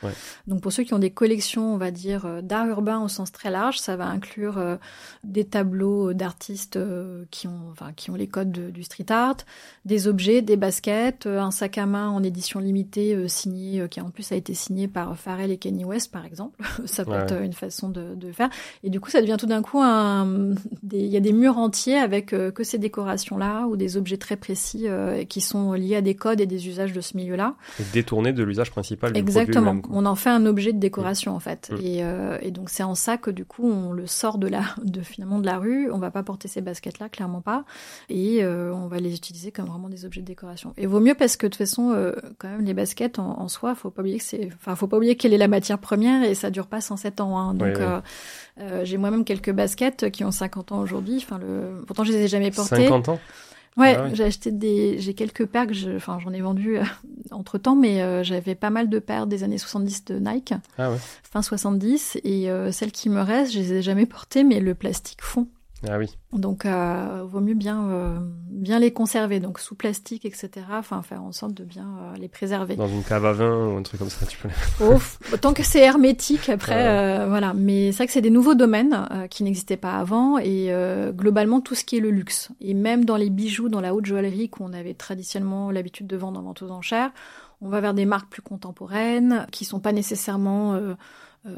Donc 0.47 0.61
pour 0.61 0.73
ceux 0.73 0.83
qui 0.85 0.95
ont 0.95 0.99
des 0.99 1.11
collections, 1.11 1.75
on 1.75 1.77
va 1.79 1.91
dire, 1.91 2.27
euh, 2.27 2.43
d'art 2.43 2.67
urbain 2.67 3.01
au 3.01 3.09
sens 3.09 3.33
très 3.33 3.51
large, 3.51 3.79
ça 3.79 3.97
va 3.97 4.07
inclure 4.07 4.59
euh, 4.59 4.77
des 5.25 5.45
tableaux 5.45 6.13
d'artistes 6.13 6.77
euh, 6.77 7.25
qui 7.31 7.49
ont, 7.49 7.71
enfin, 7.73 7.93
qui 7.95 8.11
ont 8.11 8.15
les 8.15 8.27
codes 8.27 8.53
du 8.53 8.83
street 8.83 9.11
art, 9.11 9.37
des 9.85 10.09
objets, 10.09 10.43
des 10.43 10.57
baskets, 10.57 11.27
un 11.27 11.51
sac 11.51 11.79
à 11.79 11.87
main 11.87 12.09
en 12.09 12.23
édition 12.23 12.61
limitée 12.61 13.29
signé, 13.29 13.89
qui 13.89 14.01
en 14.01 14.11
plus 14.11 14.31
a 14.33 14.37
été 14.37 14.55
signé 14.55 14.89
par 14.89 15.17
Pharrell 15.17 15.51
et 15.51 15.59
Kanye 15.59 15.85
West, 15.85 16.13
par 16.13 16.25
exemple. 16.25 16.63
ça 16.85 17.05
peut 17.05 17.13
être 17.13 17.41
une 17.41 17.53
façon 17.53 17.89
de, 17.89 18.15
de 18.15 18.33
faire. 18.33 18.51
Et 18.83 18.91
du 18.91 19.01
coup, 19.01 19.11
ça 19.11 19.21
devient 19.21 19.37
tout 19.39 19.47
d'un 19.47 19.63
coup 19.63 19.81
un 19.81 19.96
il 20.93 21.07
y 21.07 21.17
a 21.17 21.21
des 21.21 21.33
murs 21.33 21.59
entiers 21.59 21.99
avec 21.99 22.33
euh, 22.33 22.51
que 22.51 22.65
ces 22.65 22.79
décorations-là 22.79 23.67
ou 23.67 23.77
des 23.77 23.97
objets 23.97 24.17
très 24.17 24.37
précis 24.37 24.85
euh, 24.87 25.25
qui 25.25 25.41
sont 25.41 25.73
liés 25.73 25.97
à 25.97 26.01
des 26.01 26.15
codes 26.15 26.41
et 26.41 26.47
des 26.47 26.69
usages 26.69 26.93
de 26.93 27.01
ce 27.01 27.17
milieu-là. 27.17 27.55
Détournés 27.93 28.33
de 28.33 28.43
l'usage 28.43 28.71
principal 28.71 29.13
du 29.13 29.19
Exactement. 29.19 29.79
Produit 29.79 29.99
on 29.99 30.07
en 30.07 30.15
fait 30.15 30.31
un 30.31 30.47
objet 30.47 30.73
de 30.73 30.79
décoration 30.79 31.35
en 31.35 31.41
fait. 31.41 31.71
Mm. 31.71 31.77
Et, 31.83 32.05
euh, 32.05 32.39
et, 32.43 32.51
donc 32.51 32.71
c'est 32.71 32.83
en 32.83 32.95
ça 32.95 33.17
que 33.17 33.31
du 33.31 33.45
coup 33.45 33.69
on 33.69 33.93
le 33.93 34.07
sort 34.07 34.39
de 34.39 34.49
la, 34.49 34.63
de 34.83 35.01
finalement 35.01 35.39
de 35.39 35.47
la 35.47 35.59
rue. 35.59 35.91
On 35.91 35.99
va 35.99 36.11
pas 36.11 36.23
porter 36.23 36.49
ces 36.49 36.61
baskets-là, 36.61 37.09
clairement 37.09 37.41
pas. 37.41 37.65
Et 38.09 38.45
on 38.47 38.87
va 38.87 38.99
les 38.99 39.15
utiliser 39.15 39.51
comme 39.51 39.67
vraiment 39.67 39.89
des 39.89 40.05
objets 40.05 40.21
de 40.21 40.27
décoration. 40.27 40.73
Et 40.77 40.87
vaut 40.87 41.01
mieux 41.01 41.15
parce 41.15 41.37
que 41.37 41.47
de 41.47 41.51
toute 41.51 41.59
façon, 41.59 42.13
quand 42.39 42.49
même 42.49 42.65
les 42.65 42.75
baskets 42.75 43.19
en, 43.19 43.49
soi, 43.49 43.75
faut 43.75 43.91
pas 43.91 44.03
oublier 44.03 44.19
que 44.19 44.25
c'est, 44.25 44.49
enfin 44.55 44.75
faut 44.75 44.87
pas 44.87 44.97
oublier 44.97 45.17
quelle 45.17 45.33
est 45.33 45.39
la 45.39 45.49
matière 45.49 45.79
première 45.79 46.23
et 46.23 46.35
ça 46.35 46.51
dure 46.51 46.67
pas 46.67 46.81
107 46.81 47.21
ans. 47.21 47.39
Hein. 47.39 47.55
Donc 47.55 47.79
j'ai 48.83 48.97
moi-même 48.97 49.25
quelques 49.25 49.53
baskets 49.53 50.11
qui 50.11 50.25
ont 50.25 50.31
50 50.31 50.73
ans 50.73 50.81
aujourd'hui. 50.81 51.17
Enfin, 51.19 51.39
le... 51.39 51.83
Pourtant, 51.87 52.05
je 52.05 52.13
les 52.13 52.25
ai 52.25 52.29
jamais 52.29 52.51
portées. 52.51 52.87
50 52.87 53.09
ans? 53.11 53.21
Ouais, 53.77 53.95
ah 53.95 54.09
j'ai 54.15 54.25
acheté 54.25 54.51
des, 54.51 54.99
j'ai 54.99 55.13
quelques 55.13 55.45
paires 55.45 55.67
que 55.67 55.75
je, 55.75 55.97
enfin, 55.97 56.19
j'en 56.19 56.33
ai 56.33 56.41
vendu 56.41 56.79
euh, 56.79 56.85
entre 57.31 57.59
temps, 57.59 57.77
mais 57.77 58.01
euh, 58.01 58.23
j'avais 58.23 58.55
pas 58.55 58.71
mal 58.71 58.89
de 58.89 58.99
paires 58.99 59.27
des 59.27 59.43
années 59.43 59.59
70 59.59 60.07
de 60.07 60.19
Nike, 60.19 60.55
ah 60.79 60.91
ouais. 60.91 60.97
fin 61.23 61.43
70, 61.43 62.19
et 62.25 62.51
euh, 62.51 62.73
celles 62.73 62.93
qui 62.93 63.11
me 63.11 63.21
restent, 63.21 63.53
je 63.53 63.59
les 63.59 63.73
ai 63.75 63.83
jamais 63.83 64.07
portées, 64.07 64.45
mais 64.45 64.61
le 64.61 64.75
plastique 64.75 65.21
fond. 65.21 65.47
Ah 65.91 65.99
oui. 65.99 66.17
Donc, 66.33 66.67
euh, 66.67 67.25
vaut 67.25 67.41
mieux 67.41 67.55
bien, 67.55 67.89
euh, 67.89 68.19
bien 68.51 68.79
les 68.79 68.93
conserver, 68.93 69.41
donc 69.41 69.59
sous 69.59 69.75
plastique, 69.75 70.25
etc. 70.25 70.67
Enfin, 70.73 71.03
faire 71.03 71.23
en 71.23 71.33
sorte 71.33 71.55
de 71.55 71.65
bien 71.65 71.87
euh, 71.87 72.17
les 72.19 72.29
préserver. 72.29 72.77
Dans 72.77 72.89
une 72.89 73.03
cave 73.03 73.25
à 73.25 73.33
vin 73.33 73.69
ou 73.69 73.77
un 73.77 73.83
truc 73.83 74.01
comme 74.01 74.11
ça, 74.11 74.27
tu 74.27 74.39
peux 74.39 74.49
les... 74.49 74.87
Ouf, 74.87 75.19
autant 75.33 75.53
que 75.53 75.63
c'est 75.63 75.81
hermétique, 75.81 76.49
après, 76.49 76.89
euh, 76.89 77.27
voilà. 77.29 77.55
Mais 77.55 77.93
c'est 77.93 77.99
vrai 77.99 78.07
que 78.07 78.13
c'est 78.13 78.21
des 78.21 78.31
nouveaux 78.31 78.55
domaines 78.55 79.07
qui 79.31 79.45
n'existaient 79.45 79.77
pas 79.77 79.95
avant, 79.95 80.39
et 80.39 80.71
globalement, 81.15 81.61
tout 81.61 81.75
ce 81.75 81.85
qui 81.85 81.99
est 81.99 82.01
le 82.01 82.11
luxe. 82.11 82.51
Et 82.61 82.75
même 82.75 83.05
dans 83.05 83.17
les 83.17 83.31
bijoux, 83.31 83.69
dans 83.69 83.81
la 83.81 83.95
haute 83.95 84.07
joaillerie 84.07 84.49
qu'on 84.49 84.73
avait 84.73 84.95
traditionnellement 84.95 85.71
l'habitude 85.71 86.07
de 86.07 86.17
vendre 86.17 86.41
en 86.41 86.43
vente 86.43 86.63
aux 86.63 86.71
enchères, 86.71 87.11
on 87.61 87.69
va 87.69 87.81
vers 87.81 87.95
des 87.95 88.05
marques 88.05 88.29
plus 88.29 88.43
contemporaines, 88.43 89.47
qui 89.51 89.65
sont 89.65 89.81
pas 89.81 89.93
nécessairement 89.93 90.79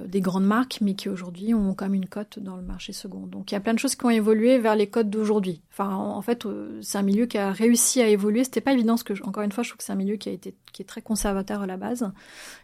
des 0.07 0.21
grandes 0.21 0.47
marques, 0.47 0.79
mais 0.81 0.95
qui 0.95 1.09
aujourd'hui 1.09 1.55
ont 1.55 1.75
quand 1.75 1.87
même 1.87 1.95
une 1.95 2.09
cote 2.09 2.39
dans 2.39 2.57
le 2.57 2.63
marché 2.63 2.93
second. 2.93 3.27
Donc 3.27 3.51
il 3.51 3.55
y 3.55 3.57
a 3.57 3.61
plein 3.61 3.75
de 3.75 3.79
choses 3.79 3.95
qui 3.95 4.05
ont 4.05 4.11
évolué 4.11 4.59
vers 4.59 4.77
les 4.77 4.87
cotes 4.87 5.09
d'aujourd'hui. 5.09 5.63
Enfin, 5.73 5.95
en, 5.95 6.21
fait, 6.23 6.45
euh, 6.47 6.79
c'est 6.83 6.99
un 6.99 7.03
milieu 7.03 7.27
qui 7.27 7.39
a 7.39 7.53
réussi 7.53 8.03
à 8.03 8.09
évoluer. 8.09 8.45
C'était 8.45 8.61
pas 8.61 8.73
évident, 8.73 8.95
parce 8.95 9.03
que 9.03 9.15
encore 9.25 9.43
une 9.43 9.53
fois, 9.53 9.65
je 9.65 9.71
trouve 9.71 9.79
que 9.79 9.85
c'est 9.85 9.93
un 9.93 9.97
milieu 9.97 10.17
qui 10.17 10.29
a 10.29 10.33
été 10.33 10.55
qui 10.73 10.83
est 10.83 10.85
très 10.85 11.03
conservateur 11.03 11.63
à 11.63 11.67
la 11.67 11.77
base 11.77 12.11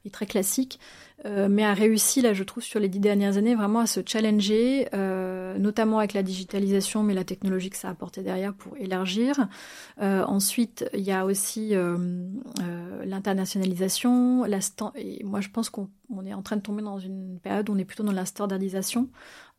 et 0.04 0.10
très 0.10 0.26
classique, 0.26 0.78
euh, 1.24 1.48
mais 1.48 1.64
a 1.64 1.74
réussi 1.74 2.20
là, 2.20 2.34
je 2.34 2.42
trouve, 2.44 2.62
sur 2.62 2.80
les 2.80 2.88
dix 2.88 3.00
dernières 3.00 3.36
années, 3.36 3.54
vraiment 3.54 3.80
à 3.80 3.86
se 3.86 4.00
challenger, 4.04 4.88
notamment 5.58 5.98
avec 5.98 6.12
la 6.12 6.22
digitalisation, 6.22 7.02
mais 7.02 7.14
la 7.14 7.24
technologie 7.24 7.70
que 7.70 7.76
ça 7.76 7.88
a 7.88 7.90
apporté 7.92 8.22
derrière 8.22 8.52
pour 8.54 8.76
élargir. 8.76 9.48
ensuite, 10.00 10.88
il 10.92 11.00
y 11.00 11.12
a 11.12 11.24
aussi 11.24 11.74
l'internationalisation, 13.04 14.44
la 14.44 14.58
et 14.96 15.22
moi 15.24 15.40
je 15.40 15.48
pense 15.48 15.70
qu'on 15.70 15.88
est 16.26 16.34
en 16.34 16.42
train 16.42 16.56
de 16.56 16.62
tomber 16.62 16.82
dans 16.82 16.98
une 16.98 17.38
période 17.40 17.68
où 17.70 17.74
on 17.74 17.78
est 17.78 17.84
plutôt 17.84 18.02
dans 18.02 18.12
la 18.12 18.26
standardisation. 18.26 19.08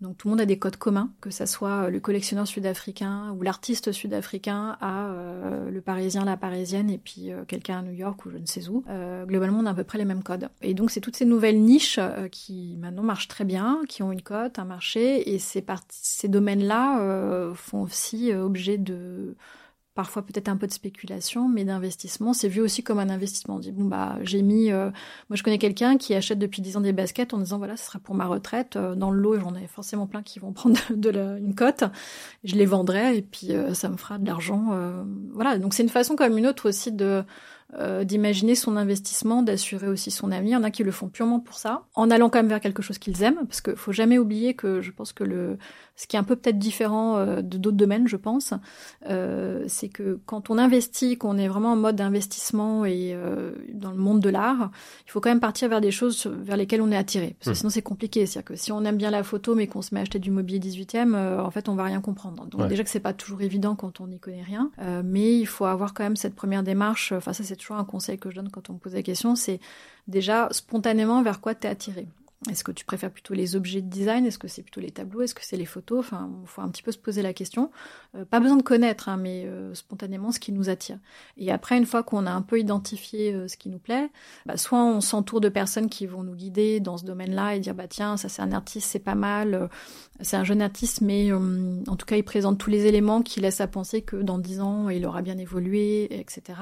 Donc 0.02 0.18
tout 0.18 0.28
le 0.28 0.32
monde 0.32 0.42
a 0.42 0.46
des 0.46 0.60
codes 0.60 0.76
communs, 0.76 1.12
que 1.22 1.30
ce 1.30 1.46
soit 1.46 1.90
le 1.90 2.00
collectionneur 2.00 2.46
sud-africain 2.46 3.32
ou 3.32 3.42
l'artiste 3.42 3.92
sud-africain 3.92 4.78
à 4.82 5.10
le 5.70 5.82
parisien, 5.82 6.26
la 6.26 6.36
parisienne 6.36 6.90
et 6.90 6.98
puis 6.98 7.30
quelqu'un 7.48 7.80
à 7.80 7.82
New 7.82 7.94
York 7.94 8.26
ou 8.26 8.30
je 8.30 8.38
ne 8.38 8.46
sais 8.46 8.68
où. 8.68 8.84
globalement, 9.26 9.60
on 9.60 9.66
a 9.66 9.72
à 9.72 9.74
peu 9.74 9.86
près 9.86 9.98
les 9.98 10.06
mêmes 10.06 10.24
codes. 10.24 10.50
Et 10.62 10.74
donc 10.74 10.92
c'est 10.92 11.00
toutes 11.00 11.16
ces 11.16 11.26
nouvelles 11.26 11.62
niches 11.62 12.00
qui 12.32 12.76
maintenant 12.78 13.04
marchent 13.04 13.30
très 13.30 13.46
bien, 13.46 13.82
qui 13.88 14.04
ont 14.04 14.12
une 14.12 14.22
cote, 14.22 14.60
un 14.60 14.66
marché, 14.66 15.34
et 15.34 15.40
ces, 15.40 15.66
ces 15.90 16.28
domaines-là 16.28 17.54
font 17.56 17.84
aussi 17.84 18.34
objet 18.34 18.78
de 18.78 19.38
parfois 19.96 20.24
peut-être 20.24 20.50
un 20.50 20.58
peu 20.58 20.68
de 20.68 20.74
spéculation, 20.74 21.48
mais 21.48 21.64
d'investissement. 21.64 22.34
C'est 22.34 22.50
vu 22.50 22.60
aussi 22.60 22.84
comme 22.84 23.00
un 23.00 23.10
investissement. 23.10 23.56
On 23.56 23.60
dit, 23.60 23.72
bon, 23.72 23.86
bah, 23.86 24.18
j'ai 24.22 24.42
mis, 24.42 24.70
euh, 24.72 24.92
moi 25.30 25.38
je 25.38 25.44
connais 25.44 25.58
quelqu'un 25.58 25.98
qui 25.98 26.14
achète 26.14 26.38
depuis 26.38 26.62
10 26.62 26.78
ans 26.78 26.82
des 26.82 26.92
baskets 26.92 27.34
en 27.34 27.38
disant, 27.38 27.58
voilà, 27.58 27.78
ce 27.78 27.86
sera 27.86 28.00
pour 28.00 28.14
ma 28.14 28.26
retraite. 28.26 28.76
Euh, 28.76 28.94
dans 28.94 29.10
le 29.10 29.20
lot, 29.20 29.40
j'en 29.40 29.56
ai 29.56 29.68
forcément 29.68 30.06
plein 30.06 30.22
qui 30.22 30.40
vont 30.40 30.52
prendre 30.54 30.78
de, 30.94 31.38
une 31.40 31.56
cote. 31.56 31.86
Je 32.44 32.56
les 32.56 32.66
vendrai 32.66 33.18
et 33.18 33.22
puis 33.22 33.54
euh, 33.54 33.74
ça 33.74 33.88
me 33.88 33.96
fera 33.96 34.18
de 34.18 34.26
l'argent. 34.26 34.76
voilà, 35.34 35.58
donc 35.58 35.74
c'est 35.74 35.84
une 35.84 35.90
façon 35.90 36.16
comme 36.16 36.38
une 36.38 36.46
autre 36.46 36.68
aussi 36.70 36.92
de 36.92 37.24
d'imaginer 38.04 38.56
son 38.56 38.78
investissement, 38.78 39.42
d'assurer 39.42 39.90
aussi 39.90 40.10
son 40.10 40.32
avenir. 40.32 40.58
Il 40.58 40.62
y 40.62 40.64
en 40.64 40.64
a 40.64 40.72
qui 40.72 40.84
le 40.84 40.92
font 40.92 41.10
purement 41.10 41.40
pour 41.42 41.56
ça, 41.58 41.84
en 41.96 42.10
allant 42.10 42.30
quand 42.30 42.40
même 42.40 42.48
vers 42.48 42.62
quelque 42.62 42.82
chose 42.82 43.00
qu'ils 43.00 43.22
aiment, 43.24 43.46
parce 43.48 43.60
qu'il 43.60 43.76
faut 43.76 43.92
jamais 43.92 44.18
oublier 44.18 44.54
que 44.54 44.82
je 44.82 44.92
pense 44.92 45.12
que 45.12 45.26
le 45.26 45.58
ce 45.96 46.08
qui 46.08 46.16
est 46.16 46.20
un 46.20 46.24
peu 46.24 46.36
peut-être 46.36 46.60
différent 46.60 47.18
euh, 47.18 47.42
de 47.42 47.58
d'autres 47.58 47.78
domaines, 47.78 48.08
je 48.08 48.18
pense, 48.18 48.54
euh, 49.10 49.64
c'est 49.68 49.90
que 49.90 50.20
quand 50.26 50.50
on 50.50 50.58
investit, 50.58 51.18
qu'on 51.18 51.38
est 51.38 51.48
vraiment 51.48 51.72
en 51.72 51.76
mode 51.76 51.96
d'investissement 51.96 52.86
et 52.86 53.14
euh, 53.14 53.54
dans 53.74 53.92
le 53.92 53.98
monde 53.98 54.20
de 54.20 54.30
l'art, 54.30 54.72
il 55.08 55.12
faut 55.12 55.22
quand 55.22 55.30
même 55.30 55.40
partir 55.40 55.70
vers 55.70 55.82
des 55.82 55.92
choses 55.92 56.28
vers 56.28 56.58
lesquelles 56.58 56.82
on 56.82 56.92
est 56.92 56.98
attiré, 56.98 57.36
parce 57.40 57.46
que 57.46 57.52
mmh. 57.52 57.56
sinon 57.56 57.70
c'est 57.70 57.82
compliqué. 57.82 58.26
C'est-à-dire 58.26 58.46
que 58.46 58.56
si 58.56 58.72
on 58.72 58.84
aime 58.84 58.98
bien 58.98 59.12
la 59.12 59.24
photo 59.24 59.56
mais 59.56 59.68
qu'on 59.68 59.82
se 59.82 59.94
met 59.94 60.02
à 60.02 60.04
acheter 60.04 60.20
du 60.20 60.32
mobilier 60.32 60.60
18e, 60.60 61.40
en 61.40 61.52
fait 61.52 61.70
on 61.70 61.76
va 61.76 61.84
rien 61.84 62.02
comprendre. 62.02 62.46
Donc 62.46 62.68
déjà 62.68 62.84
que 62.84 62.90
c'est 62.90 63.00
pas 63.00 63.14
toujours 63.14 63.42
évident 63.42 63.76
quand 63.76 64.02
on 64.02 64.08
n'y 64.08 64.20
connaît 64.20 64.44
rien, 64.44 64.72
mais 65.04 65.38
il 65.38 65.46
faut 65.46 65.66
avoir 65.66 65.94
quand 65.94 66.04
même 66.04 66.16
cette 66.16 66.36
première 66.36 66.64
démarche. 66.64 67.14
Enfin 67.14 67.34
ça 67.34 67.44
c'est 67.44 67.55
toujours 67.56 67.78
un 67.78 67.86
conseil 67.86 68.18
que 68.18 68.30
je 68.30 68.36
donne 68.36 68.50
quand 68.50 68.70
on 68.70 68.74
me 68.74 68.80
pose 68.80 68.94
la 68.94 69.04
question, 69.04 69.36
c'est 69.36 69.60
déjà 70.08 70.48
spontanément 70.52 71.22
vers 71.24 71.42
quoi 71.42 71.56
tu 71.56 71.68
es 71.68 71.70
attiré. 71.70 72.08
Est-ce 72.50 72.64
que 72.64 72.72
tu 72.72 72.86
préfères 72.86 73.12
plutôt 73.12 73.34
les 73.34 73.56
objets 73.56 73.82
de 73.82 73.90
design? 73.90 74.26
Est-ce 74.26 74.38
que 74.38 74.48
c'est 74.48 74.62
plutôt 74.62 74.82
les 74.82 74.92
tableaux? 74.92 75.22
Est-ce 75.22 75.34
que 75.34 75.44
c'est 75.44 75.58
les 75.58 75.66
photos? 75.66 76.00
Enfin, 76.00 76.30
il 76.44 76.48
faut 76.48 76.62
un 76.62 76.70
petit 76.70 76.84
peu 76.84 76.92
se 76.92 76.98
poser 76.98 77.22
la 77.22 77.34
question. 77.34 77.72
Euh, 78.16 78.26
pas 78.26 78.40
besoin 78.40 78.58
de 78.58 78.62
connaître, 78.62 79.10
hein, 79.10 79.18
mais 79.18 79.46
euh, 79.46 79.74
spontanément 79.74 80.32
ce 80.32 80.40
qui 80.40 80.52
nous 80.52 80.70
attire. 80.70 81.00
Et 81.38 81.52
après, 81.52 81.78
une 81.78 81.86
fois 81.86 82.04
qu'on 82.04 82.26
a 82.28 82.32
un 82.32 82.44
peu 82.44 82.60
identifié 82.60 83.34
euh, 83.34 83.48
ce 83.48 83.58
qui 83.58 83.70
nous 83.70 83.80
plaît, 83.80 84.10
bah, 84.46 84.58
soit 84.58 84.84
on 84.84 85.02
s'entoure 85.02 85.42
de 85.42 85.50
personnes 85.50 85.90
qui 85.90 86.06
vont 86.06 86.24
nous 86.24 86.36
guider 86.36 86.80
dans 86.80 86.98
ce 86.98 87.06
domaine-là 87.06 87.56
et 87.56 87.60
dire 87.60 87.74
bah 87.74 87.88
tiens, 87.88 88.16
ça 88.18 88.30
c'est 88.30 88.42
un 88.42 88.52
artiste, 88.52 88.90
c'est 88.92 89.00
pas 89.00 89.16
mal. 89.16 89.70
c'est 90.22 90.38
un 90.38 90.44
jeune 90.44 90.62
artiste, 90.62 91.02
mais 91.02 91.32
en 91.34 91.96
tout 91.96 92.06
cas, 92.06 92.16
il 92.16 92.24
présente 92.24 92.58
tous 92.58 92.70
les 92.70 92.86
éléments 92.86 93.22
qui 93.22 93.40
laissent 93.40 93.62
à 93.62 93.68
penser 93.68 94.02
que 94.02 94.18
dans 94.18 94.38
dix 94.38 94.62
ans, 94.62 94.90
il 94.90 95.06
aura 95.06 95.22
bien 95.22 95.38
évolué, 95.38 96.20
etc. 96.20 96.60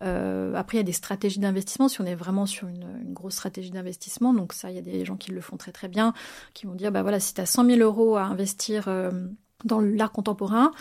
après, 0.00 0.76
il 0.76 0.76
y 0.76 0.80
a 0.80 0.84
des 0.84 0.92
stratégies 0.92 1.40
d'investissement. 1.40 1.88
Si 1.88 2.00
on 2.00 2.06
est 2.06 2.14
vraiment 2.14 2.46
sur 2.46 2.68
une, 2.68 2.86
une 3.02 3.12
grosse 3.12 3.34
stratégie 3.34 3.70
d'investissement, 3.70 4.34
donc 4.34 4.52
ça, 4.52 4.70
il 4.70 4.76
y 4.76 4.78
a 4.78 4.82
des 4.82 5.04
gens 5.06 5.16
qui 5.16 5.30
le 5.30 5.40
font 5.40 5.56
très 5.56 5.72
très 5.72 5.88
bien, 5.88 6.12
qui 6.54 6.66
vont 6.66 6.74
dire, 6.74 6.92
bah 6.92 7.02
voilà, 7.02 7.20
si 7.20 7.34
tu 7.34 7.40
as 7.40 7.46
100 7.46 7.64
000 7.66 7.80
euros 7.80 8.16
à 8.16 8.24
investir 8.24 8.88
euh, 8.88 9.10
dans 9.64 9.80
l'art 9.80 10.12
contemporain, 10.12 10.72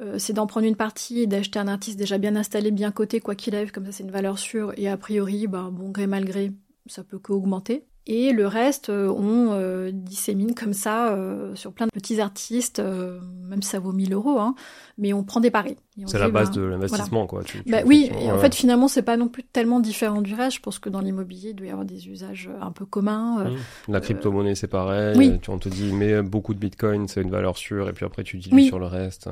euh, 0.00 0.18
c'est 0.18 0.32
d'en 0.32 0.46
prendre 0.46 0.66
une 0.66 0.76
partie 0.76 1.20
et 1.20 1.26
d'acheter 1.26 1.58
un 1.58 1.68
artiste 1.68 1.98
déjà 1.98 2.18
bien 2.18 2.36
installé, 2.36 2.70
bien 2.70 2.90
coté, 2.90 3.20
quoi 3.20 3.34
qu'il 3.34 3.54
arrive, 3.54 3.70
comme 3.70 3.86
ça 3.86 3.92
c'est 3.92 4.04
une 4.04 4.10
valeur 4.10 4.38
sûre, 4.38 4.72
et 4.76 4.88
a 4.88 4.96
priori, 4.96 5.46
bah, 5.46 5.68
bon 5.70 5.90
gré 5.90 6.06
mal 6.06 6.24
gré, 6.24 6.52
ça 6.86 7.04
peut 7.04 7.18
qu'augmenter. 7.18 7.86
Et 8.06 8.32
le 8.32 8.46
reste, 8.46 8.90
euh, 8.90 9.08
on 9.08 9.52
euh, 9.52 9.90
dissémine 9.90 10.54
comme 10.54 10.74
ça 10.74 11.14
euh, 11.14 11.54
sur 11.54 11.72
plein 11.72 11.86
de 11.86 11.90
petits 11.90 12.20
artistes, 12.20 12.78
même 12.80 13.62
si 13.62 13.70
ça 13.70 13.78
vaut 13.78 13.92
1000 13.92 14.12
euros, 14.12 14.38
hein, 14.38 14.54
mais 14.98 15.14
on 15.14 15.24
prend 15.24 15.40
des 15.40 15.50
paris. 15.50 15.76
C'est 16.04 16.18
la 16.18 16.28
base 16.28 16.50
ben, 16.50 16.56
de 16.56 16.62
l'investissement, 16.66 17.26
quoi. 17.26 17.42
bah, 17.66 17.78
oui, 17.86 18.10
et 18.20 18.30
en 18.30 18.38
fait, 18.38 18.54
finalement, 18.54 18.88
c'est 18.88 19.02
pas 19.02 19.16
non 19.16 19.28
plus 19.28 19.42
tellement 19.42 19.80
différent 19.80 20.20
du 20.20 20.34
reste. 20.34 20.56
Je 20.56 20.60
pense 20.60 20.78
que 20.78 20.90
dans 20.90 21.00
l'immobilier, 21.00 21.50
il 21.50 21.54
doit 21.54 21.66
y 21.66 21.70
avoir 21.70 21.86
des 21.86 22.08
usages 22.08 22.50
un 22.60 22.72
peu 22.72 22.84
communs. 22.84 23.50
La 23.88 24.00
crypto-monnaie, 24.00 24.54
c'est 24.54 24.68
pareil. 24.68 25.16
Oui. 25.16 25.40
On 25.48 25.58
te 25.58 25.70
dit, 25.70 25.92
mais 25.92 26.20
beaucoup 26.20 26.52
de 26.52 26.58
bitcoin, 26.58 27.08
c'est 27.08 27.22
une 27.22 27.30
valeur 27.30 27.56
sûre, 27.56 27.88
et 27.88 27.92
puis 27.94 28.04
après, 28.04 28.22
tu 28.22 28.36
dilues 28.36 28.66
sur 28.66 28.78
le 28.78 28.86
reste. 28.86 29.30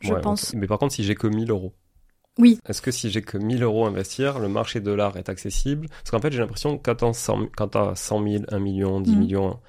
Je 0.00 0.14
pense. 0.14 0.54
Mais 0.54 0.66
par 0.66 0.78
contre, 0.78 0.94
si 0.94 1.04
j'ai 1.04 1.14
que 1.14 1.28
1000 1.28 1.50
euros, 1.50 1.74
oui. 2.38 2.58
Est-ce 2.66 2.80
que 2.80 2.90
si 2.90 3.10
j'ai 3.10 3.22
que 3.22 3.38
1000 3.38 3.62
euros 3.62 3.84
à 3.84 3.88
investir, 3.88 4.38
le 4.38 4.48
marché 4.48 4.80
de 4.80 4.90
l'art 4.90 5.16
est 5.16 5.28
accessible? 5.28 5.88
Parce 5.88 6.10
qu'en 6.10 6.20
fait, 6.20 6.32
j'ai 6.32 6.38
l'impression 6.38 6.78
que 6.78 6.82
quand 6.90 7.68
tu 7.68 7.78
as 7.78 7.94
100 7.94 8.22
000, 8.22 8.44
1 8.48 8.58
million, 8.58 9.00
10 9.00 9.10
mm. 9.10 9.18
millions, 9.18 9.60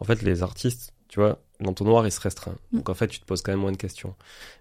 en 0.00 0.04
fait, 0.04 0.22
les 0.22 0.42
artistes, 0.42 0.94
tu 1.08 1.20
vois, 1.20 1.40
l'entonnoir, 1.60 2.06
il 2.06 2.12
se 2.12 2.20
restreint. 2.20 2.56
Mm. 2.72 2.78
Donc 2.78 2.88
en 2.88 2.94
fait, 2.94 3.08
tu 3.08 3.20
te 3.20 3.26
poses 3.26 3.42
quand 3.42 3.52
même 3.52 3.60
moins 3.60 3.72
de 3.72 3.76
questions. 3.76 4.14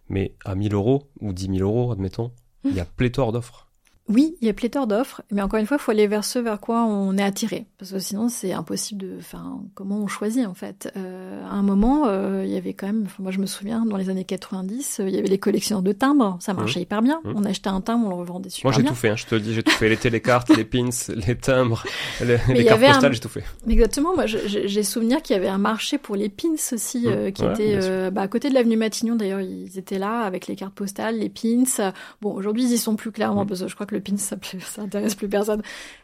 Mais 0.10 0.36
à 0.46 0.56
1000 0.56 0.74
euros 0.74 1.10
ou 1.22 1.34
10 1.34 1.58
000 1.58 1.58
euros, 1.60 1.91
admettons, 1.91 2.32
il 2.63 2.76
y 2.76 2.80
a 2.80 2.86
pléthore 2.86 3.32
d'offres. 3.32 3.64
Oui, 4.08 4.38
il 4.39 4.46
y 4.46 4.50
a 4.50 4.54
pléthore 4.54 4.86
d'offres, 4.86 5.24
mais 5.32 5.41
encore 5.41 5.60
une 5.60 5.65
fois, 5.65 5.78
il 5.80 5.84
faut 5.84 5.89
aller 5.89 6.06
vers 6.06 6.24
ce 6.24 6.38
vers 6.38 6.60
quoi 6.60 6.84
on 6.84 7.18
est 7.18 7.24
attiré, 7.24 7.65
parce 7.80 7.91
que 7.91 7.98
sinon 7.98 8.30
c'est 8.30 8.54
impossible 8.54 9.02
de. 9.02 9.15
Enfin, 9.18 9.63
comment 9.74 9.98
on 9.98 10.06
choisit 10.06 10.46
en 10.46 10.54
fait 10.54 10.91
euh, 10.96 11.44
À 11.44 11.54
un 11.54 11.63
moment, 11.63 12.04
euh, 12.06 12.44
il 12.46 12.52
y 12.52 12.58
avait 12.58 12.74
quand 12.74 12.86
même. 12.86 13.08
Moi, 13.18 13.32
je 13.32 13.39
me 13.39 13.48
souviens, 13.48 13.84
dans 13.84 13.98
les 13.98 14.12
années 14.12 14.24
90, 14.24 15.00
euh, 15.00 15.10
il 15.10 15.15
y 15.15 15.18
avait 15.18 15.28
les 15.28 15.39
collectionneurs 15.39 15.82
de 15.82 15.91
timbres, 15.91 16.38
ça 16.39 16.54
marchait 16.54 16.82
mmh. 16.82 16.84
hyper 16.84 17.02
bien. 17.02 17.20
Mmh. 17.24 17.34
On 17.36 17.46
achetait 17.46 17.70
un 17.70 17.82
timbre, 17.82 18.06
on 18.06 18.10
le 18.10 18.15
revendait 18.15 18.50
super 18.52 18.70
bien. 18.70 18.80
Moi, 18.80 18.89
j'ai 18.89 18.89
tout 18.89 18.96
fait. 18.96 19.10
Hein, 19.10 19.15
je 19.15 19.26
te 19.26 19.36
dis, 19.36 19.56
j'ai 19.56 19.63
tout 19.63 19.72
fait. 19.72 19.89
Les 19.89 19.98
télécartes, 19.98 20.56
les 20.56 20.65
pins, 20.65 20.89
les 21.28 21.36
timbres, 21.36 21.84
les, 22.22 22.63
cartes 22.63 22.82
postales, 22.82 23.13
j'ai 23.13 23.20
tout 23.20 23.30
fait. 23.30 23.44
Exactement. 23.68 24.13
Moi, 24.13 24.28
j'ai 24.28 24.84
souvenir 24.84 25.24
qu'il 25.24 25.36
y 25.36 25.39
avait 25.39 25.48
un 25.48 25.58
marché 25.58 25.98
pour 25.98 26.15
les 26.15 26.30
pins 26.30 26.54
aussi, 26.72 27.08
mmh. 27.08 27.32
qui 27.32 27.44
était 27.44 28.12
bah, 28.12 28.22
à 28.22 28.28
côté 28.28 28.50
de 28.50 28.54
l'avenue 28.54 28.78
Matignon. 28.78 29.15
D'ailleurs, 29.15 29.41
ils 29.41 29.80
étaient 29.80 29.98
là 29.98 30.20
avec 30.20 30.46
les 30.46 30.56
cartes 30.56 30.76
postales, 30.76 31.18
les 31.18 31.30
pins. 31.30 31.91
Bon, 32.22 32.32
aujourd'hui, 32.36 32.65
ils 32.65 32.74
y 32.74 32.78
sont 32.78 32.96
plus 32.96 33.12
clairement, 33.12 33.48
parce 33.48 33.62
que 33.62 33.68
je 33.68 33.74
crois 33.74 33.88
que 33.88 33.94
le 33.95 34.01
pin, 34.01 34.17
ça, 34.17 34.36
ça 34.60 34.81
intéresse 34.81 35.15
plus 35.15 35.29
personne. 35.29 35.62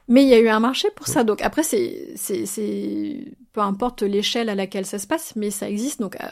Mais 0.07 0.23
il 0.23 0.29
y 0.29 0.33
a 0.33 0.39
eu 0.39 0.47
un 0.47 0.59
marché 0.59 0.89
pour 0.95 1.07
ça. 1.07 1.23
Donc 1.23 1.41
après, 1.41 1.63
c'est, 1.63 2.09
c'est, 2.15 2.45
c'est, 2.45 3.25
peu 3.53 3.61
importe 3.61 4.01
l'échelle 4.01 4.49
à 4.49 4.55
laquelle 4.55 4.85
ça 4.85 4.99
se 4.99 5.07
passe, 5.07 5.33
mais 5.35 5.51
ça 5.51 5.69
existe. 5.69 5.99
Donc 5.99 6.15
euh, 6.15 6.27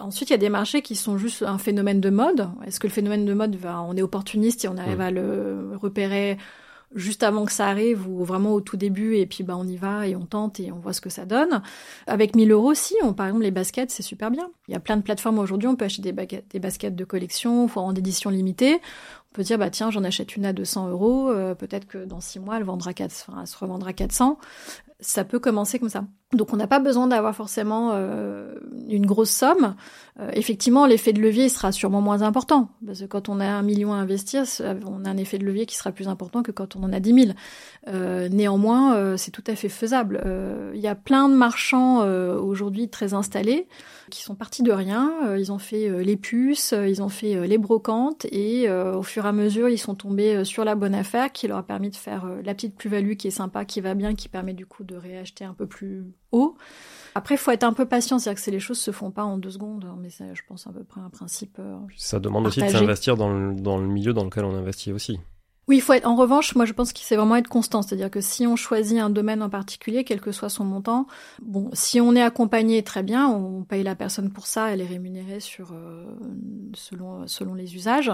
ensuite, 0.00 0.30
il 0.30 0.32
y 0.32 0.34
a 0.34 0.38
des 0.38 0.48
marchés 0.48 0.82
qui 0.82 0.96
sont 0.96 1.18
juste 1.18 1.42
un 1.42 1.58
phénomène 1.58 2.00
de 2.00 2.10
mode. 2.10 2.48
Est-ce 2.66 2.80
que 2.80 2.86
le 2.86 2.92
phénomène 2.92 3.24
de 3.24 3.34
mode, 3.34 3.56
va, 3.56 3.82
on 3.82 3.96
est 3.96 4.02
opportuniste 4.02 4.64
et 4.64 4.68
on 4.68 4.76
arrive 4.76 5.00
à 5.00 5.10
le 5.10 5.76
repérer 5.80 6.38
juste 6.94 7.22
avant 7.22 7.44
que 7.44 7.52
ça 7.52 7.66
arrive 7.66 8.08
ou 8.08 8.24
vraiment 8.24 8.52
au 8.52 8.60
tout 8.60 8.76
début 8.76 9.16
et 9.16 9.26
puis 9.26 9.44
bah 9.44 9.54
on 9.56 9.66
y 9.66 9.76
va 9.76 10.06
et 10.06 10.16
on 10.16 10.26
tente 10.26 10.60
et 10.60 10.72
on 10.72 10.78
voit 10.78 10.92
ce 10.92 11.00
que 11.00 11.10
ça 11.10 11.24
donne. 11.24 11.62
Avec 12.06 12.36
1000 12.36 12.50
euros 12.52 12.70
aussi, 12.70 12.94
on, 13.02 13.12
par 13.12 13.26
exemple 13.26 13.44
les 13.44 13.50
baskets 13.50 13.90
c'est 13.90 14.02
super 14.02 14.30
bien. 14.30 14.50
Il 14.68 14.72
y 14.72 14.74
a 14.76 14.80
plein 14.80 14.96
de 14.96 15.02
plateformes 15.02 15.38
aujourd'hui, 15.38 15.68
on 15.68 15.76
peut 15.76 15.84
acheter 15.84 16.12
des, 16.12 16.42
des 16.50 16.58
baskets 16.58 16.94
de 16.94 17.04
collection, 17.04 17.66
voire 17.66 17.86
en 17.86 17.94
édition 17.94 18.30
limitée. 18.30 18.80
On 19.32 19.34
peut 19.34 19.44
dire 19.44 19.56
bah 19.56 19.70
tiens 19.70 19.90
j'en 19.90 20.04
achète 20.04 20.36
une 20.36 20.44
à 20.44 20.52
200 20.52 20.90
euros, 20.90 21.30
euh, 21.30 21.54
peut-être 21.54 21.86
que 21.86 22.04
dans 22.04 22.20
six 22.20 22.38
mois 22.38 22.58
elle 22.58 22.64
vendra 22.64 22.92
4, 22.92 23.10
enfin, 23.10 23.40
elle 23.40 23.46
se 23.46 23.56
revendra 23.56 23.94
400 23.94 24.38
ça 25.00 25.24
peut 25.24 25.38
commencer 25.38 25.78
comme 25.78 25.88
ça. 25.88 26.04
Donc 26.32 26.54
on 26.54 26.56
n'a 26.56 26.66
pas 26.66 26.78
besoin 26.78 27.08
d'avoir 27.08 27.36
forcément 27.36 27.90
euh, 27.92 28.54
une 28.88 29.04
grosse 29.04 29.30
somme. 29.30 29.74
Euh, 30.18 30.30
effectivement, 30.32 30.86
l'effet 30.86 31.12
de 31.12 31.20
levier 31.20 31.50
sera 31.50 31.72
sûrement 31.72 32.00
moins 32.00 32.22
important, 32.22 32.70
parce 32.86 33.00
que 33.00 33.04
quand 33.04 33.28
on 33.28 33.38
a 33.38 33.46
un 33.46 33.62
million 33.62 33.92
à 33.92 33.96
investir, 33.96 34.44
on 34.86 35.04
a 35.04 35.10
un 35.10 35.16
effet 35.18 35.36
de 35.36 35.44
levier 35.44 35.66
qui 35.66 35.76
sera 35.76 35.92
plus 35.92 36.08
important 36.08 36.42
que 36.42 36.50
quand 36.50 36.74
on 36.74 36.82
en 36.84 36.92
a 36.92 37.00
dix 37.00 37.12
mille. 37.12 37.34
Euh, 37.88 38.30
néanmoins, 38.30 39.16
c'est 39.18 39.30
tout 39.30 39.44
à 39.46 39.54
fait 39.54 39.68
faisable. 39.68 40.22
Il 40.74 40.80
y 40.80 40.88
a 40.88 40.94
plein 40.94 41.28
de 41.28 41.34
marchands 41.34 42.00
aujourd'hui 42.36 42.88
très 42.88 43.14
installés 43.14 43.68
qui 44.10 44.22
sont 44.22 44.34
partis 44.34 44.62
de 44.62 44.72
rien. 44.72 45.12
ils 45.36 45.52
ont 45.52 45.58
fait 45.58 46.02
les 46.02 46.16
puces, 46.16 46.72
ils 46.72 47.02
ont 47.02 47.08
fait 47.08 47.46
les 47.46 47.58
brocantes, 47.58 48.26
et 48.30 48.70
au 48.70 49.02
fur 49.02 49.26
et 49.26 49.28
à 49.28 49.32
mesure, 49.32 49.68
ils 49.68 49.78
sont 49.78 49.94
tombés 49.94 50.44
sur 50.44 50.64
la 50.64 50.74
bonne 50.74 50.94
affaire 50.94 51.32
qui 51.32 51.46
leur 51.46 51.58
a 51.58 51.62
permis 51.62 51.90
de 51.90 51.96
faire 51.96 52.26
la 52.44 52.54
petite 52.54 52.76
plus-value 52.76 53.14
qui 53.14 53.28
est 53.28 53.32
sympa, 53.32 53.64
qui 53.64 53.80
va 53.80 53.94
bien, 53.94 54.14
qui 54.14 54.28
permet 54.28 54.54
du 54.54 54.66
coup 54.66 54.84
de 54.84 54.96
réacheter 54.96 55.44
un 55.44 55.54
peu 55.54 55.66
plus 55.66 56.04
haut. 56.32 56.56
Après, 57.14 57.34
il 57.34 57.38
faut 57.38 57.50
être 57.50 57.64
un 57.64 57.74
peu 57.74 57.84
patient, 57.84 58.18
c'est-à-dire 58.18 58.42
que 58.42 58.50
les 58.50 58.60
choses 58.60 58.78
se 58.78 58.90
font 58.90 59.10
pas 59.10 59.24
en 59.24 59.36
deux 59.36 59.50
secondes, 59.50 59.84
hein, 59.84 59.96
mais 60.00 60.08
c'est, 60.08 60.34
je 60.34 60.42
pense, 60.46 60.66
à 60.66 60.70
peu 60.70 60.82
près 60.82 61.00
un 61.00 61.10
principe. 61.10 61.58
Euh, 61.58 61.76
ça 61.96 62.18
demande 62.20 62.46
aussi 62.46 62.62
de 62.62 62.68
s'investir 62.68 63.16
dans 63.16 63.28
le, 63.28 63.54
dans 63.54 63.78
le 63.78 63.86
milieu 63.86 64.14
dans 64.14 64.24
lequel 64.24 64.44
on 64.44 64.54
investit 64.54 64.92
aussi. 64.92 65.20
Oui, 65.68 65.76
il 65.76 65.80
faut 65.80 65.92
être. 65.92 66.08
En 66.08 66.16
revanche, 66.16 66.56
moi, 66.56 66.64
je 66.64 66.72
pense 66.72 66.92
qu'il 66.92 67.06
c'est 67.06 67.14
vraiment 67.14 67.36
être 67.36 67.46
constant, 67.46 67.82
c'est-à-dire 67.82 68.10
que 68.10 68.20
si 68.20 68.48
on 68.48 68.56
choisit 68.56 68.98
un 68.98 69.10
domaine 69.10 69.42
en 69.44 69.48
particulier, 69.48 70.02
quel 70.02 70.20
que 70.20 70.32
soit 70.32 70.48
son 70.48 70.64
montant, 70.64 71.06
bon, 71.40 71.70
si 71.72 72.00
on 72.00 72.16
est 72.16 72.22
accompagné, 72.22 72.82
très 72.82 73.04
bien, 73.04 73.28
on 73.28 73.62
paye 73.62 73.84
la 73.84 73.94
personne 73.94 74.30
pour 74.30 74.48
ça, 74.48 74.72
elle 74.72 74.80
est 74.80 74.86
rémunérée 74.86 75.38
sur 75.38 75.70
euh, 75.72 76.04
selon 76.74 77.28
selon 77.28 77.54
les 77.54 77.76
usages, 77.76 78.10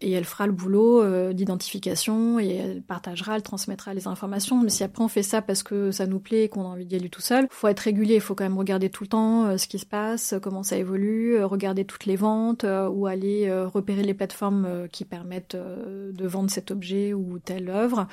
et 0.00 0.10
elle 0.10 0.24
fera 0.24 0.48
le 0.48 0.52
boulot 0.52 1.00
euh, 1.00 1.32
d'identification 1.32 2.40
et 2.40 2.48
elle 2.56 2.82
partagera, 2.82 3.36
elle 3.36 3.42
transmettra 3.42 3.94
les 3.94 4.08
informations. 4.08 4.60
Mais 4.60 4.70
si 4.70 4.82
après 4.82 5.04
on 5.04 5.08
fait 5.08 5.22
ça 5.22 5.40
parce 5.40 5.62
que 5.62 5.92
ça 5.92 6.06
nous 6.06 6.18
plaît 6.18 6.44
et 6.44 6.48
qu'on 6.48 6.62
a 6.62 6.68
envie 6.68 6.86
d'y 6.86 6.96
aller 6.96 7.10
tout 7.10 7.20
seul, 7.20 7.46
faut 7.52 7.68
être 7.68 7.80
régulier, 7.80 8.16
il 8.16 8.20
faut 8.20 8.34
quand 8.34 8.44
même 8.44 8.58
regarder 8.58 8.90
tout 8.90 9.04
le 9.04 9.08
temps 9.08 9.44
euh, 9.44 9.56
ce 9.56 9.68
qui 9.68 9.78
se 9.78 9.86
passe, 9.86 10.34
comment 10.42 10.64
ça 10.64 10.76
évolue, 10.76 11.44
regarder 11.44 11.84
toutes 11.84 12.06
les 12.06 12.16
ventes 12.16 12.66
ou 12.90 13.06
aller 13.06 13.50
repérer 13.72 14.02
les 14.02 14.14
plateformes 14.14 14.88
qui 14.90 15.04
permettent 15.04 15.56
de 15.56 16.26
vendre 16.26 16.50
cet 16.50 16.70
objet 16.72 16.87
objet 16.88 17.14
ou 17.14 17.38
telle 17.38 17.68
œuvre. 17.70 18.06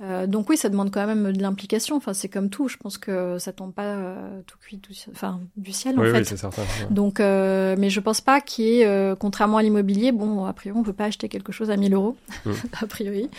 Euh, 0.00 0.26
donc 0.26 0.48
oui, 0.48 0.56
ça 0.56 0.68
demande 0.68 0.90
quand 0.90 1.06
même 1.06 1.32
de 1.32 1.42
l'implication. 1.42 1.96
Enfin, 1.96 2.12
c'est 2.12 2.28
comme 2.28 2.50
tout. 2.50 2.68
Je 2.68 2.76
pense 2.76 2.98
que 2.98 3.38
ça 3.38 3.52
tombe 3.52 3.72
pas 3.72 3.82
euh, 3.84 4.40
tout 4.46 4.58
cuit, 4.58 4.80
enfin 5.10 5.40
du 5.56 5.72
ciel 5.72 5.98
en 5.98 6.02
oui, 6.02 6.10
fait. 6.10 6.18
Oui, 6.18 6.24
c'est 6.24 6.36
certain. 6.36 6.62
Donc, 6.90 7.20
euh, 7.20 7.76
mais 7.78 7.90
je 7.90 8.00
pense 8.00 8.20
pas 8.20 8.40
qu'il 8.40 8.64
y 8.64 8.80
ait, 8.80 9.14
contrairement 9.18 9.58
à 9.58 9.62
l'immobilier, 9.62 10.12
bon, 10.12 10.44
a 10.44 10.52
priori, 10.52 10.78
on 10.78 10.82
peut 10.82 10.92
pas 10.92 11.04
acheter 11.04 11.28
quelque 11.28 11.52
chose 11.52 11.70
à 11.70 11.76
1000 11.76 11.94
euros, 11.94 12.16
mm. 12.44 12.50
a 12.80 12.86
priori. 12.86 13.30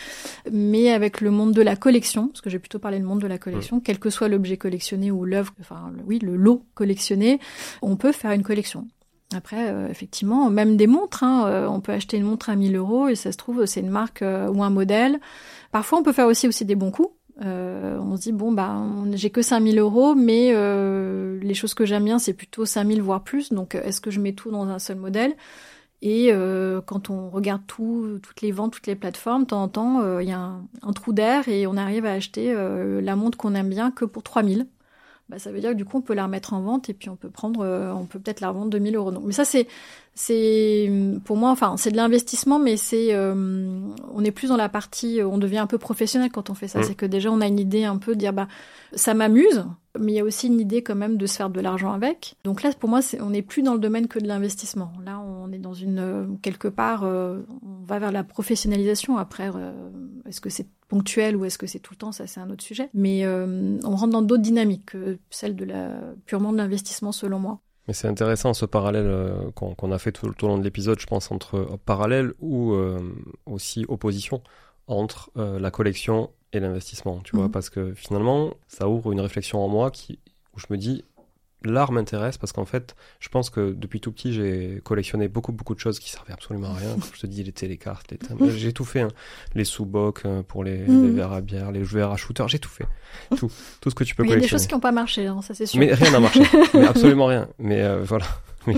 Mais 0.52 0.92
avec 0.92 1.22
le 1.22 1.32
monde 1.32 1.54
de 1.54 1.62
la 1.62 1.76
collection, 1.76 2.28
parce 2.28 2.42
que 2.42 2.50
j'ai 2.50 2.60
plutôt 2.60 2.80
parlé 2.80 2.98
du 2.98 3.06
monde 3.06 3.22
de 3.22 3.28
la 3.28 3.38
collection, 3.38 3.78
mm. 3.78 3.82
quel 3.84 4.00
que 4.00 4.10
soit 4.10 4.28
l'objet 4.28 4.58
collectionné 4.58 5.12
ou 5.12 5.26
l'œuvre, 5.26 5.54
enfin, 5.60 5.92
oui, 6.06 6.20
le 6.20 6.36
lot 6.36 6.64
collectionné, 6.74 7.40
on 7.82 7.96
peut 7.96 8.12
faire 8.12 8.32
une 8.32 8.44
collection. 8.44 8.88
Après, 9.36 9.70
euh, 9.70 9.90
effectivement, 9.90 10.50
même 10.50 10.78
des 10.78 10.88
montres, 10.88 11.24
hein, 11.24 11.48
euh, 11.48 11.68
on 11.68 11.82
peut 11.82 11.92
acheter 11.92 12.16
une 12.18 12.24
montre 12.24 12.50
à 12.50 12.56
1000 12.56 12.78
euros 12.78 13.10
et 13.10 13.16
ça 13.16 13.34
se 13.34 13.38
trouve, 13.38 13.66
c'est 13.66 13.82
une 13.82 13.90
marque 13.90 14.22
euh, 14.22 14.48
ou 14.48 14.64
un 14.64 14.70
modèle. 14.70 15.20
Parfois, 15.72 16.00
on 16.00 16.04
peut 16.04 16.14
faire 16.14 16.28
aussi, 16.28 16.48
aussi 16.48 16.64
des 16.64 16.76
bons 16.76 16.92
coups. 16.92 17.10
on 17.42 18.16
se 18.16 18.22
dit, 18.22 18.32
bon, 18.32 18.54
bah, 18.54 18.82
j'ai 19.14 19.30
que 19.30 19.42
5000 19.42 19.80
euros, 19.80 20.16
mais 20.16 20.54
les 21.42 21.54
choses 21.54 21.74
que 21.74 21.86
j'aime 21.86 22.06
bien, 22.06 22.20
c'est 22.20 22.34
plutôt 22.34 22.66
5000 22.66 23.02
voire 23.02 23.24
plus. 23.24 23.52
Donc, 23.52 23.76
est-ce 23.76 24.00
que 24.00 24.12
je 24.12 24.22
mets 24.22 24.34
tout 24.34 24.50
dans 24.50 24.68
un 24.70 24.80
seul 24.80 24.98
modèle? 24.98 25.36
Et 26.02 26.32
quand 26.86 27.10
on 27.10 27.30
regarde 27.30 27.64
tout, 27.68 28.20
toutes 28.24 28.42
les 28.42 28.52
ventes, 28.52 28.74
toutes 28.74 28.88
les 28.88 28.96
plateformes, 28.96 29.44
de 29.44 29.48
temps 29.48 29.64
en 29.64 29.68
temps, 29.68 30.20
il 30.20 30.30
y 30.30 30.32
a 30.32 30.40
un, 30.40 30.66
un 30.82 30.94
trou 30.94 31.12
d'air 31.12 31.50
et 31.50 31.68
on 31.68 31.76
arrive 31.76 32.06
à 32.06 32.14
acheter 32.14 32.54
la 32.56 33.16
montre 33.18 33.38
qu'on 33.38 33.54
aime 33.56 33.70
bien 33.70 33.92
que 33.92 34.06
pour 34.06 34.24
3000 34.24 34.68
bah, 35.30 35.40
ça 35.40 35.52
veut 35.52 35.60
dire 35.60 35.72
que 35.72 35.76
du 35.76 35.86
coup 35.86 35.98
on 35.98 36.02
peut 36.02 36.14
la 36.14 36.24
remettre 36.24 36.54
en 36.54 36.62
vente 36.62 36.90
et 36.90 36.94
puis 36.94 37.10
on 37.10 37.16
peut 37.16 37.30
prendre, 37.30 37.62
euh, 37.62 37.92
on 37.92 38.06
peut 38.06 38.20
peut-être 38.20 38.40
la 38.40 38.50
revendre 38.50 38.70
2000 38.70 38.96
euros. 38.96 39.12
Donc, 39.12 39.24
mais 39.26 39.34
ça 39.34 39.46
c'est, 39.46 39.68
c'est 40.20 40.92
pour 41.26 41.38
moi, 41.38 41.52
enfin 41.52 41.78
c'est 41.78 41.92
de 41.92 41.96
l'investissement, 41.96 42.58
mais 42.58 42.76
c'est, 42.76 43.14
euh, 43.14 43.80
on 44.12 44.24
est 44.24 44.32
plus 44.32 44.48
dans 44.48 44.58
la 44.58 44.68
partie, 44.68 45.20
on 45.24 45.38
devient 45.38 45.60
un 45.60 45.68
peu 45.68 45.78
professionnel 45.78 46.32
quand 46.32 46.50
on 46.50 46.56
fait 46.56 46.68
ça. 46.68 46.80
Mmh. 46.80 46.84
C'est 46.84 46.96
que 46.96 47.06
déjà 47.06 47.32
on 47.32 47.40
a 47.40 47.46
une 47.46 47.60
idée 47.60 47.84
un 47.84 47.98
peu 47.98 48.16
de 48.16 48.20
dire 48.20 48.34
bah 48.34 48.48
ça 48.94 49.14
m'amuse, 49.14 49.66
mais 50.00 50.14
il 50.14 50.16
y 50.16 50.20
a 50.20 50.24
aussi 50.24 50.48
une 50.48 50.60
idée 50.60 50.82
quand 50.82 50.96
même 50.96 51.18
de 51.18 51.26
se 51.28 51.36
faire 51.36 51.52
de 51.52 51.62
l'argent 51.62 51.92
avec. 51.92 52.36
Donc 52.44 52.64
là 52.64 52.72
pour 52.74 52.90
moi 52.90 53.04
c'est, 53.04 53.22
on 53.22 53.30
n'est 53.30 53.44
plus 53.44 53.62
dans 53.62 53.76
le 53.76 53.80
domaine 53.80 54.08
que 54.08 54.18
de 54.18 54.28
l'investissement. 54.28 54.92
Là 55.06 55.20
on 55.20 55.52
est 55.52 55.60
dans 55.60 55.76
une 55.76 56.00
euh, 56.00 56.26
quelque 56.42 56.68
part, 56.68 57.04
on 57.04 57.84
va 57.86 58.00
vers 58.00 58.12
la 58.12 58.24
professionnalisation. 58.24 59.18
Après, 59.18 59.52
est-ce 60.26 60.42
que 60.42 60.50
c'est 60.50 60.68
ponctuel 60.88 61.36
ou 61.36 61.46
est-ce 61.46 61.58
que 61.58 61.68
c'est 61.68 61.80
tout 61.80 61.94
le 61.94 61.98
temps, 61.98 62.12
ça 62.12 62.28
c'est 62.28 62.40
un 62.40 62.50
autre 62.50 62.64
sujet. 62.64 62.90
Mais 62.94 63.26
euh, 63.26 63.78
on 63.84 63.96
rentre 63.96 64.14
dans 64.14 64.22
d'autres 64.22 64.42
dynamiques 64.42 64.88
que 64.88 65.20
celle 65.30 65.56
de 65.56 65.66
la 65.66 65.92
purement 66.26 66.52
de 66.52 66.58
l'investissement 66.58 67.12
selon 67.12 67.40
moi. 67.40 67.60
Mais 67.88 67.94
c'est 67.94 68.08
intéressant 68.08 68.54
ce 68.54 68.66
parallèle 68.66 69.08
euh, 69.08 69.52
qu'on 69.52 69.92
a 69.92 69.98
fait 69.98 70.12
tout, 70.12 70.28
au 70.28 70.48
long 70.48 70.58
de 70.58 70.64
l'épisode, 70.64 71.00
je 71.00 71.06
pense, 71.06 71.32
entre 71.32 71.56
euh, 71.56 71.78
parallèle 71.86 72.34
ou 72.40 72.76
aussi 73.46 73.86
opposition 73.88 74.42
entre 74.88 75.32
la 75.36 75.70
collection 75.70 76.30
et 76.54 76.62
l'investissement, 76.62 77.20
tu 77.20 77.36
vois, 77.36 77.46
mhm. 77.46 77.52
parce 77.52 77.70
que 77.70 77.94
finalement, 77.94 78.54
ça 78.70 78.88
ouvre 78.88 79.12
une 79.12 79.20
réflexion 79.20 79.64
en 79.64 79.68
moi 79.68 79.92
qui, 79.92 80.20
où 80.56 80.60
je 80.60 80.68
me 80.70 80.78
dis, 80.78 81.04
l'art 81.64 81.92
m'intéresse 81.92 82.38
parce 82.38 82.52
qu'en 82.52 82.66
fait, 82.66 82.96
je 83.20 83.30
pense 83.30 83.50
que 83.50 83.74
depuis 83.74 84.00
tout 84.00 84.12
petit, 84.12 84.34
j'ai 84.34 84.82
collectionné 84.84 85.28
beaucoup, 85.28 85.52
beaucoup 85.52 85.76
de 85.76 85.80
choses 85.80 86.00
qui 86.00 86.10
servaient 86.10 86.34
absolument 86.34 86.70
à 86.70 86.76
rien. 86.76 86.92
Comme 86.92 87.10
je 87.14 87.22
te 87.22 87.28
dis, 87.28 87.44
les 87.44 87.52
télécartes, 87.52 88.12
les 88.12 88.20
j'ai 88.58 88.74
tout 88.74 88.86
fait. 88.86 89.02
Hein. 89.02 89.10
Les 89.56 89.66
sous-bocs 89.66 90.26
euh, 90.26 90.44
pour 90.44 90.64
les, 90.64 90.78
mm. 90.78 91.16
verres 91.16 91.34
à 91.34 91.42
bière, 91.42 91.72
les 91.72 91.84
verres 91.84 92.12
à 92.12 92.18
shooter, 92.18 92.46
j'ai 92.48 92.60
tout 92.60 92.70
fait. 92.70 92.88
Tout, 93.36 93.52
tout 93.82 93.90
ce 93.90 93.96
que 93.96 94.04
tu 94.04 94.16
peux 94.16 94.24
collectionner. 94.24 94.26
Il 94.26 94.30
y 94.30 94.34
a 94.34 94.42
des 94.42 94.48
choses 94.48 94.68
qui 94.68 94.74
n'ont 94.74 94.80
pas 94.80 94.92
marché, 94.92 95.28
hein, 95.28 95.42
ça 95.42 95.54
c'est 95.54 95.66
sûr. 95.66 95.80
Mais 95.80 95.94
rien 95.94 96.12
n'a 96.12 96.20
marché. 96.20 96.44
mais 96.74 96.86
absolument 96.86 97.26
rien. 97.26 97.48
Mais 97.60 97.82
euh, 97.82 98.04
voilà. 98.04 98.26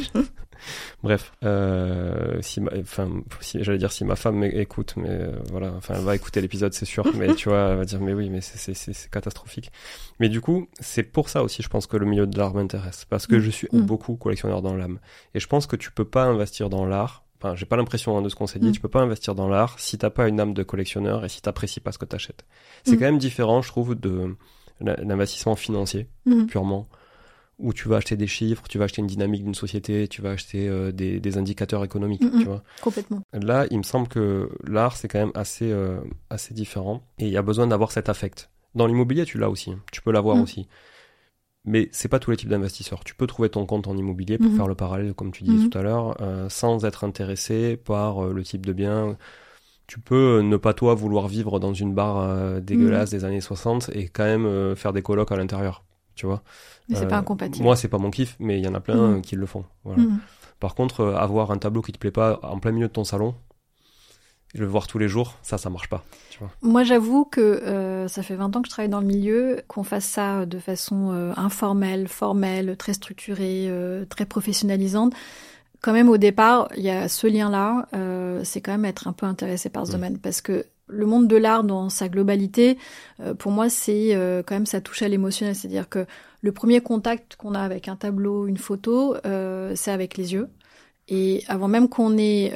Bref, 1.03 1.31
euh, 1.43 2.41
si, 2.41 2.61
enfin, 2.79 3.09
si, 3.41 3.63
j'allais 3.63 3.77
dire 3.77 3.91
si 3.91 4.05
ma 4.05 4.15
femme 4.15 4.43
écoute, 4.43 4.93
mais 4.97 5.09
euh, 5.09 5.31
voilà, 5.51 5.71
enfin, 5.77 5.95
elle 5.97 6.03
va 6.03 6.15
écouter 6.15 6.41
l'épisode, 6.41 6.73
c'est 6.73 6.85
sûr. 6.85 7.05
mais 7.15 7.33
tu 7.35 7.49
vois, 7.49 7.69
elle 7.69 7.77
va 7.77 7.85
dire, 7.85 7.99
mais 8.01 8.13
oui, 8.13 8.29
mais 8.29 8.41
c'est 8.41 9.09
catastrophique. 9.09 9.71
Mais 10.19 10.29
du 10.29 10.41
coup, 10.41 10.67
c'est 10.79 11.03
pour 11.03 11.29
ça 11.29 11.43
aussi, 11.43 11.61
je 11.61 11.69
pense 11.69 11.87
que 11.87 11.97
le 11.97 12.05
milieu 12.05 12.27
de 12.27 12.37
l'art 12.37 12.53
m'intéresse, 12.53 13.05
parce 13.09 13.27
que 13.27 13.35
mm. 13.35 13.39
je 13.39 13.49
suis 13.49 13.67
mm. 13.71 13.81
beaucoup 13.81 14.15
collectionneur 14.15 14.61
dans 14.61 14.75
l'âme, 14.75 14.99
et 15.33 15.39
je 15.39 15.47
pense 15.47 15.67
que 15.67 15.75
tu 15.75 15.91
peux 15.91 16.05
pas 16.05 16.23
investir 16.23 16.69
dans 16.69 16.85
l'art. 16.85 17.23
Enfin, 17.41 17.55
j'ai 17.55 17.65
pas 17.65 17.77
l'impression 17.77 18.17
hein, 18.17 18.21
de 18.21 18.27
ce 18.27 18.35
qu'on 18.35 18.47
s'est 18.47 18.59
dit. 18.59 18.69
Mm. 18.69 18.73
Tu 18.73 18.81
peux 18.81 18.89
pas 18.89 19.01
investir 19.01 19.33
dans 19.33 19.47
l'art 19.47 19.79
si 19.79 19.97
t'as 19.97 20.09
pas 20.09 20.27
une 20.27 20.39
âme 20.39 20.53
de 20.53 20.63
collectionneur 20.63 21.23
et 21.23 21.29
si 21.29 21.41
t'apprécies 21.41 21.79
pas 21.79 21.93
ce 21.93 21.97
que 21.97 22.05
t'achètes. 22.05 22.45
C'est 22.83 22.97
quand 22.97 23.05
même 23.05 23.17
différent, 23.17 23.61
je 23.61 23.69
trouve, 23.69 23.95
de 23.95 24.35
l'investissement 24.81 25.55
financier 25.55 26.07
purement 26.47 26.87
où 27.59 27.73
tu 27.73 27.89
vas 27.89 27.97
acheter 27.97 28.15
des 28.15 28.27
chiffres, 28.27 28.63
tu 28.69 28.77
vas 28.77 28.85
acheter 28.85 29.01
une 29.01 29.07
dynamique 29.07 29.43
d'une 29.43 29.53
société, 29.53 30.07
tu 30.07 30.21
vas 30.21 30.31
acheter 30.31 30.67
euh, 30.67 30.91
des, 30.91 31.19
des, 31.19 31.37
indicateurs 31.37 31.83
économiques, 31.83 32.21
tu 32.21 32.45
vois. 32.45 32.63
Complètement. 32.81 33.21
Là, 33.33 33.67
il 33.69 33.77
me 33.77 33.83
semble 33.83 34.07
que 34.07 34.49
l'art, 34.65 34.95
c'est 34.95 35.07
quand 35.07 35.19
même 35.19 35.31
assez, 35.35 35.69
euh, 35.71 35.99
assez 36.29 36.53
différent 36.53 37.03
et 37.17 37.27
il 37.27 37.31
y 37.31 37.37
a 37.37 37.41
besoin 37.41 37.67
d'avoir 37.67 37.91
cet 37.91 38.07
affect. 38.09 38.49
Dans 38.75 38.87
l'immobilier, 38.87 39.25
tu 39.25 39.37
l'as 39.37 39.49
aussi, 39.49 39.73
tu 39.91 40.01
peux 40.01 40.11
l'avoir 40.11 40.37
mm. 40.37 40.41
aussi. 40.41 40.67
Mais 41.65 41.89
c'est 41.91 42.07
pas 42.07 42.19
tous 42.19 42.31
les 42.31 42.37
types 42.37 42.49
d'investisseurs. 42.49 43.03
Tu 43.03 43.13
peux 43.13 43.27
trouver 43.27 43.49
ton 43.49 43.65
compte 43.65 43.87
en 43.87 43.97
immobilier 43.97 44.37
pour 44.37 44.47
mm-hmm. 44.47 44.55
faire 44.55 44.67
le 44.67 44.75
parallèle, 44.75 45.13
comme 45.13 45.31
tu 45.31 45.43
disais 45.43 45.65
mm-hmm. 45.65 45.69
tout 45.69 45.77
à 45.77 45.81
l'heure, 45.81 46.21
euh, 46.21 46.47
sans 46.47 46.85
être 46.85 47.03
intéressé 47.03 47.75
par 47.75 48.23
le 48.23 48.43
type 48.43 48.65
de 48.65 48.71
bien. 48.71 49.17
Tu 49.85 49.99
peux 49.99 50.39
ne 50.41 50.55
pas 50.55 50.73
toi 50.73 50.93
vouloir 50.93 51.27
vivre 51.27 51.59
dans 51.59 51.73
une 51.73 51.93
barre 51.93 52.61
dégueulasse 52.61 53.11
mm. 53.11 53.17
des 53.17 53.25
années 53.25 53.41
60 53.41 53.89
et 53.93 54.07
quand 54.07 54.23
même 54.23 54.75
faire 54.77 54.93
des 54.93 55.01
colocs 55.01 55.31
à 55.31 55.35
l'intérieur 55.35 55.83
tu 56.19 56.25
vois. 56.25 56.43
Mais 56.89 56.97
c'est 56.97 57.07
pas 57.07 57.15
euh, 57.15 57.19
incompatible. 57.19 57.63
Moi, 57.63 57.77
c'est 57.77 57.87
pas 57.87 57.97
mon 57.97 58.11
kiff, 58.11 58.35
mais 58.39 58.59
il 58.59 58.65
y 58.65 58.67
en 58.67 58.73
a 58.73 58.81
plein 58.81 59.11
mm. 59.11 59.21
qui 59.21 59.37
le 59.37 59.45
font. 59.45 59.63
Mm. 59.85 60.17
Par 60.59 60.75
contre, 60.75 60.99
euh, 60.99 61.15
avoir 61.15 61.51
un 61.51 61.57
tableau 61.57 61.81
qui 61.81 61.93
te 61.93 61.97
plaît 61.97 62.11
pas 62.11 62.41
en 62.43 62.59
plein 62.59 62.73
milieu 62.73 62.89
de 62.89 62.91
ton 62.91 63.05
salon, 63.05 63.35
le 64.53 64.65
voir 64.65 64.87
tous 64.87 64.97
les 64.97 65.07
jours, 65.07 65.35
ça, 65.43 65.57
ça 65.57 65.69
marche 65.69 65.87
pas. 65.87 66.03
Tu 66.29 66.39
vois. 66.39 66.51
Moi, 66.61 66.83
j'avoue 66.83 67.23
que 67.23 67.39
euh, 67.39 68.09
ça 68.09 68.21
fait 68.21 68.35
20 68.35 68.53
ans 68.53 68.61
que 68.61 68.67
je 68.67 68.71
travaille 68.71 68.89
dans 68.89 68.99
le 68.99 69.05
milieu, 69.05 69.61
qu'on 69.69 69.83
fasse 69.83 70.03
ça 70.03 70.45
de 70.45 70.59
façon 70.59 71.33
informelle, 71.37 72.09
formelle, 72.09 72.75
très 72.75 72.93
structurée, 72.93 73.71
très 74.09 74.25
professionnalisante. 74.25 75.13
Quand 75.81 75.93
même, 75.93 76.09
au 76.09 76.17
départ, 76.17 76.67
il 76.75 76.83
y 76.83 76.89
a 76.89 77.07
ce 77.07 77.27
lien-là. 77.27 77.87
c'est 78.43 78.59
quand 78.59 78.71
même 78.73 78.85
être 78.85 79.07
un 79.07 79.13
peu 79.13 79.25
intéressé 79.25 79.69
par 79.69 79.85
ce 79.85 79.91
mm. 79.91 79.93
domaine, 79.93 80.17
parce 80.17 80.41
que 80.41 80.65
le 80.89 81.05
monde 81.05 81.27
de 81.27 81.37
l'art 81.37 81.63
dans 81.63 81.89
sa 81.89 82.09
globalité, 82.09 82.77
euh, 83.19 83.33
pour 83.33 83.51
moi, 83.51 83.69
c'est 83.69 84.15
euh, 84.15 84.43
quand 84.45 84.55
même 84.55 84.65
ça 84.65 84.81
touche 84.81 85.01
à 85.01 85.07
l'émotionnel. 85.07 85.55
C'est-à-dire 85.55 85.87
que 85.87 86.05
le 86.41 86.51
premier 86.51 86.81
contact 86.81 87.35
qu'on 87.35 87.53
a 87.53 87.61
avec 87.61 87.87
un 87.87 87.95
tableau, 87.95 88.47
une 88.47 88.57
photo, 88.57 89.15
euh, 89.25 89.73
c'est 89.75 89.91
avec 89.91 90.17
les 90.17 90.33
yeux. 90.33 90.49
Et 91.07 91.43
avant 91.47 91.67
même 91.67 91.89
qu'on 91.89 92.17
ait 92.19 92.53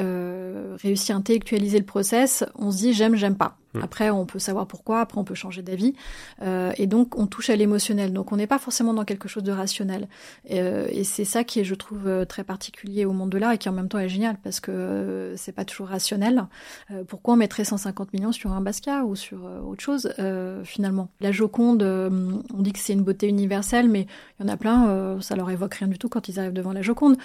réussi 0.84 1.12
à 1.12 1.16
intellectualiser 1.16 1.80
le 1.80 1.86
process, 1.86 2.46
on 2.56 2.70
se 2.70 2.78
dit 2.78 2.94
j'aime, 2.94 3.16
j'aime 3.16 3.36
pas. 3.36 3.58
Mm. 3.74 3.84
Après, 3.84 4.10
on 4.10 4.26
peut 4.26 4.40
savoir 4.40 4.68
pourquoi, 4.68 5.02
après 5.02 5.20
on 5.20 5.24
peut 5.24 5.36
changer 5.36 5.62
d'avis. 5.62 5.94
Euh, 6.42 6.72
et 6.78 6.88
donc, 6.88 7.18
on 7.18 7.28
touche 7.28 7.50
à 7.50 7.56
l'émotionnel. 7.56 8.14
Donc, 8.14 8.32
on 8.32 8.38
n'est 8.38 8.48
pas 8.48 8.60
forcément 8.60 8.94
dans 8.94 9.06
quelque 9.06 9.28
chose 9.28 9.44
de 9.44 9.52
rationnel. 9.52 10.08
Euh, 10.52 10.88
et 10.90 11.04
c'est 11.04 11.26
ça 11.26 11.44
qui 11.44 11.60
est, 11.60 11.64
je 11.64 11.76
trouve, 11.76 12.08
euh, 12.08 12.26
très 12.26 12.44
particulier 12.44 13.06
au 13.06 13.14
monde 13.14 13.30
de 13.30 13.38
l'art 13.38 13.52
et 13.52 13.58
qui 13.58 13.70
en 13.70 13.74
même 13.74 13.90
temps 13.90 14.00
est 14.00 14.10
génial 14.10 14.38
parce 14.44 14.60
que 14.60 14.72
euh, 14.72 15.38
c'est 15.38 15.52
pas 15.52 15.66
toujours 15.66 15.88
rationnel. 15.88 16.46
Euh, 16.92 17.04
pourquoi 17.04 17.34
on 17.34 17.38
mettrait 17.38 17.64
150 17.64 18.14
millions 18.14 18.32
sur 18.32 18.52
un 18.52 18.62
Basquiat 18.62 19.04
ou 19.06 19.16
sur 19.16 19.44
autre 19.66 19.82
chose, 19.82 20.14
finalement? 20.64 21.10
La 21.20 21.32
Joconde, 21.32 21.84
on 21.84 22.62
dit 22.62 22.74
que 22.74 22.80
c'est 22.80 22.94
une 22.94 23.04
beauté 23.04 23.28
universelle, 23.28 23.90
mais 23.90 24.08
il 24.40 24.46
y 24.46 24.50
en 24.50 24.54
a 24.54 24.58
plein, 24.58 25.18
ça 25.22 25.36
leur 25.36 25.50
évoque 25.50 25.76
rien 25.76 25.88
du 25.88 25.98
tout 25.98 26.10
quand 26.10 26.28
ils 26.30 26.40
arrivent 26.40 26.54
devant 26.54 26.74
la 26.74 26.82
Joconde. 26.82 27.18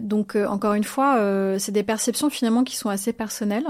donc, 0.00 0.36
encore 0.36 0.74
une 0.74 0.84
fois, 0.84 1.18
c'est 1.58 1.72
des 1.72 1.82
perceptions 1.82 2.30
finalement 2.30 2.64
qui 2.64 2.76
sont 2.76 2.88
assez 2.88 3.12
personnelles. 3.12 3.66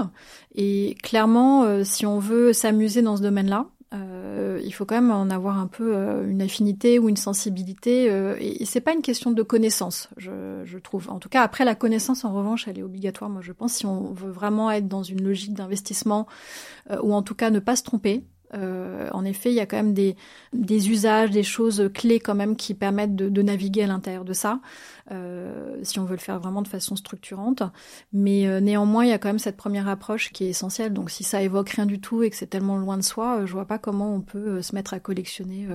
Et 0.55 0.95
clairement, 1.03 1.83
si 1.83 2.05
on 2.05 2.12
on 2.13 2.19
veut 2.19 2.53
s'amuser 2.53 3.01
dans 3.01 3.17
ce 3.17 3.21
domaine-là, 3.21 3.67
euh, 3.93 4.59
il 4.63 4.73
faut 4.73 4.85
quand 4.85 4.95
même 4.95 5.11
en 5.11 5.29
avoir 5.29 5.59
un 5.59 5.67
peu 5.67 5.95
euh, 5.95 6.27
une 6.27 6.41
affinité 6.41 6.97
ou 6.97 7.09
une 7.09 7.17
sensibilité. 7.17 8.09
Euh, 8.09 8.35
et, 8.39 8.65
c'est 8.65 8.81
pas 8.81 8.93
une 8.93 9.01
question 9.01 9.31
de 9.31 9.43
connaissance, 9.43 10.09
je, 10.17 10.77
trouve. 10.79 11.09
En 11.09 11.19
tout 11.19 11.29
cas, 11.29 11.43
après 11.43 11.65
la 11.65 11.75
connaissance, 11.75 12.25
en 12.25 12.33
revanche, 12.33 12.67
elle 12.67 12.79
est 12.79 12.83
obligatoire. 12.83 13.29
Moi, 13.29 13.41
je 13.41 13.51
pense 13.51 13.73
si 13.73 13.85
on 13.85 14.11
veut 14.13 14.31
vraiment 14.31 14.71
être 14.71 14.87
dans 14.87 15.03
une 15.03 15.23
logique 15.23 15.53
d'investissement 15.53 16.27
ou 17.01 17.13
en 17.13 17.21
tout 17.21 17.35
cas 17.35 17.49
ne 17.49 17.59
pas 17.59 17.75
se 17.75 17.83
tromper. 17.83 18.23
En 18.53 19.25
effet, 19.25 19.51
il 19.51 19.55
y 19.55 19.59
a 19.59 19.65
quand 19.65 19.77
même 19.77 19.93
des, 19.93 20.15
usages, 20.89 21.31
des 21.31 21.43
choses 21.43 21.89
clés 21.93 22.19
quand 22.19 22.35
même 22.35 22.55
qui 22.55 22.73
permettent 22.73 23.15
de, 23.15 23.29
de 23.29 23.41
naviguer 23.41 23.83
à 23.83 23.87
l'intérieur 23.87 24.25
de 24.25 24.33
ça. 24.33 24.59
Euh, 25.11 25.79
si 25.83 25.99
on 25.99 26.05
veut 26.05 26.15
le 26.15 26.21
faire 26.21 26.39
vraiment 26.39 26.61
de 26.61 26.67
façon 26.67 26.95
structurante. 26.95 27.63
Mais 28.13 28.47
euh, 28.47 28.61
néanmoins, 28.61 29.03
il 29.03 29.09
y 29.09 29.13
a 29.13 29.17
quand 29.17 29.27
même 29.29 29.39
cette 29.39 29.57
première 29.57 29.87
approche 29.87 30.31
qui 30.31 30.45
est 30.45 30.49
essentielle. 30.49 30.93
Donc 30.93 31.09
si 31.11 31.23
ça 31.23 31.41
évoque 31.41 31.69
rien 31.69 31.85
du 31.85 31.99
tout 31.99 32.23
et 32.23 32.29
que 32.29 32.35
c'est 32.35 32.47
tellement 32.47 32.77
loin 32.77 32.97
de 32.97 33.03
soi, 33.03 33.39
euh, 33.39 33.45
je 33.45 33.51
vois 33.51 33.65
pas 33.65 33.79
comment 33.79 34.13
on 34.13 34.21
peut 34.21 34.61
se 34.61 34.73
mettre 34.75 34.93
à 34.93 34.99
collectionner 34.99 35.67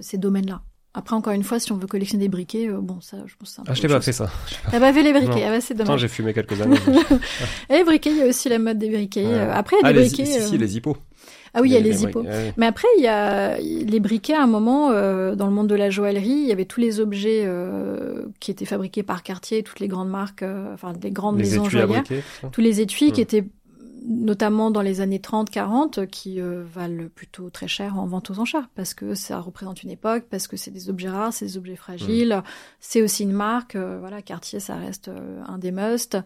ces 0.00 0.18
domaines-là. 0.18 0.62
Après, 0.98 1.14
encore 1.14 1.32
une 1.32 1.44
fois, 1.44 1.60
si 1.60 1.70
on 1.72 1.76
veut 1.76 1.86
collectionner 1.86 2.24
des 2.24 2.28
briquets, 2.28 2.68
bon, 2.68 3.00
ça, 3.00 3.18
je 3.26 3.34
pense 3.38 3.50
c'est 3.54 3.60
un 3.60 3.64
Ah, 3.68 3.74
je 3.74 3.80
t'ai 3.80 3.88
pas 3.88 4.00
fait 4.00 4.12
ça. 4.12 4.30
T'as 4.70 4.80
pas 4.80 4.92
fait 4.92 5.02
les 5.02 5.12
briquets, 5.12 5.44
ah 5.46 5.50
bah, 5.50 5.60
c'est 5.60 5.74
dommage. 5.74 6.00
j'ai 6.00 6.08
fumé 6.08 6.34
quelques 6.34 6.60
années. 6.60 6.76
et 7.70 7.74
les 7.74 7.84
briquets, 7.84 8.10
il 8.10 8.16
y 8.16 8.22
a 8.22 8.26
aussi 8.26 8.48
la 8.48 8.58
mode 8.58 8.78
des 8.78 8.90
briquets. 8.90 9.32
Après, 9.52 9.76
il 9.80 9.86
y 9.86 9.88
a 9.88 9.92
des 9.92 9.98
ah, 10.00 10.02
briquets. 10.02 10.24
Si, 10.24 10.48
si, 10.48 10.58
les 10.58 10.76
hippos. 10.76 10.96
Ah 11.54 11.60
oui, 11.60 11.70
il 11.70 11.72
y 11.72 11.76
a 11.76 11.80
les, 11.80 12.02
hippos. 12.02 12.24
Mais 12.56 12.66
après, 12.66 12.88
il 12.98 13.04
y 13.04 13.08
a 13.08 13.58
les 13.58 14.00
briquets. 14.00 14.34
À 14.34 14.42
un 14.42 14.46
moment, 14.46 14.90
euh, 14.90 15.34
dans 15.34 15.46
le 15.46 15.52
monde 15.52 15.66
de 15.66 15.74
la 15.74 15.90
joaillerie, 15.90 16.28
il 16.28 16.46
y 16.46 16.52
avait 16.52 16.64
tous 16.64 16.80
les 16.80 17.00
objets 17.00 17.42
euh, 17.44 18.26
qui 18.40 18.50
étaient 18.50 18.64
fabriqués 18.64 19.02
par 19.02 19.22
Cartier, 19.22 19.62
toutes 19.62 19.80
les 19.80 19.88
grandes 19.88 20.10
marques, 20.10 20.42
euh, 20.42 20.72
enfin 20.74 20.92
des 20.92 21.10
grandes 21.10 21.36
maisons 21.36 21.68
joaillières, 21.68 22.04
tous 22.52 22.60
les 22.60 22.80
étuis 22.80 23.12
qui 23.12 23.20
étaient 23.20 23.44
notamment 24.08 24.70
dans 24.70 24.80
les 24.80 25.00
années 25.00 25.18
30-40, 25.18 26.06
qui 26.06 26.40
euh, 26.40 26.64
valent 26.64 27.08
plutôt 27.14 27.50
très 27.50 27.68
cher 27.68 27.98
en 27.98 28.06
vente 28.06 28.30
aux 28.30 28.38
enchères, 28.40 28.68
parce 28.74 28.94
que 28.94 29.14
ça 29.14 29.38
représente 29.38 29.82
une 29.82 29.90
époque, 29.90 30.24
parce 30.30 30.48
que 30.48 30.56
c'est 30.56 30.70
des 30.70 30.88
objets 30.88 31.10
rares, 31.10 31.32
c'est 31.32 31.44
des 31.44 31.56
objets 31.58 31.76
fragiles, 31.76 32.42
c'est 32.80 33.02
aussi 33.02 33.22
une 33.22 33.32
marque. 33.32 33.76
Euh, 33.76 33.98
voilà, 34.00 34.22
Cartier, 34.22 34.60
ça 34.60 34.76
reste 34.76 35.10
un 35.46 35.58
des 35.58 35.70
musts. 35.70 36.16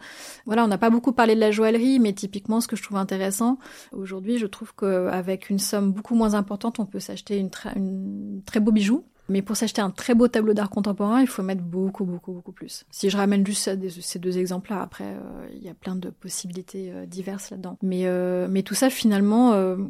Voilà, 0.47 0.65
on 0.65 0.69
n'a 0.69 0.79
pas 0.79 0.91
beaucoup 0.91 1.13
parlé 1.13 1.35
de 1.35 1.41
la 1.41 1.51
joaillerie, 1.51 1.99
mais 1.99 2.13
typiquement, 2.13 2.61
ce 2.61 2.69
que 2.69 2.77
je 2.77 2.83
trouve 2.83 2.99
intéressant 2.99 3.59
aujourd'hui, 3.93 4.39
je 4.39 4.47
trouve 4.47 4.75
qu'avec 4.75 5.51
une 5.51 5.59
somme 5.59 5.93
beaucoup 5.93 6.15
moins 6.15 6.35
importante, 6.35 6.79
on 6.79 6.87
peut 6.87 7.01
s'acheter 7.01 7.39
une, 7.39 7.51
une 7.77 8.43
très 8.47 8.61
beau 8.61 8.73
bijou 8.73 9.05
mais 9.33 9.41
pour 9.43 9.57
s'acheter 9.57 9.81
un 9.81 9.91
très 9.91 10.15
beau 10.15 10.29
tableau 10.29 10.53
d'art 10.53 10.69
contemporain, 10.69 11.23
il 11.23 11.27
faut 11.27 11.43
mettre 11.43 11.63
beaucoup, 11.63 12.05
beaucoup, 12.05 12.33
beaucoup 12.33 12.53
plus. 12.53 12.85
Si 12.91 13.09
je 13.09 13.17
ramène 13.17 13.47
juste 13.47 13.71
ces 14.03 14.19
deux 14.19 14.39
exemples-là, 14.39 14.83
après, 14.83 15.05
euh, 15.05 15.49
il 15.55 15.63
y 15.63 15.71
a 15.71 15.75
plein 15.75 15.97
de 15.97 16.11
possibilités 16.11 16.93
euh, 16.93 17.07
diverses 17.07 17.51
là-dedans. 17.51 17.79
Mais, 17.83 18.03
euh, 18.05 18.47
mais 18.51 18.63
tout 18.63 18.75
ça, 18.75 18.91
finalement, 18.91 19.33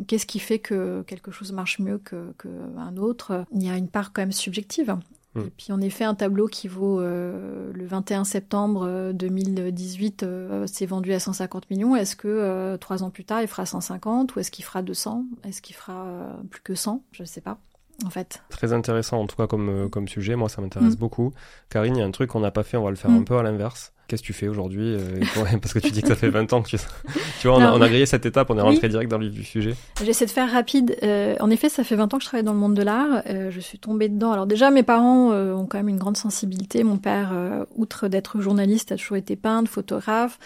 qu'est-ce 0.06 0.26
qui 0.26 0.38
fait 0.38 0.60
que 0.60 1.02
quelque 1.02 1.32
chose 1.32 1.52
marche 1.52 1.80
mieux 1.80 1.98
qu'un 1.98 2.96
autre? 2.96 3.44
Il 3.52 3.64
y 3.64 3.68
a 3.68 3.76
une 3.76 3.88
part 3.88 4.12
quand 4.12 4.22
même 4.22 4.32
subjective. 4.32 4.96
Hmm. 5.34 5.40
Et 5.40 5.50
puis 5.56 5.72
en 5.72 5.80
effet, 5.80 6.04
un 6.04 6.14
tableau 6.14 6.46
qui 6.46 6.68
vaut 6.68 7.00
le 7.00 7.86
21 7.86 8.22
septembre 8.22 9.12
2018 9.12 10.24
s'est 10.66 10.86
vendu 10.86 11.12
à 11.12 11.18
150 11.18 11.68
millions. 11.70 11.96
Est-ce 11.96 12.14
que 12.14 12.76
trois 12.76 13.02
ans 13.02 13.10
plus 13.10 13.24
tard, 13.24 13.42
il 13.42 13.48
fera 13.48 13.66
150 13.66 14.36
ou 14.36 14.40
est-ce 14.40 14.52
qu'il 14.52 14.64
fera 14.64 14.82
200 14.82 15.24
Est-ce 15.44 15.60
qu'il 15.62 15.74
fera 15.74 16.36
plus 16.50 16.60
que 16.62 16.74
100 16.74 17.02
Je 17.10 17.22
ne 17.22 17.26
sais 17.26 17.40
pas 17.40 17.58
en 18.04 18.10
fait. 18.10 18.42
Très 18.48 18.72
intéressant 18.72 19.20
en 19.20 19.26
tout 19.26 19.36
cas 19.36 19.46
comme, 19.46 19.68
euh, 19.68 19.88
comme 19.88 20.08
sujet, 20.08 20.36
moi 20.36 20.48
ça 20.48 20.60
m'intéresse 20.60 20.94
mm. 20.94 20.98
beaucoup. 20.98 21.32
Karine, 21.70 21.96
il 21.96 22.00
y 22.00 22.02
a 22.02 22.06
un 22.06 22.10
truc 22.10 22.30
qu'on 22.30 22.40
n'a 22.40 22.50
pas 22.50 22.62
fait, 22.62 22.76
on 22.76 22.84
va 22.84 22.90
le 22.90 22.96
faire 22.96 23.10
mm. 23.10 23.18
un 23.18 23.22
peu 23.22 23.38
à 23.38 23.42
l'inverse. 23.42 23.92
Qu'est-ce 24.12 24.20
que 24.20 24.26
tu 24.26 24.34
fais 24.34 24.48
aujourd'hui 24.48 24.94
euh, 24.94 25.20
Parce 25.62 25.72
que 25.72 25.78
tu 25.78 25.90
dis 25.90 26.02
que 26.02 26.08
ça 26.08 26.16
fait 26.16 26.28
20 26.28 26.52
ans 26.52 26.60
que 26.60 26.68
tu... 26.68 26.76
tu 27.40 27.48
vois, 27.48 27.56
on, 27.56 27.62
a, 27.62 27.72
on 27.72 27.80
a, 27.80 27.88
grillé 27.88 28.04
cette 28.04 28.26
étape, 28.26 28.50
on 28.50 28.58
est 28.58 28.60
rentré 28.60 28.90
direct 28.90 29.10
dans 29.10 29.16
le 29.16 29.28
vif 29.28 29.32
du 29.32 29.42
sujet. 29.42 29.74
J'essaie 30.04 30.26
de 30.26 30.30
faire 30.30 30.52
rapide. 30.52 30.98
Euh, 31.02 31.34
en 31.40 31.48
effet, 31.48 31.70
ça 31.70 31.82
fait 31.82 31.96
20 31.96 32.12
ans 32.12 32.18
que 32.18 32.22
je 32.22 32.28
travaille 32.28 32.44
dans 32.44 32.52
le 32.52 32.58
monde 32.58 32.74
de 32.74 32.82
l'art. 32.82 33.22
Euh, 33.26 33.50
je 33.50 33.58
suis 33.58 33.78
tombée 33.78 34.10
dedans. 34.10 34.30
Alors 34.30 34.46
déjà, 34.46 34.70
mes 34.70 34.82
parents 34.82 35.32
euh, 35.32 35.54
ont 35.54 35.64
quand 35.64 35.78
même 35.78 35.88
une 35.88 35.96
grande 35.96 36.18
sensibilité. 36.18 36.84
Mon 36.84 36.98
père, 36.98 37.32
outre 37.74 38.08
d'être 38.08 38.38
journaliste, 38.42 38.92
a 38.92 38.96
toujours 38.96 39.16
été 39.16 39.34
peintre, 39.34 39.70
photographe. 39.70 40.38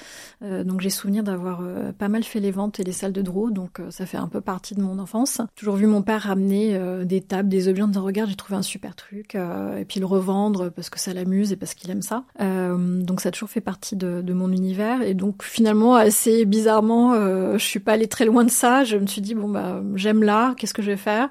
donc 0.42 0.80
j'ai 0.80 0.90
souvenir 0.90 1.24
d'avoir 1.24 1.62
pas 1.98 2.06
mal 2.06 2.22
fait 2.22 2.38
les 2.38 2.52
ventes 2.52 2.78
et 2.78 2.84
les 2.84 2.92
salles 2.92 3.12
de 3.12 3.22
draw. 3.22 3.50
Donc 3.50 3.80
ça 3.90 4.06
fait 4.06 4.16
un 4.16 4.28
peu 4.28 4.40
partie 4.40 4.76
de 4.76 4.80
mon 4.80 5.00
enfance. 5.00 5.40
Toujours 5.56 5.74
vu 5.74 5.86
mon 5.86 6.02
père 6.02 6.22
ramener 6.22 6.78
des 7.04 7.20
tables, 7.20 7.48
des 7.48 7.66
objets 7.66 7.82
en 7.82 7.88
disant 7.88 8.04
regarde, 8.04 8.30
j'ai 8.30 8.36
trouvé 8.36 8.56
un 8.56 8.62
super 8.62 8.94
truc. 8.94 9.34
et 9.34 9.84
puis 9.86 9.98
le 9.98 10.06
revendre 10.06 10.70
parce 10.70 10.88
que 10.88 11.00
ça 11.00 11.12
l'amuse 11.12 11.50
et 11.50 11.56
parce 11.56 11.74
qu'il 11.74 11.90
aime 11.90 12.02
ça. 12.02 12.22
donc 12.38 13.20
ça 13.20 13.30
a 13.30 13.32
toujours 13.32 13.50
fait 13.50 13.55
partie 13.60 13.96
de, 13.96 14.22
de, 14.22 14.32
mon 14.32 14.50
univers. 14.52 15.02
Et 15.02 15.14
donc 15.14 15.42
finalement 15.42 15.94
assez 15.94 16.44
bizarrement 16.44 17.14
euh, 17.14 17.58
je 17.58 17.64
suis 17.64 17.80
pas 17.80 17.92
allée 17.92 18.08
très 18.08 18.24
loin 18.24 18.44
de 18.44 18.50
ça. 18.50 18.84
Je 18.84 18.96
me 18.96 19.06
suis 19.06 19.20
dit 19.20 19.34
bon 19.34 19.48
bah 19.48 19.82
j'aime 19.94 20.22
l'art 20.22 20.56
qu'est-ce 20.56 20.74
que 20.74 20.82
je 20.82 20.90
vais 20.90 20.96
faire? 20.96 21.28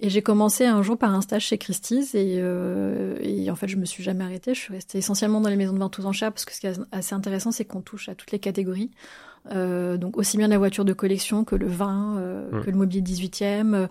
Et 0.00 0.10
j'ai 0.10 0.22
commencé 0.22 0.66
un 0.66 0.82
jour 0.82 0.98
par 0.98 1.14
un 1.14 1.20
stage 1.20 1.44
chez 1.46 1.56
Christie's 1.56 2.14
et, 2.14 2.38
euh, 2.38 3.16
et, 3.20 3.48
en 3.50 3.54
fait 3.54 3.68
je 3.68 3.76
me 3.76 3.84
suis 3.84 4.02
jamais 4.02 4.24
arrêtée. 4.24 4.54
Je 4.54 4.60
suis 4.60 4.74
restée 4.74 4.98
essentiellement 4.98 5.40
dans 5.40 5.48
les 5.48 5.56
maisons 5.56 5.72
de 5.72 5.78
vente 5.78 5.98
aux 5.98 6.06
enchères 6.06 6.32
parce 6.32 6.44
que 6.44 6.52
ce 6.52 6.60
qui 6.60 6.66
est 6.66 6.80
assez 6.92 7.14
intéressant 7.14 7.52
c'est 7.52 7.64
qu'on 7.64 7.80
touche 7.80 8.08
à 8.08 8.14
toutes 8.14 8.32
les 8.32 8.40
catégories 8.40 8.90
euh, 9.52 9.98
donc 9.98 10.16
aussi 10.16 10.38
bien 10.38 10.48
la 10.48 10.56
voiture 10.56 10.84
de 10.84 10.92
collection 10.94 11.44
que 11.44 11.54
le 11.54 11.66
vin, 11.66 12.16
euh, 12.16 12.48
mmh. 12.50 12.60
que 12.62 12.70
le 12.70 12.76
mobilier 12.76 13.02
18e, 13.02 13.74
euh, 13.74 13.86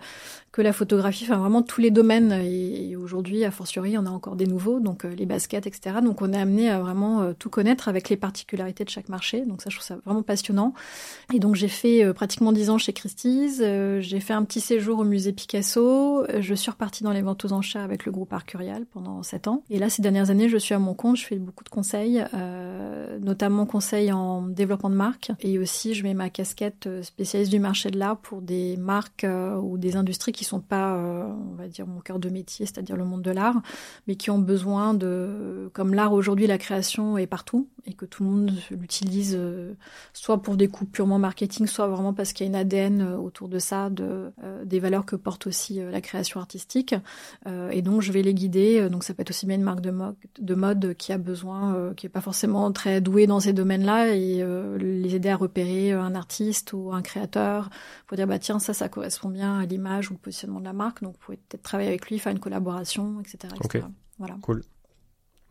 que 0.50 0.62
la 0.62 0.72
photographie, 0.72 1.24
enfin 1.24 1.38
vraiment 1.38 1.62
tous 1.62 1.80
les 1.80 1.90
domaines. 1.90 2.32
Et, 2.32 2.96
aujourd'hui, 2.96 3.44
a 3.44 3.50
fortiori, 3.50 3.98
on 3.98 4.06
a 4.06 4.10
encore 4.10 4.36
des 4.36 4.46
nouveaux, 4.46 4.80
donc 4.80 5.04
les 5.04 5.26
baskets, 5.26 5.66
etc. 5.66 5.96
Donc 6.02 6.22
on 6.22 6.32
est 6.32 6.38
amené 6.38 6.70
à 6.70 6.78
vraiment 6.78 7.34
tout 7.34 7.50
connaître 7.50 7.88
avec 7.88 8.08
les 8.08 8.16
particularités 8.16 8.84
de 8.84 8.88
chaque 8.88 9.08
marché. 9.08 9.44
Donc 9.44 9.62
ça, 9.62 9.70
je 9.70 9.76
trouve 9.76 9.86
ça 9.86 9.96
vraiment 10.04 10.22
passionnant. 10.22 10.72
Et 11.34 11.40
donc 11.40 11.56
j'ai 11.56 11.68
fait 11.68 12.12
pratiquement 12.14 12.52
dix 12.52 12.70
ans 12.70 12.78
chez 12.78 12.92
Christie's. 12.92 13.58
j'ai 13.58 14.20
fait 14.20 14.32
un 14.32 14.44
petit 14.44 14.60
séjour 14.60 15.00
au 15.00 15.04
musée 15.04 15.32
Picasso. 15.32 16.24
je 16.38 16.54
suis 16.54 16.70
repartie 16.70 17.02
dans 17.02 17.10
les 17.10 17.22
ventes 17.22 17.44
aux 17.44 17.52
enchères 17.52 17.82
avec 17.82 18.06
le 18.06 18.12
groupe 18.12 18.32
Arcurial 18.32 18.86
pendant 18.92 19.24
sept 19.24 19.48
ans. 19.48 19.64
Et 19.70 19.78
là, 19.80 19.90
ces 19.90 20.02
dernières 20.02 20.30
années, 20.30 20.48
je 20.48 20.56
suis 20.56 20.74
à 20.74 20.78
mon 20.78 20.94
compte. 20.94 21.16
Je 21.16 21.26
fais 21.26 21.36
beaucoup 21.36 21.64
de 21.64 21.68
conseils, 21.68 22.24
notamment 23.20 23.66
conseils 23.66 24.12
en 24.12 24.42
développement 24.42 24.90
de 24.90 24.94
marque 24.94 25.32
et 25.46 25.58
aussi, 25.58 25.92
je 25.92 26.02
mets 26.04 26.14
ma 26.14 26.30
casquette 26.30 26.86
euh, 26.86 27.02
spécialiste 27.02 27.52
du 27.52 27.58
marché 27.58 27.90
de 27.90 27.98
l'art 27.98 28.16
pour 28.16 28.40
des 28.40 28.78
marques 28.78 29.24
euh, 29.24 29.56
ou 29.56 29.76
des 29.76 29.94
industries 29.94 30.32
qui 30.32 30.42
sont 30.42 30.60
pas, 30.60 30.94
euh, 30.94 31.24
on 31.52 31.54
va 31.54 31.68
dire, 31.68 31.86
mon 31.86 32.00
cœur 32.00 32.18
de 32.18 32.30
métier, 32.30 32.64
c'est-à-dire 32.64 32.96
le 32.96 33.04
monde 33.04 33.20
de 33.20 33.30
l'art, 33.30 33.60
mais 34.06 34.16
qui 34.16 34.30
ont 34.30 34.38
besoin 34.38 34.94
de, 34.94 35.68
comme 35.74 35.92
l'art 35.92 36.14
aujourd'hui, 36.14 36.46
la 36.46 36.56
création 36.56 37.18
est 37.18 37.26
partout 37.26 37.68
et 37.86 37.92
que 37.92 38.06
tout 38.06 38.24
le 38.24 38.30
monde 38.30 38.52
l'utilise 38.70 39.38
soit 40.14 40.40
pour 40.40 40.56
des 40.56 40.68
coups 40.68 40.90
purement 40.90 41.18
marketing, 41.18 41.66
soit 41.66 41.86
vraiment 41.86 42.14
parce 42.14 42.32
qu'il 42.32 42.46
y 42.46 42.48
a 42.48 42.50
une 42.50 42.56
ADN 42.56 43.02
autour 43.02 43.50
de 43.50 43.58
ça, 43.58 43.90
de, 43.90 44.32
des 44.64 44.80
valeurs 44.80 45.04
que 45.04 45.16
porte 45.16 45.46
aussi 45.46 45.80
la 45.92 46.00
création 46.00 46.40
artistique. 46.40 46.94
et 47.70 47.82
donc, 47.82 48.00
je 48.00 48.10
vais 48.10 48.22
les 48.22 48.32
guider. 48.32 48.88
Donc, 48.88 49.04
ça 49.04 49.12
peut 49.12 49.20
être 49.20 49.28
aussi 49.28 49.44
bien 49.44 49.56
une 49.56 49.62
marque 49.62 49.82
de 49.82 49.90
mode, 49.90 50.14
de 50.38 50.54
mode 50.54 50.94
qui 50.96 51.12
a 51.12 51.18
besoin, 51.18 51.92
qui 51.94 52.06
est 52.06 52.08
pas 52.08 52.22
forcément 52.22 52.72
très 52.72 53.02
douée 53.02 53.26
dans 53.26 53.40
ces 53.40 53.52
domaines-là 53.52 54.14
et 54.14 54.42
les 54.78 55.14
aider 55.14 55.28
à 55.28 55.33
repérer 55.36 55.92
euh, 55.92 56.00
un 56.00 56.14
artiste 56.14 56.72
ou 56.72 56.92
un 56.92 57.02
créateur 57.02 57.70
pour 58.06 58.16
dire 58.16 58.26
bah 58.26 58.38
tiens 58.38 58.58
ça 58.58 58.74
ça 58.74 58.88
correspond 58.88 59.28
bien 59.28 59.58
à 59.58 59.66
l'image 59.66 60.10
ou 60.10 60.14
le 60.14 60.18
positionnement 60.18 60.60
de 60.60 60.64
la 60.64 60.72
marque 60.72 61.02
donc 61.02 61.12
vous 61.14 61.18
pouvez 61.18 61.36
peut-être 61.36 61.62
travailler 61.62 61.88
avec 61.88 62.08
lui 62.08 62.18
faire 62.18 62.32
une 62.32 62.40
collaboration 62.40 63.20
etc, 63.20 63.54
ok 63.62 63.82
voilà 64.18 64.36
cool 64.42 64.62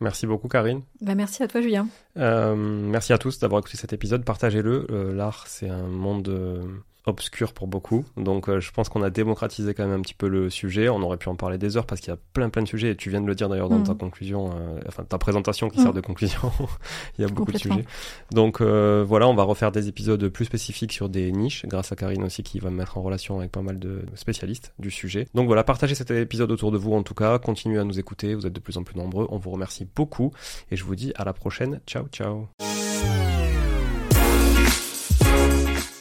Merci 0.00 0.26
beaucoup 0.26 0.48
Karine. 0.48 0.82
Bah, 1.00 1.14
merci 1.14 1.44
à 1.44 1.48
toi 1.48 1.60
Julien. 1.60 1.86
Euh, 2.18 2.56
merci 2.56 3.12
à 3.12 3.18
tous 3.18 3.38
d'avoir 3.38 3.60
écouté 3.60 3.76
cet 3.76 3.92
épisode. 3.92 4.24
Partagez-le. 4.24 4.88
Euh, 4.90 5.14
l'art 5.14 5.46
c'est 5.46 5.68
un 5.68 5.86
monde 5.86 6.28
obscur 7.06 7.52
pour 7.52 7.66
beaucoup. 7.66 8.04
Donc 8.16 8.48
euh, 8.48 8.60
je 8.60 8.70
pense 8.72 8.88
qu'on 8.88 9.02
a 9.02 9.10
démocratisé 9.10 9.74
quand 9.74 9.86
même 9.86 9.98
un 9.98 10.02
petit 10.02 10.14
peu 10.14 10.28
le 10.28 10.50
sujet. 10.50 10.88
On 10.88 11.02
aurait 11.02 11.16
pu 11.16 11.28
en 11.28 11.36
parler 11.36 11.58
des 11.58 11.76
heures 11.76 11.86
parce 11.86 12.00
qu'il 12.00 12.10
y 12.10 12.14
a 12.14 12.18
plein 12.32 12.48
plein 12.48 12.62
de 12.62 12.68
sujets 12.68 12.90
et 12.90 12.96
tu 12.96 13.10
viens 13.10 13.20
de 13.20 13.26
le 13.26 13.34
dire 13.34 13.48
d'ailleurs 13.48 13.68
dans 13.68 13.78
mm. 13.78 13.84
ta 13.84 13.94
conclusion, 13.94 14.50
euh, 14.50 14.80
enfin 14.88 15.04
ta 15.04 15.18
présentation 15.18 15.68
qui 15.68 15.80
sert 15.80 15.92
mm. 15.92 15.96
de 15.96 16.00
conclusion. 16.00 16.40
Il 17.18 17.22
y 17.22 17.24
a 17.24 17.28
beaucoup 17.28 17.52
de 17.52 17.58
sujets. 17.58 17.84
Donc 18.30 18.60
euh, 18.60 19.04
voilà, 19.06 19.28
on 19.28 19.34
va 19.34 19.42
refaire 19.42 19.70
des 19.70 19.88
épisodes 19.88 20.28
plus 20.28 20.46
spécifiques 20.46 20.92
sur 20.92 21.08
des 21.08 21.30
niches 21.32 21.66
grâce 21.66 21.92
à 21.92 21.96
Karine 21.96 22.24
aussi 22.24 22.42
qui 22.42 22.58
va 22.58 22.70
me 22.70 22.76
mettre 22.76 22.96
en 22.96 23.02
relation 23.02 23.38
avec 23.38 23.52
pas 23.52 23.62
mal 23.62 23.78
de 23.78 24.02
spécialistes 24.14 24.72
du 24.78 24.90
sujet. 24.90 25.26
Donc 25.34 25.46
voilà, 25.46 25.64
partagez 25.64 25.94
cet 25.94 26.10
épisode 26.10 26.50
autour 26.50 26.72
de 26.72 26.78
vous 26.78 26.94
en 26.94 27.02
tout 27.02 27.14
cas. 27.14 27.38
Continuez 27.38 27.78
à 27.78 27.84
nous 27.84 27.98
écouter, 27.98 28.34
vous 28.34 28.46
êtes 28.46 28.52
de 28.52 28.60
plus 28.60 28.78
en 28.78 28.82
plus 28.82 28.96
nombreux. 28.96 29.26
On 29.30 29.38
vous 29.38 29.50
remercie 29.50 29.86
beaucoup 29.94 30.32
et 30.70 30.76
je 30.76 30.84
vous 30.84 30.94
dis 30.94 31.12
à 31.16 31.24
la 31.24 31.32
prochaine. 31.32 31.80
Ciao 31.86 32.06
ciao. 32.08 32.48